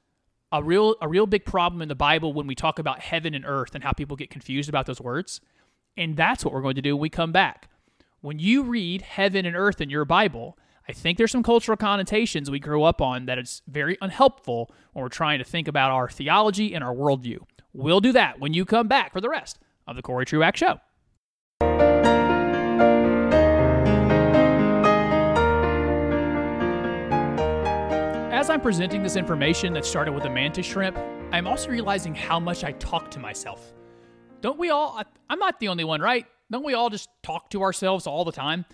a 0.53 0.63
real 0.63 0.97
a 1.01 1.09
real 1.09 1.27
big 1.27 1.45
problem 1.45 1.83
in 1.83 1.89
the 1.89 1.95
Bible 1.95 2.33
when 2.33 2.47
we 2.47 2.55
talk 2.55 2.79
about 2.79 3.01
heaven 3.01 3.35
and 3.35 3.45
earth 3.45 3.75
and 3.75 3.83
how 3.83 3.93
people 3.93 4.17
get 4.17 4.31
confused 4.31 4.69
about 4.69 4.87
those 4.87 5.01
words. 5.01 5.41
And 5.97 6.17
that's 6.17 6.45
what 6.45 6.53
we're 6.53 6.63
going 6.63 6.75
to 6.77 6.83
do 6.83 6.97
when 6.97 7.03
we 7.03 7.11
come 7.11 7.33
back. 7.33 7.69
When 8.21 8.39
you 8.39 8.63
read 8.63 9.03
heaven 9.03 9.47
and 9.47 9.57
earth 9.57 9.81
in 9.81 9.91
your 9.91 10.05
Bible, 10.05 10.59
I 10.89 10.93
think 10.93 11.19
there's 11.19 11.33
some 11.33 11.43
cultural 11.43 11.77
connotations 11.77 12.51
we 12.51 12.61
grew 12.61 12.83
up 12.83 13.01
on 13.01 13.27
that 13.27 13.39
it's 13.39 13.63
very 13.67 13.97
unhelpful 14.01 14.71
when 14.93 15.03
we're 15.03 15.09
trying 15.09 15.39
to 15.39 15.45
think 15.45 15.69
about 15.69 15.91
our 15.91 16.09
theology 16.09 16.75
and 16.75 16.85
our 16.85 16.95
worldview. 16.95 17.39
We'll 17.73 18.01
do 18.01 18.13
that 18.13 18.41
when 18.41 18.55
you 18.55 18.65
come 18.65 18.89
back 18.89 19.13
for 19.13 19.21
the 19.21 19.29
rest 19.29 19.59
of 19.87 19.97
the 19.97 20.03
Cory 20.03 20.27
Truax 20.27 20.59
Show. 20.59 20.81
As 28.47 28.51
I'm 28.51 28.61
presenting 28.61 29.03
this 29.03 29.17
information 29.17 29.73
that 29.73 29.85
started 29.85 30.13
with 30.13 30.25
a 30.25 30.31
mantis 30.31 30.67
shrimp, 30.67 30.97
I'm 31.33 31.49
also 31.49 31.69
realizing 31.69 32.15
how 32.15 32.39
much 32.39 32.63
I 32.63 32.71
talk 32.71 33.11
to 33.11 33.19
myself. 33.19 33.75
Don't 34.41 34.57
we 34.57 34.71
all? 34.71 34.97
I- 34.97 35.05
I'm 35.29 35.41
not 35.41 35.59
the 35.59 35.67
only 35.67 35.83
one, 35.83 36.01
right? 36.01 36.27
Don't 36.49 36.65
we 36.65 36.73
all 36.73 36.89
just 36.89 37.09
talk 37.25 37.51
to 37.51 37.63
ourselves 37.63 38.07
all 38.07 38.25
the 38.25 38.31
time? 38.31 38.65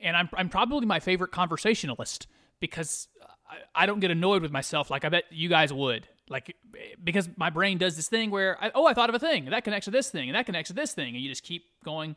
And 0.00 0.16
I'm, 0.16 0.30
I'm 0.32 0.48
probably 0.48 0.86
my 0.86 0.98
favorite 0.98 1.30
conversationalist 1.30 2.26
because 2.58 3.08
I, 3.46 3.82
I 3.82 3.84
don't 3.84 4.00
get 4.00 4.10
annoyed 4.10 4.40
with 4.40 4.50
myself 4.50 4.90
like 4.90 5.04
I 5.04 5.10
bet 5.10 5.24
you 5.30 5.50
guys 5.50 5.74
would. 5.74 6.08
Like, 6.30 6.56
because 7.04 7.28
my 7.36 7.50
brain 7.50 7.76
does 7.76 7.96
this 7.96 8.08
thing 8.08 8.30
where, 8.30 8.56
I, 8.64 8.70
oh, 8.74 8.86
I 8.86 8.94
thought 8.94 9.10
of 9.10 9.14
a 9.14 9.18
thing, 9.18 9.44
and 9.44 9.52
that 9.52 9.62
connects 9.62 9.84
to 9.84 9.90
this 9.90 10.10
thing, 10.10 10.30
and 10.30 10.36
that 10.36 10.46
connects 10.46 10.68
to 10.68 10.74
this 10.74 10.94
thing, 10.94 11.14
and 11.14 11.22
you 11.22 11.28
just 11.28 11.44
keep 11.44 11.66
going 11.84 12.16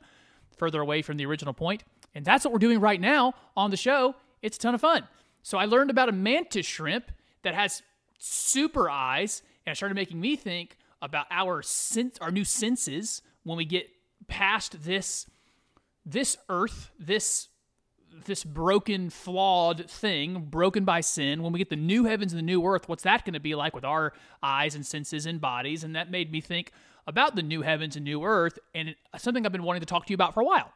further 0.58 0.80
away 0.80 1.02
from 1.02 1.18
the 1.18 1.26
original 1.26 1.54
point. 1.54 1.84
And 2.16 2.24
that's 2.24 2.46
what 2.46 2.54
we're 2.54 2.60
doing 2.60 2.80
right 2.80 3.02
now 3.02 3.34
on 3.58 3.70
the 3.70 3.76
show. 3.76 4.16
It's 4.42 4.56
a 4.56 4.60
ton 4.62 4.76
of 4.76 4.80
fun. 4.80 5.10
So 5.44 5.58
I 5.58 5.66
learned 5.66 5.90
about 5.90 6.10
a 6.10 6.14
mantis 6.14 6.66
shrimp 6.66 7.12
that 7.44 7.56
has 7.56 7.82
super 8.18 8.90
eyes, 8.90 9.42
and 9.66 9.74
it 9.74 9.76
started 9.76 9.96
making 9.96 10.20
me 10.20 10.36
think 10.36 10.78
about 11.02 11.26
our 11.32 11.62
sense, 11.62 12.18
our 12.22 12.32
new 12.32 12.46
senses 12.46 13.22
when 13.44 13.58
we 13.58 13.66
get 13.66 13.90
past 14.28 14.84
this 14.84 15.26
this 16.06 16.38
earth, 16.50 16.92
this 17.00 17.48
this 18.26 18.44
broken, 18.44 19.10
flawed 19.10 19.90
thing, 19.90 20.48
broken 20.50 20.84
by 20.84 21.00
sin, 21.00 21.42
when 21.42 21.54
we 21.54 21.60
get 21.60 21.70
the 21.70 21.76
new 21.76 22.04
heavens 22.04 22.34
and 22.34 22.40
the 22.40 22.46
new 22.46 22.64
earth, 22.66 22.90
what's 22.90 23.04
that 23.04 23.24
going 23.24 23.34
to 23.34 23.40
be 23.40 23.56
like 23.56 23.74
with 23.74 23.86
our 23.86 24.12
eyes 24.44 24.76
and 24.76 24.86
senses 24.86 25.26
and 25.26 25.40
bodies? 25.40 25.84
And 25.84 25.96
that 25.96 26.12
made 26.12 26.30
me 26.32 26.42
think 26.42 26.74
about 27.08 27.36
the 27.36 27.42
new 27.42 27.62
heavens 27.62 27.96
and 27.96 28.04
new 28.04 28.24
earth, 28.24 28.60
and 28.76 28.96
something 29.18 29.46
I've 29.46 29.52
been 29.52 29.64
wanting 29.64 29.80
to 29.80 29.86
talk 29.86 30.06
to 30.06 30.12
you 30.12 30.16
about 30.16 30.34
for 30.34 30.42
a 30.42 30.46
while 30.46 30.72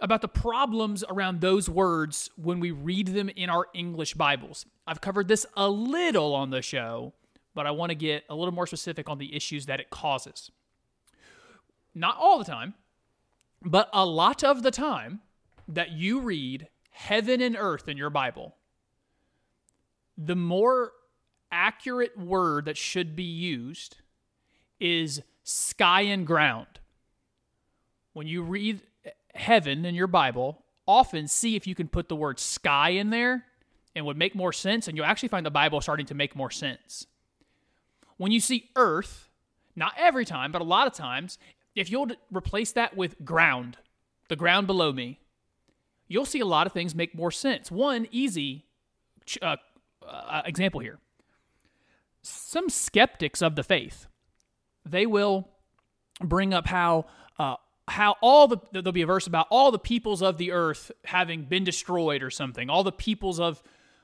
about 0.00 0.20
the 0.20 0.28
problems 0.28 1.04
around 1.08 1.40
those 1.40 1.68
words 1.68 2.30
when 2.36 2.60
we 2.60 2.70
read 2.70 3.08
them 3.08 3.28
in 3.28 3.48
our 3.48 3.68
English 3.74 4.14
Bibles. 4.14 4.66
I've 4.86 5.00
covered 5.00 5.28
this 5.28 5.46
a 5.56 5.68
little 5.68 6.34
on 6.34 6.50
the 6.50 6.62
show, 6.62 7.14
but 7.54 7.66
I 7.66 7.70
want 7.70 7.90
to 7.90 7.94
get 7.94 8.24
a 8.28 8.34
little 8.34 8.52
more 8.52 8.66
specific 8.66 9.08
on 9.08 9.18
the 9.18 9.34
issues 9.34 9.66
that 9.66 9.80
it 9.80 9.90
causes. 9.90 10.50
Not 11.94 12.16
all 12.18 12.38
the 12.38 12.44
time, 12.44 12.74
but 13.62 13.88
a 13.92 14.04
lot 14.04 14.42
of 14.42 14.62
the 14.62 14.70
time 14.70 15.20
that 15.68 15.92
you 15.92 16.20
read 16.20 16.68
heaven 16.90 17.40
and 17.40 17.56
earth 17.58 17.88
in 17.88 17.96
your 17.96 18.10
Bible, 18.10 18.56
the 20.18 20.36
more 20.36 20.92
accurate 21.50 22.18
word 22.18 22.66
that 22.66 22.76
should 22.76 23.16
be 23.16 23.22
used 23.22 23.96
is 24.80 25.22
sky 25.44 26.02
and 26.02 26.26
ground. 26.26 26.66
When 28.12 28.26
you 28.26 28.42
read 28.42 28.80
heaven 29.34 29.84
in 29.84 29.94
your 29.94 30.06
Bible, 30.06 30.62
often 30.86 31.28
see 31.28 31.56
if 31.56 31.66
you 31.66 31.74
can 31.74 31.88
put 31.88 32.08
the 32.08 32.16
word 32.16 32.38
sky 32.38 32.90
in 32.90 33.10
there 33.10 33.44
and 33.94 34.04
would 34.06 34.16
make 34.16 34.34
more 34.34 34.52
sense, 34.52 34.88
and 34.88 34.96
you'll 34.96 35.06
actually 35.06 35.28
find 35.28 35.46
the 35.46 35.50
Bible 35.50 35.80
starting 35.80 36.06
to 36.06 36.14
make 36.14 36.34
more 36.34 36.50
sense. 36.50 37.06
When 38.16 38.32
you 38.32 38.40
see 38.40 38.70
earth, 38.76 39.28
not 39.76 39.92
every 39.96 40.24
time, 40.24 40.52
but 40.52 40.60
a 40.60 40.64
lot 40.64 40.86
of 40.86 40.92
times, 40.92 41.38
if 41.74 41.90
you'll 41.90 42.08
replace 42.30 42.72
that 42.72 42.96
with 42.96 43.24
ground, 43.24 43.76
the 44.28 44.36
ground 44.36 44.66
below 44.66 44.92
me, 44.92 45.20
you'll 46.08 46.26
see 46.26 46.40
a 46.40 46.46
lot 46.46 46.66
of 46.66 46.72
things 46.72 46.94
make 46.94 47.14
more 47.14 47.30
sense. 47.30 47.70
One 47.70 48.06
easy 48.10 48.66
uh, 49.40 49.56
uh, 50.06 50.42
example 50.44 50.80
here 50.80 50.98
some 52.24 52.70
skeptics 52.70 53.42
of 53.42 53.54
the 53.54 53.62
faith, 53.62 54.06
they 54.84 55.06
will 55.06 55.48
bring 56.20 56.54
up 56.54 56.66
how 56.66 57.06
how 57.88 58.16
all 58.20 58.48
the 58.48 58.58
there'll 58.72 58.92
be 58.92 59.02
a 59.02 59.06
verse 59.06 59.26
about 59.26 59.46
all 59.50 59.70
the 59.70 59.78
peoples 59.78 60.22
of 60.22 60.38
the 60.38 60.52
earth 60.52 60.90
having 61.04 61.44
been 61.44 61.64
destroyed 61.64 62.22
or 62.22 62.30
something, 62.30 62.70
all 62.70 62.82
the 62.82 62.92
peoples 62.92 63.38
of 63.38 63.62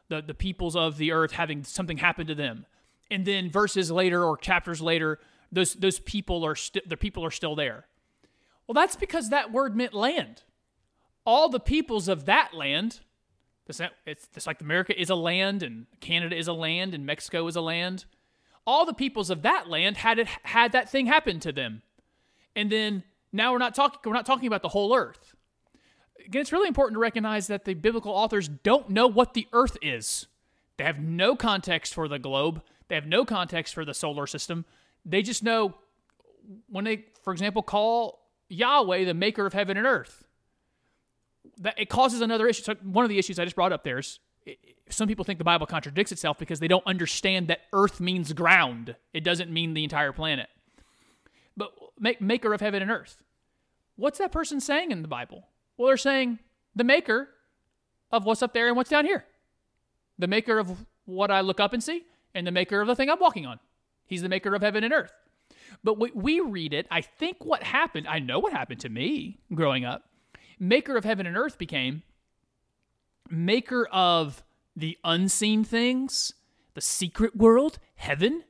the, 0.09 0.21
the 0.21 0.35
peoples 0.35 0.77
of 0.77 0.99
the 0.99 1.13
earth 1.13 1.33
having 1.33 1.65
something 1.65 1.97
happen 1.97 2.27
to 2.27 2.35
them, 2.35 2.67
and 3.11 3.25
then 3.25 3.51
verses 3.51 3.91
later 3.91 4.25
or 4.25 4.37
chapters 4.37 4.83
later, 4.83 5.19
those 5.51 5.75
those 5.75 5.99
people 5.99 6.45
are 6.45 6.55
st- 6.55 6.89
the 6.89 6.97
people 6.97 7.25
are 7.25 7.31
still 7.31 7.55
there. 7.55 7.87
Well, 8.67 8.75
that's 8.75 8.97
because 8.97 9.31
that 9.31 9.51
word 9.51 9.77
meant 9.77 9.95
land. 9.95 10.43
All 11.25 11.49
the 11.49 11.61
peoples 11.61 12.07
of 12.07 12.27
that 12.27 12.55
land, 12.55 13.01
it's 13.67 14.29
just 14.35 14.47
like 14.47 14.61
America 14.61 14.99
is 15.01 15.11
a 15.11 15.15
land, 15.15 15.63
and 15.63 15.87
Canada 16.01 16.37
is 16.37 16.49
a 16.49 16.53
land, 16.53 16.95
and 16.95 17.07
Mexico 17.07 17.47
is 17.47 17.57
a 17.57 17.61
land. 17.61 18.05
All 18.67 18.85
the 18.85 18.95
peoples 18.95 19.31
of 19.31 19.43
that 19.43 19.69
land 19.69 19.97
had 19.97 20.19
it 20.19 20.29
had 20.43 20.73
that 20.73 20.91
thing 20.91 21.07
happen 21.07 21.41
to 21.41 21.51
them, 21.51 21.83
and 22.55 22.71
then 22.71 23.05
now 23.33 23.53
we're 23.53 23.59
not 23.59 23.75
talking 23.75 24.01
we're 24.05 24.13
not 24.13 24.27
talking 24.27 24.47
about 24.47 24.63
the 24.63 24.69
whole 24.69 24.95
earth. 24.95 25.35
Again, 26.25 26.43
it's 26.43 26.53
really 26.53 26.69
important 26.69 26.97
to 26.97 27.01
recognize 27.01 27.47
that 27.49 27.65
the 27.65 27.75
biblical 27.75 28.13
authors 28.13 28.49
don't 28.49 28.91
know 28.91 29.07
what 29.07 29.35
the 29.35 29.49
earth 29.53 29.77
is. 29.83 30.27
They 30.77 30.85
have 30.85 30.99
no 30.99 31.35
context 31.35 31.95
for 31.95 32.09
the 32.09 32.19
globe. 32.19 32.63
They 32.89 32.95
have 32.95 33.07
no 33.07 33.25
context 33.25 33.75
for 33.75 33.85
the 33.85 33.95
solar 33.95 34.27
system. 34.27 34.65
They 35.05 35.23
just 35.23 35.43
know 35.43 35.75
when 36.69 36.85
they, 36.85 37.07
for 37.23 37.33
example, 37.33 37.63
call 37.63 38.27
Yahweh 38.49 39.05
the 39.05 39.15
maker 39.15 39.47
of 39.47 39.53
heaven 39.53 39.77
and 39.77 39.87
earth. 39.87 40.25
That 41.59 41.79
it 41.79 41.89
causes 41.89 42.21
another 42.21 42.47
issue. 42.47 42.63
So 42.63 42.75
one 42.83 43.05
of 43.05 43.09
the 43.09 43.19
issues 43.19 43.39
I 43.39 43.45
just 43.45 43.57
brought 43.57 43.73
up 43.73 43.85
there 43.85 43.99
is 43.99 44.19
some 44.89 45.09
people 45.09 45.25
think 45.25 45.39
the 45.39 45.45
Bible 45.45 45.67
contradicts 45.67 46.13
itself 46.13 46.39
because 46.39 46.61
they 46.61 46.69
don't 46.69 46.87
understand 46.87 47.49
that 47.49 47.61
earth 47.73 48.01
means 48.01 48.33
ground. 48.33 48.97
It 49.13 49.25
doesn't 49.25 49.51
mean 49.51 49.75
the 49.75 49.85
entire 49.85 50.13
planet. 50.13 50.49
But 51.57 51.73
make, 51.99 52.21
maker 52.21 52.53
of 52.55 52.61
heaven 52.61 52.83
and 52.83 52.91
earth. 52.91 53.23
What's 53.97 54.19
that 54.19 54.33
person 54.33 54.61
saying 54.61 54.91
in 54.91 55.03
the 55.03 55.09
Bible? 55.09 55.49
Well, 55.77 55.89
they're 55.89 55.97
saying 55.97 56.39
the 56.75 56.85
maker 56.85 57.29
of 58.11 58.25
what's 58.25 58.43
up 58.43 58.55
there 58.55 58.69
and 58.69 58.77
what's 58.77 58.91
down 58.91 59.05
here. 59.05 59.25
The 60.19 60.27
maker 60.27 60.59
of 60.59 60.87
what 61.05 61.31
I 61.31 61.41
look 61.41 61.61
up 61.61 61.73
and 61.73 61.83
see, 61.83 62.05
and 62.35 62.47
the 62.47 62.53
maker 62.53 62.81
of 62.81 62.87
the 62.87 62.97
thing 62.97 63.11
I'm 63.11 63.19
walking 63.19 63.47
on. 63.47 63.59
He's 64.07 64.23
the 64.23 64.29
maker 64.29 64.55
of 64.55 64.63
heaven 64.63 64.85
and 64.85 64.93
earth. 64.93 65.13
But 65.83 65.99
we, 65.99 66.11
we 66.15 66.41
read 66.41 66.75
it, 66.75 66.87
I 66.91 67.01
think 67.01 67.45
what 67.45 67.63
happened, 67.63 68.07
I 68.09 68.19
know 68.19 68.39
what 68.39 68.53
happened 68.53 68.81
to 68.81 68.89
me 68.89 69.39
growing 69.55 69.85
up. 69.85 70.05
Maker 70.59 70.97
of 70.97 71.05
heaven 71.05 71.27
and 71.27 71.37
earth 71.37 71.59
became 71.59 72.03
maker 73.31 73.89
of 73.91 74.43
the 74.77 74.99
unseen 75.05 75.65
things, 75.65 76.35
the 76.75 76.81
secret 76.81 77.37
world, 77.37 77.79
heaven, 77.95 78.45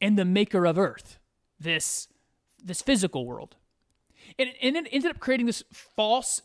and 0.00 0.18
the 0.18 0.24
maker 0.24 0.66
of 0.66 0.78
earth, 0.78 1.18
this 1.58 2.08
this 2.64 2.82
physical 2.82 3.26
world. 3.26 3.56
And, 4.38 4.50
and 4.62 4.76
it 4.76 4.88
ended 4.90 5.10
up 5.10 5.20
creating 5.20 5.46
this 5.46 5.62
false 5.72 6.40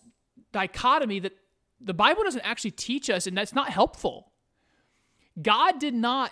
dichotomy 0.52 1.20
that 1.22 1.34
the 1.80 1.94
Bible 1.94 2.24
doesn't 2.24 2.42
actually 2.42 2.72
teach 2.72 3.10
us, 3.10 3.26
and 3.26 3.38
that's 3.38 3.54
not 3.54 3.70
helpful. 3.70 4.32
God 5.42 5.80
did 5.80 5.94
not 5.94 6.32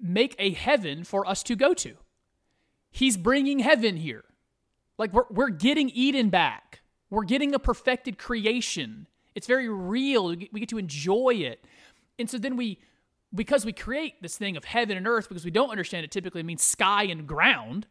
make 0.00 0.34
a 0.38 0.50
heaven 0.50 1.04
for 1.04 1.26
us 1.26 1.42
to 1.44 1.54
go 1.54 1.74
to. 1.74 1.94
He's 2.90 3.16
bringing 3.16 3.58
heaven 3.58 3.96
here. 3.96 4.24
Like 4.98 5.12
we're, 5.12 5.26
we're 5.30 5.50
getting 5.50 5.90
Eden 5.90 6.30
back. 6.30 6.80
We're 7.10 7.24
getting 7.24 7.54
a 7.54 7.58
perfected 7.58 8.18
creation. 8.18 9.06
It's 9.34 9.46
very 9.46 9.68
real. 9.68 10.28
We 10.28 10.36
get, 10.36 10.52
we 10.52 10.60
get 10.60 10.68
to 10.70 10.78
enjoy 10.78 11.34
it. 11.34 11.64
And 12.18 12.30
so 12.30 12.38
then 12.38 12.56
we, 12.56 12.78
because 13.34 13.66
we 13.66 13.72
create 13.72 14.22
this 14.22 14.38
thing 14.38 14.56
of 14.56 14.64
heaven 14.64 14.96
and 14.96 15.06
earth, 15.06 15.28
because 15.28 15.44
we 15.44 15.50
don't 15.50 15.70
understand 15.70 16.04
it 16.04 16.10
typically 16.10 16.42
means 16.42 16.62
sky 16.62 17.04
and 17.04 17.26
ground, 17.26 17.86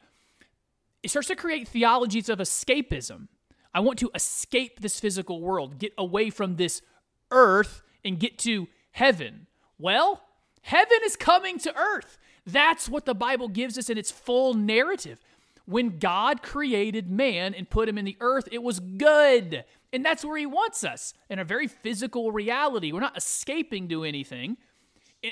it 1.05 1.11
starts 1.11 1.27
to 1.27 1.35
create 1.35 1.67
theologies 1.67 2.29
of 2.29 2.39
escapism. 2.39 3.27
I 3.75 3.79
want 3.81 3.99
to 3.99 4.09
escape 4.15 4.79
this 4.79 4.99
physical 4.99 5.39
world, 5.39 5.77
get 5.77 5.93
away 5.99 6.31
from 6.31 6.55
this 6.55 6.81
earth, 7.29 7.83
and 8.03 8.19
get 8.19 8.39
to 8.39 8.67
heaven. 8.89 9.45
Well, 9.77 10.23
heaven 10.63 10.97
is 11.03 11.15
coming 11.15 11.59
to 11.59 11.77
earth. 11.77 12.17
That's 12.47 12.89
what 12.89 13.05
the 13.05 13.13
Bible 13.13 13.49
gives 13.49 13.77
us 13.77 13.87
in 13.87 13.99
its 13.99 14.09
full 14.09 14.55
narrative. 14.55 15.19
When 15.65 15.99
God 15.99 16.41
created 16.41 17.07
man 17.07 17.53
and 17.53 17.69
put 17.69 17.87
him 17.87 17.99
in 17.99 18.05
the 18.05 18.17
earth, 18.19 18.49
it 18.51 18.63
was 18.63 18.79
good. 18.79 19.63
And 19.93 20.03
that's 20.03 20.25
where 20.25 20.37
he 20.37 20.47
wants 20.47 20.83
us 20.83 21.13
in 21.29 21.37
a 21.37 21.45
very 21.45 21.67
physical 21.67 22.31
reality. 22.31 22.91
We're 22.91 22.99
not 22.99 23.15
escaping 23.15 23.87
to 23.89 24.03
anything. 24.05 24.57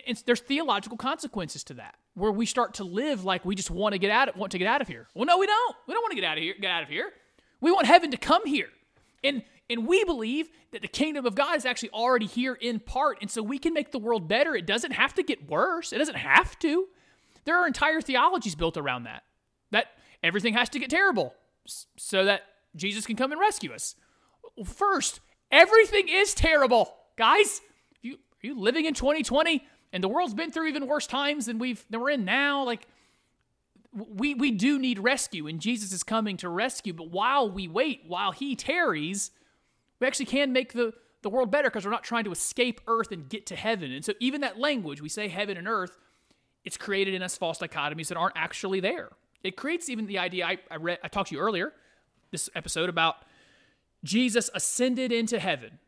It's, 0.05 0.21
there's 0.23 0.39
theological 0.39 0.97
consequences 0.97 1.63
to 1.65 1.75
that 1.75 1.95
where 2.15 2.31
we 2.31 2.45
start 2.45 2.75
to 2.75 2.83
live 2.83 3.23
like 3.25 3.45
we 3.45 3.55
just 3.55 3.71
want 3.71 3.93
to 3.93 3.99
get 3.99 4.11
out 4.11 4.29
of, 4.29 4.35
want 4.35 4.51
to 4.51 4.57
get 4.57 4.67
out 4.67 4.81
of 4.81 4.87
here. 4.87 5.07
Well, 5.13 5.25
no, 5.25 5.37
we 5.37 5.47
don't. 5.47 5.75
We 5.87 5.93
don't 5.93 6.01
want 6.01 6.11
to 6.11 6.15
get 6.15 6.25
out 6.25 6.37
of 6.37 6.43
here. 6.43 6.55
Get 6.59 6.71
out 6.71 6.83
of 6.83 6.89
here. 6.89 7.11
We 7.61 7.71
want 7.71 7.87
heaven 7.87 8.11
to 8.11 8.17
come 8.17 8.45
here, 8.45 8.69
and 9.23 9.43
and 9.69 9.87
we 9.87 10.03
believe 10.03 10.49
that 10.71 10.81
the 10.81 10.87
kingdom 10.87 11.25
of 11.25 11.35
God 11.35 11.55
is 11.55 11.65
actually 11.65 11.91
already 11.91 12.25
here 12.25 12.53
in 12.53 12.79
part, 12.79 13.19
and 13.21 13.31
so 13.31 13.41
we 13.41 13.57
can 13.57 13.73
make 13.73 13.91
the 13.91 13.99
world 13.99 14.27
better. 14.27 14.55
It 14.55 14.65
doesn't 14.65 14.91
have 14.91 15.13
to 15.15 15.23
get 15.23 15.49
worse. 15.49 15.93
It 15.93 15.99
doesn't 15.99 16.15
have 16.15 16.57
to. 16.59 16.87
There 17.45 17.57
are 17.57 17.67
entire 17.67 18.01
theologies 18.01 18.55
built 18.55 18.77
around 18.77 19.03
that. 19.03 19.23
That 19.71 19.87
everything 20.21 20.53
has 20.53 20.69
to 20.69 20.79
get 20.79 20.89
terrible 20.89 21.33
so 21.97 22.25
that 22.25 22.43
Jesus 22.75 23.05
can 23.05 23.15
come 23.15 23.31
and 23.31 23.39
rescue 23.39 23.71
us. 23.71 23.95
First, 24.65 25.21
everything 25.51 26.07
is 26.09 26.33
terrible, 26.33 26.93
guys. 27.17 27.61
You 28.01 28.15
are 28.15 28.47
you 28.47 28.59
living 28.59 28.85
in 28.85 28.93
2020? 28.93 29.65
And 29.93 30.03
the 30.03 30.09
world's 30.09 30.33
been 30.33 30.51
through 30.51 30.67
even 30.67 30.87
worse 30.87 31.07
times 31.07 31.45
than 31.45 31.59
we've 31.59 31.85
than 31.89 32.01
we're 32.01 32.09
in 32.09 32.25
now. 32.25 32.63
Like 32.63 32.87
we 33.93 34.33
we 34.33 34.51
do 34.51 34.79
need 34.79 34.99
rescue, 34.99 35.47
and 35.47 35.61
Jesus 35.61 35.93
is 35.93 36.03
coming 36.03 36.35
to 36.37 36.49
rescue. 36.49 36.93
But 36.93 37.11
while 37.11 37.49
we 37.49 37.67
wait, 37.67 38.01
while 38.07 38.31
He 38.31 38.55
tarries, 38.55 39.31
we 39.99 40.07
actually 40.07 40.25
can 40.25 40.51
make 40.51 40.73
the 40.73 40.93
the 41.21 41.29
world 41.29 41.51
better 41.51 41.69
because 41.69 41.85
we're 41.85 41.91
not 41.91 42.03
trying 42.03 42.25
to 42.25 42.31
escape 42.31 42.81
Earth 42.87 43.11
and 43.11 43.29
get 43.29 43.45
to 43.45 43.55
heaven. 43.55 43.91
And 43.91 44.03
so 44.03 44.13
even 44.19 44.41
that 44.41 44.59
language, 44.59 44.99
we 44.99 45.07
say 45.07 45.29
heaven 45.29 45.55
and 45.55 45.67
earth, 45.67 45.97
it's 46.65 46.75
created 46.75 47.13
in 47.13 47.21
us 47.21 47.37
false 47.37 47.59
dichotomies 47.59 48.07
that 48.07 48.17
aren't 48.17 48.35
actually 48.35 48.79
there. 48.79 49.09
It 49.43 49.55
creates 49.55 49.89
even 49.89 50.07
the 50.07 50.17
idea 50.17 50.45
I, 50.45 50.57
I 50.71 50.77
read 50.77 50.99
I 51.03 51.07
talked 51.07 51.29
to 51.29 51.35
you 51.35 51.41
earlier, 51.41 51.71
this 52.31 52.49
episode 52.55 52.89
about 52.89 53.17
Jesus 54.03 54.49
ascended 54.55 55.11
into 55.11 55.39
heaven. 55.39 55.79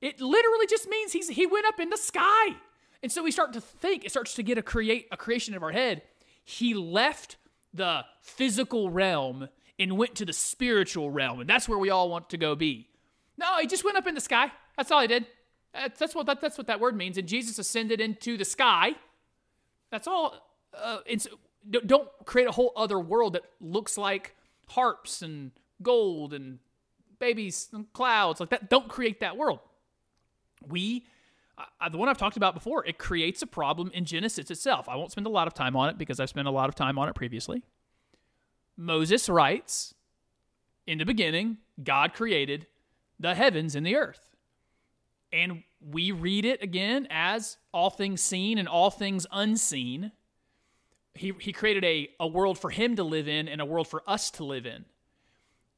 It 0.00 0.20
literally 0.20 0.66
just 0.66 0.88
means 0.88 1.12
he's 1.12 1.28
he 1.28 1.46
went 1.46 1.66
up 1.66 1.80
in 1.80 1.90
the 1.90 1.96
sky. 1.96 2.56
And 3.06 3.12
so 3.12 3.22
we 3.22 3.30
start 3.30 3.52
to 3.52 3.60
think, 3.60 4.04
it 4.04 4.10
starts 4.10 4.34
to 4.34 4.42
get 4.42 4.58
a 4.58 4.62
create 4.62 5.06
a 5.12 5.16
creation 5.16 5.54
of 5.54 5.62
our 5.62 5.70
head. 5.70 6.02
He 6.42 6.74
left 6.74 7.36
the 7.72 8.04
physical 8.20 8.90
realm 8.90 9.48
and 9.78 9.96
went 9.96 10.16
to 10.16 10.24
the 10.24 10.32
spiritual 10.32 11.12
realm, 11.12 11.38
and 11.38 11.48
that's 11.48 11.68
where 11.68 11.78
we 11.78 11.88
all 11.88 12.10
want 12.10 12.30
to 12.30 12.36
go 12.36 12.56
be. 12.56 12.88
No, 13.38 13.58
he 13.60 13.68
just 13.68 13.84
went 13.84 13.96
up 13.96 14.08
in 14.08 14.16
the 14.16 14.20
sky. 14.20 14.50
That's 14.76 14.90
all 14.90 15.02
he 15.02 15.06
did. 15.06 15.24
That's, 15.72 16.00
that's 16.00 16.16
what 16.16 16.26
that, 16.26 16.40
that's 16.40 16.58
what 16.58 16.66
that 16.66 16.80
word 16.80 16.96
means. 16.96 17.16
And 17.16 17.28
Jesus 17.28 17.60
ascended 17.60 18.00
into 18.00 18.36
the 18.36 18.44
sky. 18.44 18.96
That's 19.92 20.08
all. 20.08 20.44
Uh, 20.76 20.98
don't 21.70 22.08
create 22.24 22.48
a 22.48 22.52
whole 22.52 22.72
other 22.74 22.98
world 22.98 23.34
that 23.34 23.42
looks 23.60 23.96
like 23.96 24.34
harps 24.70 25.22
and 25.22 25.52
gold 25.80 26.34
and 26.34 26.58
babies 27.20 27.68
and 27.72 27.86
clouds 27.92 28.40
like 28.40 28.50
that. 28.50 28.68
Don't 28.68 28.88
create 28.88 29.20
that 29.20 29.36
world. 29.36 29.60
We, 30.66 31.06
uh, 31.58 31.88
the 31.88 31.98
one 31.98 32.08
I've 32.08 32.18
talked 32.18 32.36
about 32.36 32.54
before, 32.54 32.84
it 32.84 32.98
creates 32.98 33.42
a 33.42 33.46
problem 33.46 33.90
in 33.94 34.04
Genesis 34.04 34.50
itself. 34.50 34.88
I 34.88 34.96
won't 34.96 35.12
spend 35.12 35.26
a 35.26 35.30
lot 35.30 35.46
of 35.46 35.54
time 35.54 35.76
on 35.76 35.88
it 35.88 35.98
because 35.98 36.20
I've 36.20 36.28
spent 36.28 36.48
a 36.48 36.50
lot 36.50 36.68
of 36.68 36.74
time 36.74 36.98
on 36.98 37.08
it 37.08 37.14
previously. 37.14 37.62
Moses 38.76 39.28
writes, 39.28 39.94
In 40.86 40.98
the 40.98 41.06
beginning, 41.06 41.58
God 41.82 42.12
created 42.12 42.66
the 43.18 43.34
heavens 43.34 43.74
and 43.74 43.86
the 43.86 43.96
earth. 43.96 44.36
And 45.32 45.62
we 45.80 46.12
read 46.12 46.44
it 46.44 46.62
again 46.62 47.06
as 47.10 47.56
all 47.72 47.90
things 47.90 48.20
seen 48.20 48.58
and 48.58 48.68
all 48.68 48.90
things 48.90 49.26
unseen. 49.32 50.12
He, 51.14 51.32
he 51.40 51.52
created 51.52 51.84
a, 51.84 52.10
a 52.20 52.26
world 52.26 52.58
for 52.58 52.70
him 52.70 52.96
to 52.96 53.02
live 53.02 53.28
in 53.28 53.48
and 53.48 53.60
a 53.60 53.64
world 53.64 53.88
for 53.88 54.02
us 54.06 54.30
to 54.32 54.44
live 54.44 54.66
in. 54.66 54.84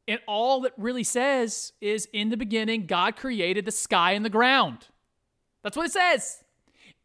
And 0.09 0.21
all 0.27 0.63
that 0.63 0.73
really 0.77 1.05
says 1.05 1.73
is 1.81 2.09
in 2.13 2.31
the 2.31 2.37
beginning, 2.37 2.87
God 2.87 3.15
created 3.15 3.65
the 3.65 3.71
sky 3.71 4.13
and 4.13 4.25
the 4.25 4.31
ground. 4.31 4.89
That's 5.63 5.77
what 5.77 5.87
it 5.87 5.93
says. 5.93 6.45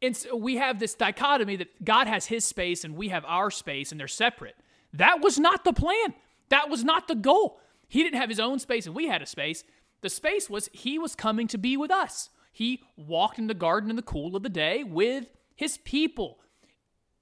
And 0.01 0.15
so 0.15 0.35
we 0.35 0.57
have 0.57 0.79
this 0.79 0.95
dichotomy 0.95 1.55
that 1.57 1.83
God 1.83 2.07
has 2.07 2.25
his 2.25 2.45
space 2.45 2.83
and 2.83 2.95
we 2.95 3.09
have 3.09 3.23
our 3.25 3.49
space 3.49 3.91
and 3.91 3.99
they're 3.99 4.07
separate. 4.07 4.55
That 4.93 5.21
was 5.21 5.39
not 5.39 5.63
the 5.63 5.73
plan. 5.73 6.13
That 6.49 6.69
was 6.69 6.83
not 6.83 7.07
the 7.07 7.15
goal. 7.15 7.59
He 7.87 8.03
didn't 8.03 8.19
have 8.19 8.29
his 8.29 8.39
own 8.39 8.59
space 8.59 8.85
and 8.85 8.95
we 8.95 9.07
had 9.07 9.21
a 9.21 9.25
space. 9.25 9.63
The 10.01 10.09
space 10.09 10.49
was 10.49 10.69
he 10.73 10.99
was 10.99 11.15
coming 11.15 11.47
to 11.47 11.57
be 11.57 11.77
with 11.77 11.91
us. 11.91 12.29
He 12.51 12.83
walked 12.97 13.39
in 13.39 13.47
the 13.47 13.53
garden 13.53 13.89
in 13.89 13.95
the 13.95 14.01
cool 14.01 14.35
of 14.35 14.43
the 14.43 14.49
day 14.49 14.83
with 14.83 15.27
his 15.55 15.77
people. 15.77 16.39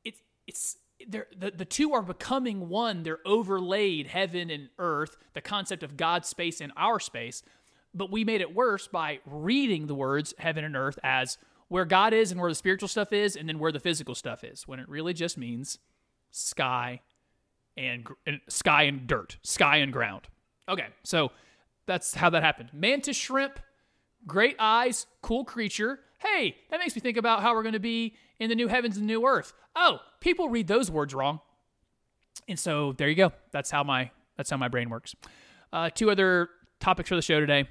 It's 0.04 0.22
it's 0.48 0.78
the, 1.08 1.26
the 1.56 1.66
two 1.66 1.94
are 1.94 2.02
becoming 2.02 2.70
one. 2.70 3.04
They're 3.04 3.26
overlaid, 3.26 4.08
heaven 4.08 4.50
and 4.50 4.70
earth, 4.78 5.18
the 5.34 5.42
concept 5.42 5.84
of 5.84 5.98
God's 5.98 6.28
space 6.28 6.62
and 6.62 6.72
our 6.76 7.00
space. 7.00 7.44
But 7.94 8.12
we 8.12 8.24
made 8.24 8.42
it 8.42 8.56
worse 8.56 8.88
by 8.88 9.20
reading 9.26 9.88
the 9.88 9.96
words 9.96 10.34
heaven 10.38 10.64
and 10.64 10.76
earth 10.76 10.98
as 11.04 11.38
where 11.68 11.86
God 11.86 12.14
is 12.14 12.32
and 12.32 12.40
where 12.42 12.52
the 12.52 12.56
spiritual 12.56 12.90
stuff 12.90 13.14
is, 13.14 13.36
and 13.36 13.48
then 13.48 13.58
where 13.58 13.72
the 13.72 13.80
physical 13.80 14.14
stuff 14.16 14.44
is, 14.44 14.68
when 14.68 14.80
it 14.80 14.90
really 14.90 15.14
just 15.14 15.38
means 15.38 15.80
sky 16.32 17.02
and, 17.78 18.08
and 18.26 18.42
sky 18.50 18.84
and 18.84 19.08
dirt, 19.08 19.38
sky 19.44 19.78
and 19.78 19.94
ground. 19.94 20.28
Okay, 20.68 20.88
so 21.04 21.32
that's 21.86 22.14
how 22.14 22.30
that 22.30 22.44
happened. 22.44 22.70
Mantis 22.74 23.16
shrimp, 23.16 23.60
great 24.28 24.56
eyes, 24.60 25.08
cool 25.22 25.46
creature. 25.46 26.00
Hey, 26.20 26.58
that 26.70 26.80
makes 26.80 26.96
me 26.96 27.02
think 27.02 27.18
about 27.18 27.42
how 27.42 27.54
we're 27.54 27.64
going 27.64 27.74
to 27.74 27.80
be 27.80 28.16
in 28.40 28.50
the 28.50 28.56
new 28.56 28.68
heavens 28.68 28.98
and 28.98 29.08
new 29.08 29.26
earth. 29.26 29.54
Oh, 29.76 30.00
people 30.20 30.50
read 30.50 30.68
those 30.68 30.92
words 30.92 31.14
wrong. 31.14 31.40
And 32.48 32.60
so 32.60 32.94
there 32.94 33.08
you 33.08 33.16
go. 33.16 33.32
That's 33.52 33.72
how 33.72 33.84
my 33.84 34.12
that's 34.38 34.50
how 34.50 34.58
my 34.58 34.68
brain 34.68 34.90
works. 34.90 35.16
Uh, 35.72 35.90
two 35.90 36.10
other 36.12 36.50
topics 36.80 37.10
for 37.10 37.16
the 37.16 37.22
show 37.22 37.40
today. 37.40 37.70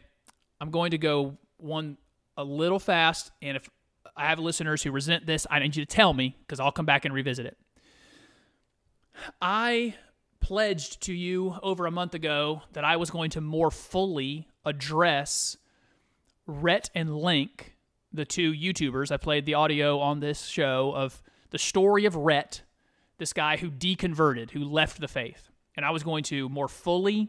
I'm 0.61 0.71
going 0.71 0.91
to 0.91 0.99
go 0.99 1.39
one 1.59 1.97
a 2.37 2.45
little 2.45 2.79
fast, 2.79 3.31
and 3.43 3.57
if 3.57 3.69
I 4.17 4.27
have 4.27 4.39
listeners 4.39 4.83
who 4.83 4.93
resent 4.93 5.27
this, 5.27 5.47
I 5.51 5.59
need 5.59 5.77
you 5.77 5.85
to 5.85 5.95
tell 5.95 6.13
me 6.13 6.37
because 6.41 6.61
I'll 6.61 6.73
come 6.73 6.87
back 6.87 7.05
and 7.05 7.15
revisit 7.15 7.47
it. 7.47 7.57
I 9.41 9.95
pledged 10.41 11.03
to 11.03 11.13
you 11.13 11.57
over 11.63 11.87
a 11.87 11.91
month 11.91 12.15
ago 12.15 12.63
that 12.73 12.85
I 12.85 12.97
was 12.97 13.11
going 13.11 13.31
to 13.31 13.41
more 13.41 13.71
fully 13.71 14.49
address 14.65 15.57
Rhett 16.47 16.91
and 16.95 17.17
Link, 17.17 17.77
the 18.13 18.25
two 18.25 18.53
YouTubers. 18.53 19.13
I 19.13 19.17
played 19.17 19.47
the 19.47 19.55
audio 19.55 19.99
on 20.01 20.21
this 20.21 20.47
show 20.47 20.93
of 20.95 21.23
the 21.51 21.59
story 21.59 22.05
of 22.07 22.17
Rhett, 22.17 22.63
this 23.19 23.33
guy 23.33 23.57
who 23.57 23.71
deconverted, 23.71 24.51
who 24.51 24.65
left 24.65 25.01
the 25.01 25.09
faith. 25.09 25.51
And 25.77 25.85
I 25.85 25.91
was 25.91 26.03
going 26.03 26.25
to 26.25 26.49
more 26.49 26.69
fully 26.69 27.29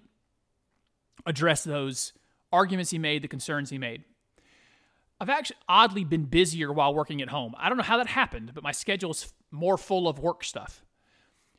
address 1.26 1.64
those 1.64 2.14
arguments 2.52 2.92
he 2.92 2.98
made, 2.98 3.22
the 3.22 3.28
concerns 3.28 3.70
he 3.70 3.78
made. 3.78 4.04
I've 5.20 5.30
actually 5.30 5.58
oddly 5.70 6.04
been 6.04 6.26
busier 6.26 6.74
while 6.74 6.96
working 6.96 7.22
at 7.22 7.30
home. 7.30 7.54
I 7.58 7.70
don't 7.70 7.78
know 7.78 7.84
how 7.84 7.98
that 7.98 8.08
happened, 8.08 8.52
but 8.56 8.64
my 8.64 8.72
schedule 8.72 9.12
is 9.12 9.32
more 9.52 9.78
full 9.78 10.08
of 10.08 10.18
work 10.18 10.44
stuff. 10.44 10.84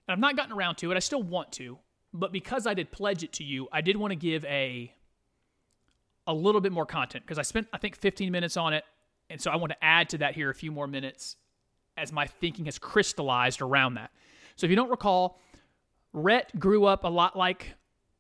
And 0.06 0.12
I've 0.12 0.18
not 0.18 0.36
gotten 0.36 0.52
around 0.52 0.76
to 0.76 0.90
it. 0.90 0.96
I 0.96 0.98
still 0.98 1.22
want 1.22 1.52
to, 1.52 1.78
but 2.12 2.32
because 2.32 2.66
I 2.66 2.74
did 2.74 2.90
pledge 2.90 3.22
it 3.22 3.32
to 3.34 3.44
you, 3.44 3.68
I 3.72 3.80
did 3.80 3.96
want 3.96 4.10
to 4.10 4.16
give 4.16 4.44
a 4.46 4.92
a 6.26 6.34
little 6.34 6.60
bit 6.60 6.72
more 6.72 6.86
content 6.86 7.24
because 7.24 7.38
I 7.38 7.42
spent 7.42 7.68
I 7.72 7.78
think 7.78 7.96
15 7.96 8.32
minutes 8.32 8.56
on 8.56 8.72
it, 8.72 8.84
and 9.30 9.40
so 9.40 9.50
I 9.50 9.56
want 9.56 9.70
to 9.70 9.84
add 9.84 10.08
to 10.10 10.18
that 10.18 10.34
here 10.34 10.50
a 10.50 10.54
few 10.54 10.72
more 10.72 10.88
minutes 10.88 11.36
as 11.96 12.12
my 12.12 12.26
thinking 12.26 12.64
has 12.64 12.78
crystallized 12.78 13.60
around 13.60 13.94
that. 13.94 14.10
So 14.56 14.66
if 14.66 14.70
you 14.70 14.76
don't 14.76 14.90
recall, 14.90 15.40
Rhett 16.12 16.58
grew 16.58 16.84
up 16.84 17.04
a 17.04 17.08
lot 17.08 17.36
like 17.36 17.74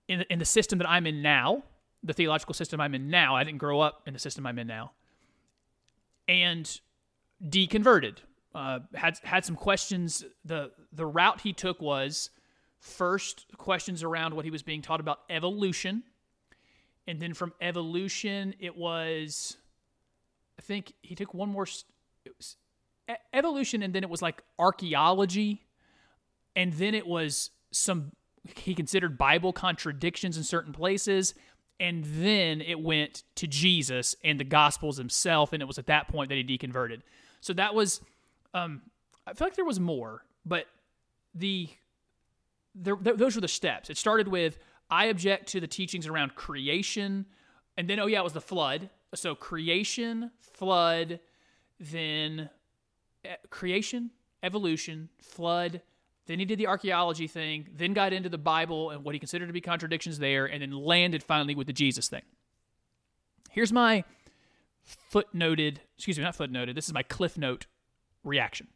in 0.06 0.24
in 0.30 0.38
the 0.38 0.44
system 0.44 0.78
that 0.78 0.88
I'm 0.88 1.06
in 1.06 1.20
now, 1.20 1.64
the 2.02 2.12
theological 2.12 2.54
system 2.54 2.80
I'm 2.80 2.94
in 2.94 3.10
now. 3.10 3.36
I 3.36 3.44
didn't 3.44 3.58
grow 3.58 3.80
up 3.80 4.02
in 4.06 4.12
the 4.12 4.18
system 4.18 4.46
I'm 4.46 4.58
in 4.58 4.66
now, 4.66 4.92
and 6.28 6.80
deconverted 7.44 8.18
uh, 8.54 8.80
had 8.94 9.18
had 9.22 9.44
some 9.44 9.56
questions. 9.56 10.24
the 10.44 10.70
The 10.92 11.06
route 11.06 11.40
he 11.40 11.52
took 11.52 11.80
was 11.80 12.30
first 12.80 13.46
questions 13.56 14.02
around 14.02 14.34
what 14.34 14.44
he 14.44 14.50
was 14.50 14.62
being 14.62 14.82
taught 14.82 15.00
about 15.00 15.20
evolution, 15.30 16.02
and 17.06 17.20
then 17.20 17.34
from 17.34 17.52
evolution 17.60 18.54
it 18.58 18.76
was, 18.76 19.56
I 20.58 20.62
think 20.62 20.92
he 21.02 21.14
took 21.14 21.34
one 21.34 21.48
more. 21.48 21.66
It 22.24 22.34
was 22.36 22.56
evolution, 23.32 23.82
and 23.82 23.94
then 23.94 24.02
it 24.02 24.10
was 24.10 24.22
like 24.22 24.42
archaeology, 24.58 25.64
and 26.56 26.72
then 26.74 26.94
it 26.94 27.06
was 27.06 27.50
some 27.70 28.12
he 28.56 28.74
considered 28.74 29.16
Bible 29.16 29.52
contradictions 29.52 30.36
in 30.36 30.44
certain 30.44 30.72
places. 30.72 31.34
And 31.80 32.04
then 32.04 32.60
it 32.60 32.80
went 32.80 33.24
to 33.36 33.46
Jesus 33.46 34.14
and 34.22 34.38
the 34.38 34.44
Gospels 34.44 34.98
himself, 34.98 35.52
and 35.52 35.60
it 35.62 35.66
was 35.66 35.78
at 35.78 35.86
that 35.86 36.08
point 36.08 36.28
that 36.28 36.36
he 36.36 36.44
deconverted. 36.44 37.00
So 37.40 37.52
that 37.54 37.74
was 37.74 38.00
um, 38.54 38.82
I 39.26 39.34
feel 39.34 39.46
like 39.46 39.56
there 39.56 39.64
was 39.64 39.80
more, 39.80 40.24
but 40.44 40.66
the 41.34 41.68
there, 42.74 42.96
those 42.96 43.34
were 43.34 43.40
the 43.40 43.48
steps. 43.48 43.90
It 43.90 43.96
started 43.96 44.28
with 44.28 44.58
I 44.90 45.06
object 45.06 45.48
to 45.48 45.60
the 45.60 45.66
teachings 45.66 46.06
around 46.06 46.34
creation, 46.34 47.26
and 47.76 47.88
then 47.88 48.00
oh 48.00 48.06
yeah, 48.06 48.20
it 48.20 48.24
was 48.24 48.32
the 48.32 48.40
flood. 48.40 48.90
So 49.14 49.34
creation, 49.34 50.30
flood, 50.38 51.20
then 51.78 52.48
creation, 53.50 54.10
evolution, 54.42 55.10
flood. 55.20 55.82
Then 56.26 56.38
he 56.38 56.44
did 56.44 56.58
the 56.58 56.68
archaeology 56.68 57.26
thing, 57.26 57.68
then 57.76 57.94
got 57.94 58.12
into 58.12 58.28
the 58.28 58.38
Bible 58.38 58.90
and 58.90 59.04
what 59.04 59.14
he 59.14 59.18
considered 59.18 59.46
to 59.46 59.52
be 59.52 59.60
contradictions 59.60 60.18
there, 60.18 60.46
and 60.46 60.62
then 60.62 60.70
landed 60.70 61.22
finally 61.22 61.54
with 61.54 61.66
the 61.66 61.72
Jesus 61.72 62.08
thing. 62.08 62.22
Here's 63.50 63.72
my 63.72 64.04
footnoted, 65.12 65.78
excuse 65.96 66.18
me, 66.18 66.24
not 66.24 66.36
footnoted, 66.36 66.74
this 66.74 66.86
is 66.86 66.94
my 66.94 67.02
cliff 67.02 67.36
note 67.36 67.66
reaction. 68.24 68.68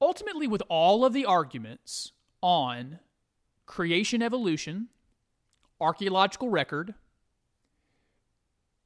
Ultimately, 0.00 0.46
with 0.46 0.62
all 0.68 1.04
of 1.04 1.12
the 1.12 1.24
arguments 1.24 2.12
on 2.42 2.98
creation 3.66 4.20
evolution, 4.20 4.88
archaeological 5.80 6.50
record, 6.50 6.94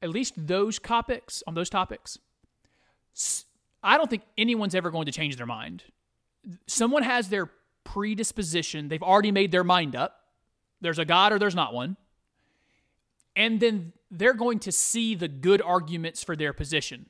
at 0.01 0.11
least 0.11 0.35
those 0.37 0.79
topics, 0.79 1.43
on 1.47 1.55
those 1.55 1.71
topics, 1.71 2.19
I 3.83 3.97
don't 3.97 4.09
think 4.09 4.23
anyone's 4.37 4.75
ever 4.75 4.91
going 4.91 5.07
to 5.07 5.13
change 5.13 5.37
their 5.37 5.47
mind. 5.47 5.85
Someone 6.67 7.03
has 7.03 7.29
their 7.29 7.51
predisposition, 7.85 8.89
they've 8.89 9.03
already 9.03 9.33
made 9.33 9.53
their 9.53 9.65
mind 9.65 9.97
up. 9.97 10.21
There's 10.81 10.99
a 10.99 11.05
God 11.05 11.33
or 11.33 11.39
there's 11.39 11.55
not 11.55 11.75
one. 11.75 11.97
And 13.35 13.61
then 13.61 13.93
they're 14.11 14.35
going 14.35 14.59
to 14.61 14.73
see 14.73 15.15
the 15.15 15.29
good 15.29 15.63
arguments 15.63 16.23
for 16.23 16.37
their 16.37 16.53
position. 16.53 17.07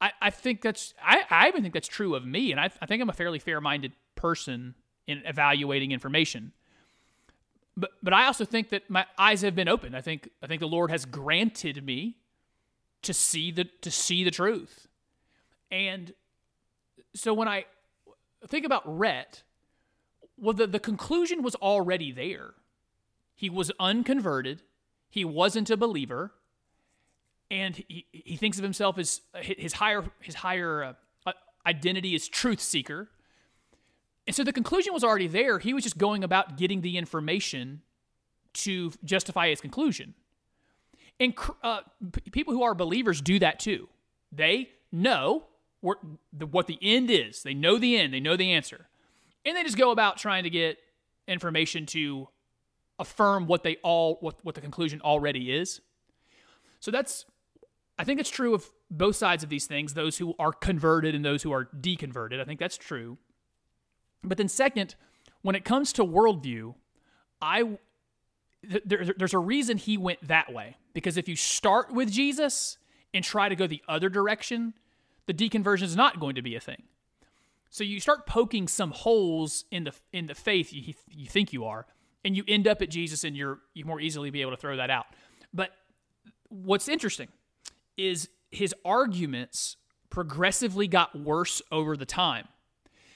I, 0.00 0.12
I 0.20 0.30
think 0.30 0.62
that's 0.62 0.94
I, 1.02 1.24
I 1.30 1.48
even 1.48 1.62
think 1.62 1.74
that's 1.74 1.88
true 1.88 2.14
of 2.14 2.24
me, 2.24 2.52
and 2.52 2.60
I, 2.60 2.70
I 2.80 2.86
think 2.86 3.02
I'm 3.02 3.08
a 3.08 3.14
fairly 3.14 3.38
fair-minded 3.38 3.92
person 4.14 4.74
in 5.06 5.22
evaluating 5.24 5.92
information. 5.92 6.52
But 7.76 7.90
but 8.02 8.12
I 8.12 8.26
also 8.26 8.44
think 8.44 8.68
that 8.70 8.88
my 8.88 9.06
eyes 9.16 9.42
have 9.42 9.54
been 9.54 9.68
opened. 9.68 9.96
I 9.96 10.00
think 10.00 10.30
I 10.42 10.46
think 10.46 10.60
the 10.60 10.68
Lord 10.68 10.90
has 10.90 11.04
granted 11.04 11.84
me 11.84 12.16
to 13.02 13.12
see 13.12 13.50
the 13.50 13.64
to 13.82 13.90
see 13.90 14.24
the 14.24 14.30
truth. 14.30 14.88
And 15.70 16.12
so 17.14 17.34
when 17.34 17.48
I 17.48 17.64
think 18.46 18.64
about 18.64 18.82
Rhett, 18.86 19.42
well 20.36 20.54
the, 20.54 20.66
the 20.66 20.78
conclusion 20.78 21.42
was 21.42 21.54
already 21.56 22.12
there. 22.12 22.54
He 23.34 23.48
was 23.50 23.70
unconverted, 23.78 24.62
he 25.08 25.24
wasn't 25.24 25.70
a 25.70 25.76
believer, 25.76 26.32
and 27.50 27.76
he, 27.76 28.06
he 28.10 28.36
thinks 28.36 28.58
of 28.58 28.64
himself 28.64 28.98
as 28.98 29.20
his 29.40 29.74
higher 29.74 30.04
his 30.20 30.36
higher 30.36 30.82
uh, 31.26 31.32
identity 31.66 32.14
is 32.14 32.28
truth 32.28 32.60
seeker. 32.60 33.08
And 34.26 34.34
so 34.34 34.44
the 34.44 34.52
conclusion 34.52 34.92
was 34.92 35.04
already 35.04 35.26
there. 35.26 35.58
He 35.58 35.72
was 35.72 35.84
just 35.84 35.98
going 35.98 36.24
about 36.24 36.56
getting 36.56 36.80
the 36.80 36.98
information 36.98 37.82
to 38.54 38.92
justify 39.04 39.48
his 39.48 39.60
conclusion. 39.60 40.14
And 41.20 41.34
uh, 41.62 41.80
people 42.32 42.54
who 42.54 42.62
are 42.62 42.74
believers 42.74 43.20
do 43.20 43.38
that 43.38 43.58
too. 43.58 43.88
They 44.30 44.70
know 44.92 45.44
the, 45.82 46.46
what 46.46 46.66
the 46.66 46.78
end 46.80 47.10
is. 47.10 47.42
They 47.42 47.54
know 47.54 47.78
the 47.78 47.96
end. 47.96 48.12
They 48.12 48.20
know 48.20 48.36
the 48.36 48.52
answer, 48.52 48.88
and 49.44 49.56
they 49.56 49.62
just 49.62 49.78
go 49.78 49.90
about 49.90 50.16
trying 50.16 50.44
to 50.44 50.50
get 50.50 50.78
information 51.26 51.86
to 51.86 52.28
affirm 52.98 53.46
what 53.46 53.62
they 53.62 53.76
all 53.82 54.16
what, 54.20 54.36
what 54.42 54.54
the 54.54 54.60
conclusion 54.60 55.00
already 55.02 55.52
is. 55.52 55.80
So 56.80 56.90
that's 56.90 57.24
I 57.98 58.04
think 58.04 58.20
it's 58.20 58.30
true 58.30 58.54
of 58.54 58.64
both 58.90 59.16
sides 59.16 59.42
of 59.42 59.50
these 59.50 59.66
things, 59.66 59.94
those 59.94 60.18
who 60.18 60.34
are 60.38 60.52
converted 60.52 61.14
and 61.14 61.24
those 61.24 61.42
who 61.42 61.52
are 61.52 61.66
deconverted. 61.66 62.40
I 62.40 62.44
think 62.44 62.60
that's 62.60 62.76
true. 62.76 63.18
But 64.22 64.38
then, 64.38 64.48
second, 64.48 64.94
when 65.42 65.54
it 65.54 65.64
comes 65.64 65.92
to 65.94 66.04
worldview, 66.04 66.74
I 67.42 67.78
there, 68.62 69.04
there's 69.16 69.34
a 69.34 69.38
reason 69.38 69.76
he 69.76 69.96
went 69.96 70.26
that 70.26 70.52
way. 70.52 70.76
Because 70.92 71.16
if 71.16 71.28
you 71.28 71.36
start 71.36 71.92
with 71.92 72.10
Jesus 72.10 72.78
and 73.14 73.24
try 73.24 73.48
to 73.48 73.56
go 73.56 73.66
the 73.66 73.82
other 73.88 74.08
direction, 74.08 74.74
the 75.28 75.34
deconversion 75.34 75.82
is 75.82 75.94
not 75.94 76.18
going 76.18 76.34
to 76.36 76.42
be 76.42 76.56
a 76.56 76.60
thing. 76.60 76.82
So 77.70 77.84
you 77.84 78.00
start 78.00 78.26
poking 78.26 78.66
some 78.66 78.90
holes 78.90 79.66
in 79.70 79.84
the 79.84 79.92
in 80.10 80.26
the 80.26 80.34
faith 80.34 80.72
you, 80.72 80.94
you 81.10 81.26
think 81.26 81.52
you 81.52 81.66
are, 81.66 81.86
and 82.24 82.34
you 82.34 82.42
end 82.48 82.66
up 82.66 82.80
at 82.80 82.88
Jesus, 82.88 83.24
and 83.24 83.36
you're 83.36 83.60
you 83.74 83.84
more 83.84 84.00
easily 84.00 84.30
be 84.30 84.40
able 84.40 84.52
to 84.52 84.56
throw 84.56 84.76
that 84.76 84.90
out. 84.90 85.04
But 85.52 85.70
what's 86.48 86.88
interesting 86.88 87.28
is 87.98 88.30
his 88.50 88.74
arguments 88.86 89.76
progressively 90.08 90.88
got 90.88 91.14
worse 91.14 91.60
over 91.70 91.94
the 91.94 92.06
time. 92.06 92.48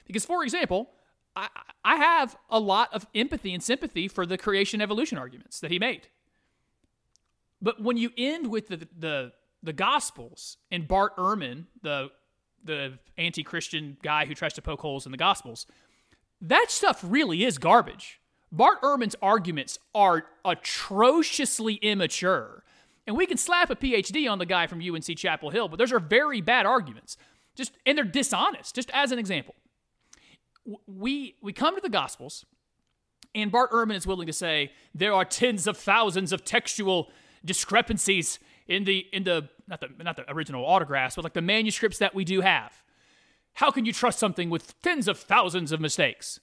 Because, 0.07 0.27
for 0.27 0.45
example, 0.45 0.91
I, 1.35 1.49
I 1.83 1.97
have 1.97 2.37
a 2.51 2.61
lot 2.61 2.93
of 2.93 3.07
empathy 3.15 3.55
and 3.55 3.63
sympathy 3.63 4.07
for 4.07 4.27
the 4.27 4.37
creation 4.37 4.83
evolution 4.83 5.17
arguments 5.17 5.61
that 5.61 5.71
he 5.71 5.79
made. 5.79 6.09
But 7.63 7.81
when 7.81 7.97
you 7.97 8.11
end 8.19 8.49
with 8.49 8.69
the, 8.69 8.87
the, 8.99 9.33
the 9.63 9.73
Gospels 9.73 10.57
and 10.71 10.89
Bart 10.89 11.17
Ehrman, 11.17 11.67
the, 11.83 12.11
the 12.65 12.99
anti 13.17 13.43
Christian 13.43 13.97
guy 14.03 14.27
who 14.27 14.35
tries 14.35 14.55
to 14.55 14.63
poke 14.63 14.81
holes 14.81 15.07
in 15.07 15.13
the 15.13 15.19
Gospels, 15.19 15.67
that 16.41 16.67
stuff 16.71 17.01
really 17.07 17.45
is 17.45 17.59
garbage. 17.59 18.21
Bart 18.51 18.83
Ehrman's 18.83 19.17
arguments 19.23 19.79
are 19.95 20.25
atrociously 20.45 21.75
immature. 21.75 22.65
And 23.07 23.17
we 23.17 23.27
can 23.27 23.39
slap 23.39 23.71
a 23.71 23.77
PhD 23.77 24.31
on 24.31 24.39
the 24.39 24.47
guy 24.47 24.67
from 24.67 24.81
UNC 24.81 25.17
Chapel 25.17 25.51
Hill, 25.51 25.69
but 25.69 25.79
those 25.79 25.93
are 25.93 25.99
very 25.99 26.41
bad 26.41 26.67
arguments. 26.67 27.17
Just 27.55 27.73
and 27.85 27.97
they're 27.99 28.05
dishonest. 28.05 28.75
Just 28.75 28.91
as 28.95 29.13
an 29.13 29.19
example, 29.19 29.55
we 30.87 31.35
we 31.43 31.53
come 31.53 31.75
to 31.75 31.81
the 31.81 31.89
Gospels, 31.89 32.45
and 33.35 33.51
Bart 33.51 33.71
Ehrman 33.73 33.97
is 33.97 34.07
willing 34.07 34.27
to 34.27 34.33
say 34.33 34.73
there 34.95 35.13
are 35.13 35.25
tens 35.25 35.67
of 35.67 35.77
thousands 35.77 36.33
of 36.33 36.45
textual 36.45 37.11
discrepancies 37.45 38.39
in 38.69 38.85
the 38.85 39.07
in 39.13 39.25
the 39.25 39.49
not 39.69 39.81
the 39.81 39.89
not 40.03 40.17
the 40.17 40.31
original 40.31 40.65
autographs, 40.65 41.17
but 41.17 41.25
like 41.25 41.35
the 41.35 41.43
manuscripts 41.43 41.99
that 41.99 42.15
we 42.15 42.25
do 42.25 42.41
have. 42.41 42.83
How 43.55 43.71
can 43.71 43.85
you 43.85 43.93
trust 43.93 44.19
something 44.19 44.49
with 44.51 44.81
tens 44.83 45.09
of 45.09 45.19
thousands 45.19 45.73
of 45.73 45.81
mistakes? 45.81 46.41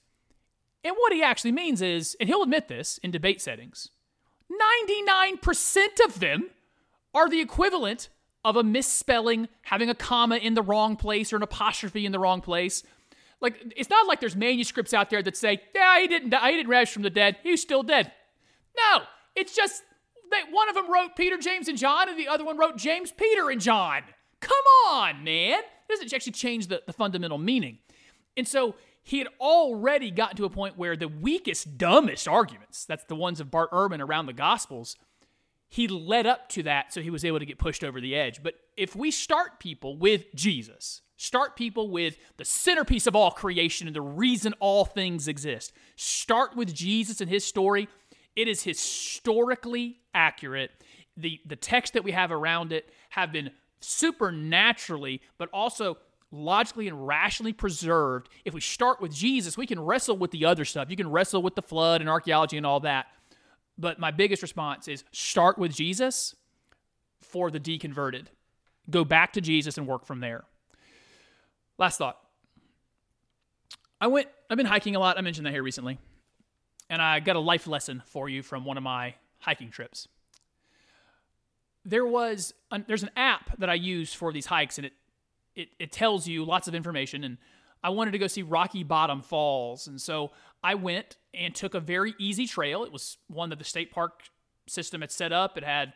And 0.84 0.96
what 0.98 1.12
he 1.12 1.24
actually 1.24 1.52
means 1.52 1.82
is, 1.82 2.16
and 2.20 2.30
he'll 2.30 2.44
admit 2.44 2.68
this 2.68 3.00
in 3.00 3.12
debate 3.12 3.42
settings, 3.42 3.90
99% 4.84 6.06
of 6.06 6.20
them 6.20 6.50
are 7.14 7.30
the 7.30 7.42
equivalent 7.42 8.10
of 8.46 8.56
a 8.56 8.64
misspelling, 8.64 9.50
having 9.64 9.90
a 9.90 9.96
comma 9.96 10.38
in 10.38 10.54
the 10.54 10.62
wrong 10.62 10.96
place 10.96 11.34
or 11.34 11.36
an 11.36 11.44
apostrophe 11.44 12.06
in 12.06 12.12
the 12.12 12.20
wrong 12.20 12.42
place. 12.42 12.84
Like 13.42 13.74
it's 13.76 13.90
not 13.90 14.08
like 14.08 14.20
there's 14.20 14.36
manuscripts 14.36 14.94
out 14.94 15.10
there 15.10 15.24
that 15.24 15.36
say, 15.36 15.62
"Yeah, 15.74 16.00
he 16.00 16.08
didn't 16.08 16.30
die. 16.30 16.52
He 16.52 16.58
didn't 16.58 16.70
rise 16.70 16.90
from 16.90 17.04
the 17.04 17.10
dead. 17.10 17.38
He's 17.44 17.62
still 17.62 17.84
dead." 17.84 18.12
No, 18.78 19.04
it's 19.36 19.56
just 19.56 19.84
that 20.32 20.52
one 20.52 20.70
of 20.70 20.76
them 20.76 20.92
wrote 20.92 21.16
Peter, 21.16 21.38
James, 21.38 21.68
and 21.68 21.78
John, 21.78 22.10
and 22.10 22.18
the 22.18 22.28
other 22.28 22.46
one 22.46 22.58
wrote 22.58 22.78
James, 22.78 23.12
Peter, 23.12 23.50
and 23.50 23.60
John. 23.60 24.02
Come 24.40 24.58
on, 24.88 25.24
man. 25.24 25.60
It 25.60 25.90
doesn't 25.90 26.14
actually 26.14 26.34
change 26.34 26.68
the, 26.68 26.82
the 26.86 26.94
fundamental 26.94 27.38
meaning. 27.38 27.80
And 28.38 28.48
so 28.48 28.76
he 29.04 29.18
had 29.18 29.28
already 29.40 30.12
gotten 30.12 30.38
to 30.38 30.46
a 30.46 30.50
point 30.50 30.78
where 30.78 30.96
the 30.96 31.08
weakest, 31.08 31.78
dumbest 31.78 32.28
arguments, 32.28 32.86
that's 32.86 33.06
the 33.06 33.16
ones 33.16 33.40
of 33.40 33.52
Bart 33.52 33.72
Ehrman 33.72 34.02
around 34.02 34.28
the 34.28 34.34
Gospels, 34.34 34.96
he 35.68 35.88
led 35.88 36.26
up 36.26 36.50
to 36.50 36.64
that 36.64 36.94
so 36.94 37.02
he 37.02 37.10
was 37.10 37.24
able 37.24 37.40
to 37.40 37.46
get 37.46 37.60
pushed 37.60 37.84
over 37.84 38.02
the 38.02 38.16
edge. 38.16 38.42
But 38.42 38.56
if 38.76 38.96
we 38.96 39.12
start 39.12 39.60
people 39.60 39.98
with 39.98 40.34
Jesus, 40.34 41.02
start 41.16 41.56
people 41.56 41.90
with 41.90 42.18
the 42.38 42.46
centerpiece 42.46 43.08
of 43.08 43.16
all 43.16 43.32
creation 43.32 43.88
and 43.88 43.96
the 43.96 44.02
reason 44.02 44.54
all 44.60 44.86
things 44.86 45.28
exist, 45.28 45.74
start 45.96 46.56
with 46.56 46.74
Jesus 46.74 47.22
and 47.22 47.30
his 47.30 47.46
story, 47.46 47.88
it 48.36 48.48
is 48.48 48.64
historically 48.64 50.00
accurate. 50.14 50.72
The, 51.18 51.40
the 51.46 51.56
text 51.56 51.94
that 51.94 52.04
we 52.04 52.12
have 52.12 52.32
around 52.32 52.72
it 52.72 52.90
have 53.10 53.32
been 53.32 53.52
supernaturally, 53.82 55.22
but 55.38 55.50
also 55.54 55.98
logically 56.32 56.88
and 56.88 57.08
rationally 57.08 57.54
preserved. 57.54 58.30
If 58.46 58.54
we 58.54 58.62
start 58.62 59.02
with 59.02 59.14
Jesus, 59.14 59.58
we 59.58 59.66
can 59.66 59.80
wrestle 59.80 60.18
with 60.18 60.32
the 60.32 60.46
other 60.46 60.66
stuff. 60.66 60.90
You 60.90 60.96
can 60.96 61.10
wrestle 61.10 61.42
with 61.42 61.56
the 61.56 61.62
flood 61.62 62.02
and 62.02 62.10
archaeology 62.10 62.58
and 62.58 62.66
all 62.66 62.80
that. 62.82 63.08
But 63.78 64.00
my 64.00 64.12
biggest 64.12 64.42
response 64.42 64.88
is 64.88 65.04
start 65.12 65.58
with 65.58 65.74
Jesus 65.74 66.36
for 67.22 67.50
the 67.50 67.60
deconverted. 67.60 68.28
Go 68.90 69.04
back 69.04 69.34
to 69.34 69.42
Jesus 69.42 69.78
and 69.78 69.88
work 69.88 70.06
from 70.06 70.20
there. 70.20 70.44
Last 71.78 71.98
thought. 71.98 72.20
I 74.02 74.08
went, 74.08 74.28
I've 74.50 74.58
been 74.58 74.66
hiking 74.66 74.96
a 74.96 75.00
lot. 75.00 75.18
I 75.18 75.22
mentioned 75.22 75.46
that 75.46 75.52
here 75.52 75.64
recently. 75.64 75.98
And 76.90 77.02
I 77.02 77.20
got 77.20 77.36
a 77.36 77.40
life 77.40 77.68
lesson 77.68 78.02
for 78.06 78.30
you 78.30 78.42
from 78.42 78.66
one 78.66 78.78
of 78.78 78.84
my 78.84 79.16
hiking 79.40 79.70
trips. 79.70 80.08
There 81.86 82.06
was, 82.06 82.54
an, 82.72 82.86
there's 82.88 83.04
an 83.04 83.12
app 83.16 83.58
that 83.60 83.70
I 83.70 83.76
use 83.76 84.14
for 84.14 84.34
these 84.34 84.48
hikes, 84.48 84.78
and 84.78 84.86
it 84.86 84.94
it, 85.60 85.70
it 85.78 85.92
tells 85.92 86.28
you 86.28 86.46
lots 86.46 86.68
of 86.68 86.76
information. 86.76 87.24
And 87.24 87.38
I 87.84 87.90
wanted 87.90 88.12
to 88.12 88.18
go 88.18 88.28
see 88.28 88.42
Rocky 88.42 88.84
Bottom 88.84 89.22
Falls. 89.22 89.88
And 89.88 90.00
so 90.02 90.32
I 90.64 90.76
went 90.76 91.18
and 91.34 91.54
took 91.54 91.74
a 91.74 91.80
very 91.80 92.16
easy 92.18 92.48
trail. 92.48 92.84
It 92.84 92.92
was 92.92 93.18
one 93.28 93.50
that 93.50 93.60
the 93.60 93.66
state 93.66 93.92
park 93.92 94.24
system 94.68 95.02
had 95.02 95.12
set 95.12 95.32
up. 95.32 95.58
It 95.58 95.64
had 95.64 95.94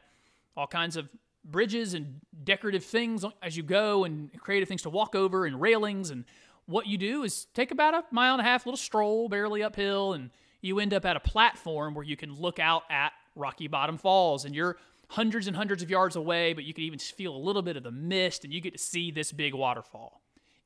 all 0.56 0.68
kinds 0.68 0.98
of 0.98 1.10
bridges 1.46 1.94
and 1.94 2.22
decorative 2.44 2.84
things 2.84 3.26
as 3.42 3.58
you 3.58 3.64
go 3.64 4.04
and 4.04 4.32
creative 4.40 4.68
things 4.68 4.82
to 4.84 4.90
walk 4.90 5.16
over 5.16 5.46
and 5.46 5.60
railings. 5.60 6.10
And 6.10 6.26
what 6.66 6.88
you 6.88 6.98
do 6.98 7.24
is 7.24 7.46
take 7.54 7.72
about 7.72 7.94
a 7.94 8.04
mile 8.12 8.34
and 8.34 8.42
a 8.42 8.46
half, 8.46 8.66
little 8.66 8.78
stroll, 8.78 9.28
barely 9.30 9.64
uphill, 9.64 10.14
and 10.14 10.30
you 10.64 10.80
end 10.80 10.94
up 10.94 11.06
at 11.06 11.16
a 11.16 11.20
platform 11.20 11.94
where 11.94 12.06
you 12.06 12.16
can 12.16 12.34
look 12.34 12.58
out 12.58 12.84
at 12.90 13.12
Rocky 13.36 13.68
Bottom 13.68 13.98
Falls. 13.98 14.46
And 14.46 14.56
you're 14.56 14.78
hundreds 15.10 15.46
and 15.46 15.56
hundreds 15.56 15.84
of 15.84 15.90
yards 15.90 16.16
away, 16.16 16.54
but 16.54 16.64
you 16.64 16.74
can 16.74 16.84
even 16.86 16.98
feel 17.00 17.36
a 17.36 17.38
little 17.38 17.62
bit 17.62 17.78
of 17.78 17.84
the 17.84 17.92
mist 17.92 18.44
and 18.44 18.54
you 18.54 18.62
get 18.62 18.74
to 18.74 18.80
see 18.80 19.12
this 19.12 19.32
big 19.32 19.54
waterfall. 19.54 20.22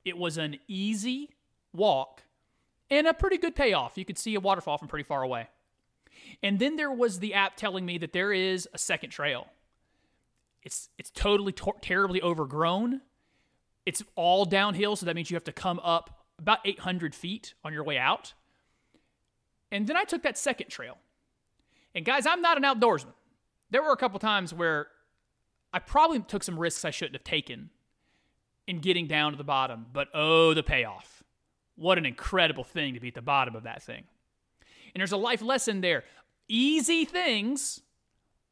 It 0.06 0.18
was 0.18 0.38
an 0.38 0.58
easy 0.68 1.32
walk 1.74 2.24
and 2.90 3.08
a 3.08 3.14
pretty 3.14 3.38
good 3.38 3.56
payoff. 3.56 3.98
You 3.98 4.06
could 4.06 4.18
see 4.18 4.36
a 4.36 4.40
waterfall 4.40 4.78
from 4.78 4.88
pretty 4.88 5.04
far 5.04 5.24
away. 5.24 5.48
And 6.42 6.60
then 6.60 6.76
there 6.76 6.92
was 6.92 7.20
the 7.20 7.34
app 7.34 7.58
telling 7.58 7.86
me 7.86 7.98
that 7.98 8.14
there 8.14 8.32
is 8.32 8.70
a 8.74 8.78
second 8.78 9.10
trail. 9.10 9.48
It's 10.64 10.90
it's 10.98 11.10
totally 11.12 11.54
terribly 11.82 12.22
overgrown. 12.22 13.02
It's 13.86 14.04
all 14.16 14.46
downhill, 14.46 14.96
so 14.96 15.06
that 15.06 15.16
means 15.16 15.32
you 15.32 15.36
have 15.36 15.44
to 15.46 15.54
come 15.54 15.80
up 15.80 16.26
about 16.40 16.60
800 16.66 17.16
feet 17.16 17.54
on 17.64 17.74
your 17.74 17.84
way 17.84 17.98
out. 17.98 18.34
And 19.72 19.88
then 19.88 19.98
I 19.98 20.04
took 20.04 20.24
that 20.24 20.38
second 20.38 20.70
trail. 20.70 20.98
And 21.94 22.06
guys, 22.06 22.26
I'm 22.26 22.42
not 22.42 22.58
an 22.58 22.64
outdoorsman 22.64 23.14
there 23.70 23.84
were 23.84 23.92
a 23.92 23.98
couple 23.98 24.20
times 24.20 24.54
where 24.54 24.88
I 25.74 25.80
probably 25.80 26.20
took 26.20 26.44
some 26.44 26.60
risks 26.60 26.86
I 26.86 26.92
shouldn't 26.92 27.16
have 27.16 27.24
taken 27.24 27.70
in 28.68 28.80
getting 28.80 29.08
down 29.08 29.32
to 29.32 29.38
the 29.38 29.44
bottom, 29.44 29.88
but 29.92 30.08
oh, 30.14 30.54
the 30.54 30.64
payoff. 30.64 31.24
What 31.76 31.98
an 31.98 32.06
incredible 32.06 32.64
thing 32.64 32.94
to 32.94 33.00
be 33.00 33.10
at 33.10 33.14
the 33.14 33.22
bottom 33.22 33.56
of 33.56 33.64
that 33.64 33.84
thing. 33.84 34.04
And 34.94 35.02
there's 35.02 35.12
a 35.12 35.18
life 35.18 35.42
lesson 35.42 35.82
there. 35.82 36.04
Easy 36.48 37.06
things 37.06 37.82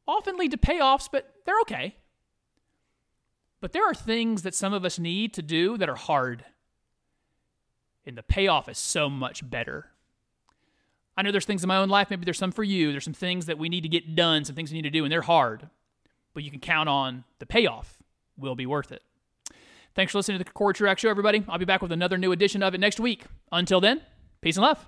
often 0.06 0.36
lead 0.36 0.52
to 0.52 0.58
payoffs, 0.58 1.08
but 1.10 1.34
they're 1.44 1.60
okay. 1.62 1.96
But 3.60 3.72
there 3.72 3.88
are 3.88 3.94
things 3.94 4.42
that 4.42 4.54
some 4.54 4.72
of 4.72 4.84
us 4.84 4.98
need 4.98 5.34
to 5.34 5.42
do 5.42 5.76
that 5.78 5.88
are 5.88 5.96
hard. 5.96 6.44
And 8.04 8.16
the 8.16 8.22
payoff 8.22 8.68
is 8.68 8.78
so 8.78 9.10
much 9.10 9.48
better. 9.48 9.90
I 11.16 11.22
know 11.22 11.32
there's 11.32 11.46
things 11.46 11.62
in 11.64 11.68
my 11.68 11.78
own 11.78 11.88
life, 11.88 12.10
maybe 12.10 12.24
there's 12.24 12.38
some 12.38 12.52
for 12.52 12.64
you. 12.64 12.90
There's 12.90 13.04
some 13.04 13.14
things 13.14 13.46
that 13.46 13.58
we 13.58 13.68
need 13.68 13.82
to 13.82 13.88
get 13.88 14.14
done, 14.14 14.44
some 14.44 14.54
things 14.54 14.70
we 14.70 14.76
need 14.76 14.82
to 14.82 14.90
do, 14.90 15.04
and 15.04 15.12
they're 15.12 15.22
hard. 15.22 15.68
But 16.34 16.42
you 16.42 16.50
can 16.50 16.60
count 16.60 16.88
on 16.88 17.24
the 17.38 17.46
payoff 17.46 18.02
will 18.36 18.54
be 18.54 18.66
worth 18.66 18.92
it. 18.92 19.02
Thanks 19.94 20.12
for 20.12 20.18
listening 20.18 20.38
to 20.38 20.44
the 20.44 20.50
Cory 20.50 20.74
Truax 20.74 21.00
Show, 21.00 21.08
everybody. 21.08 21.42
I'll 21.48 21.58
be 21.58 21.64
back 21.64 21.80
with 21.80 21.90
another 21.90 22.18
new 22.18 22.32
edition 22.32 22.62
of 22.62 22.74
it 22.74 22.80
next 22.80 23.00
week. 23.00 23.24
Until 23.50 23.80
then, 23.80 24.02
peace 24.42 24.56
and 24.56 24.64
love. 24.64 24.86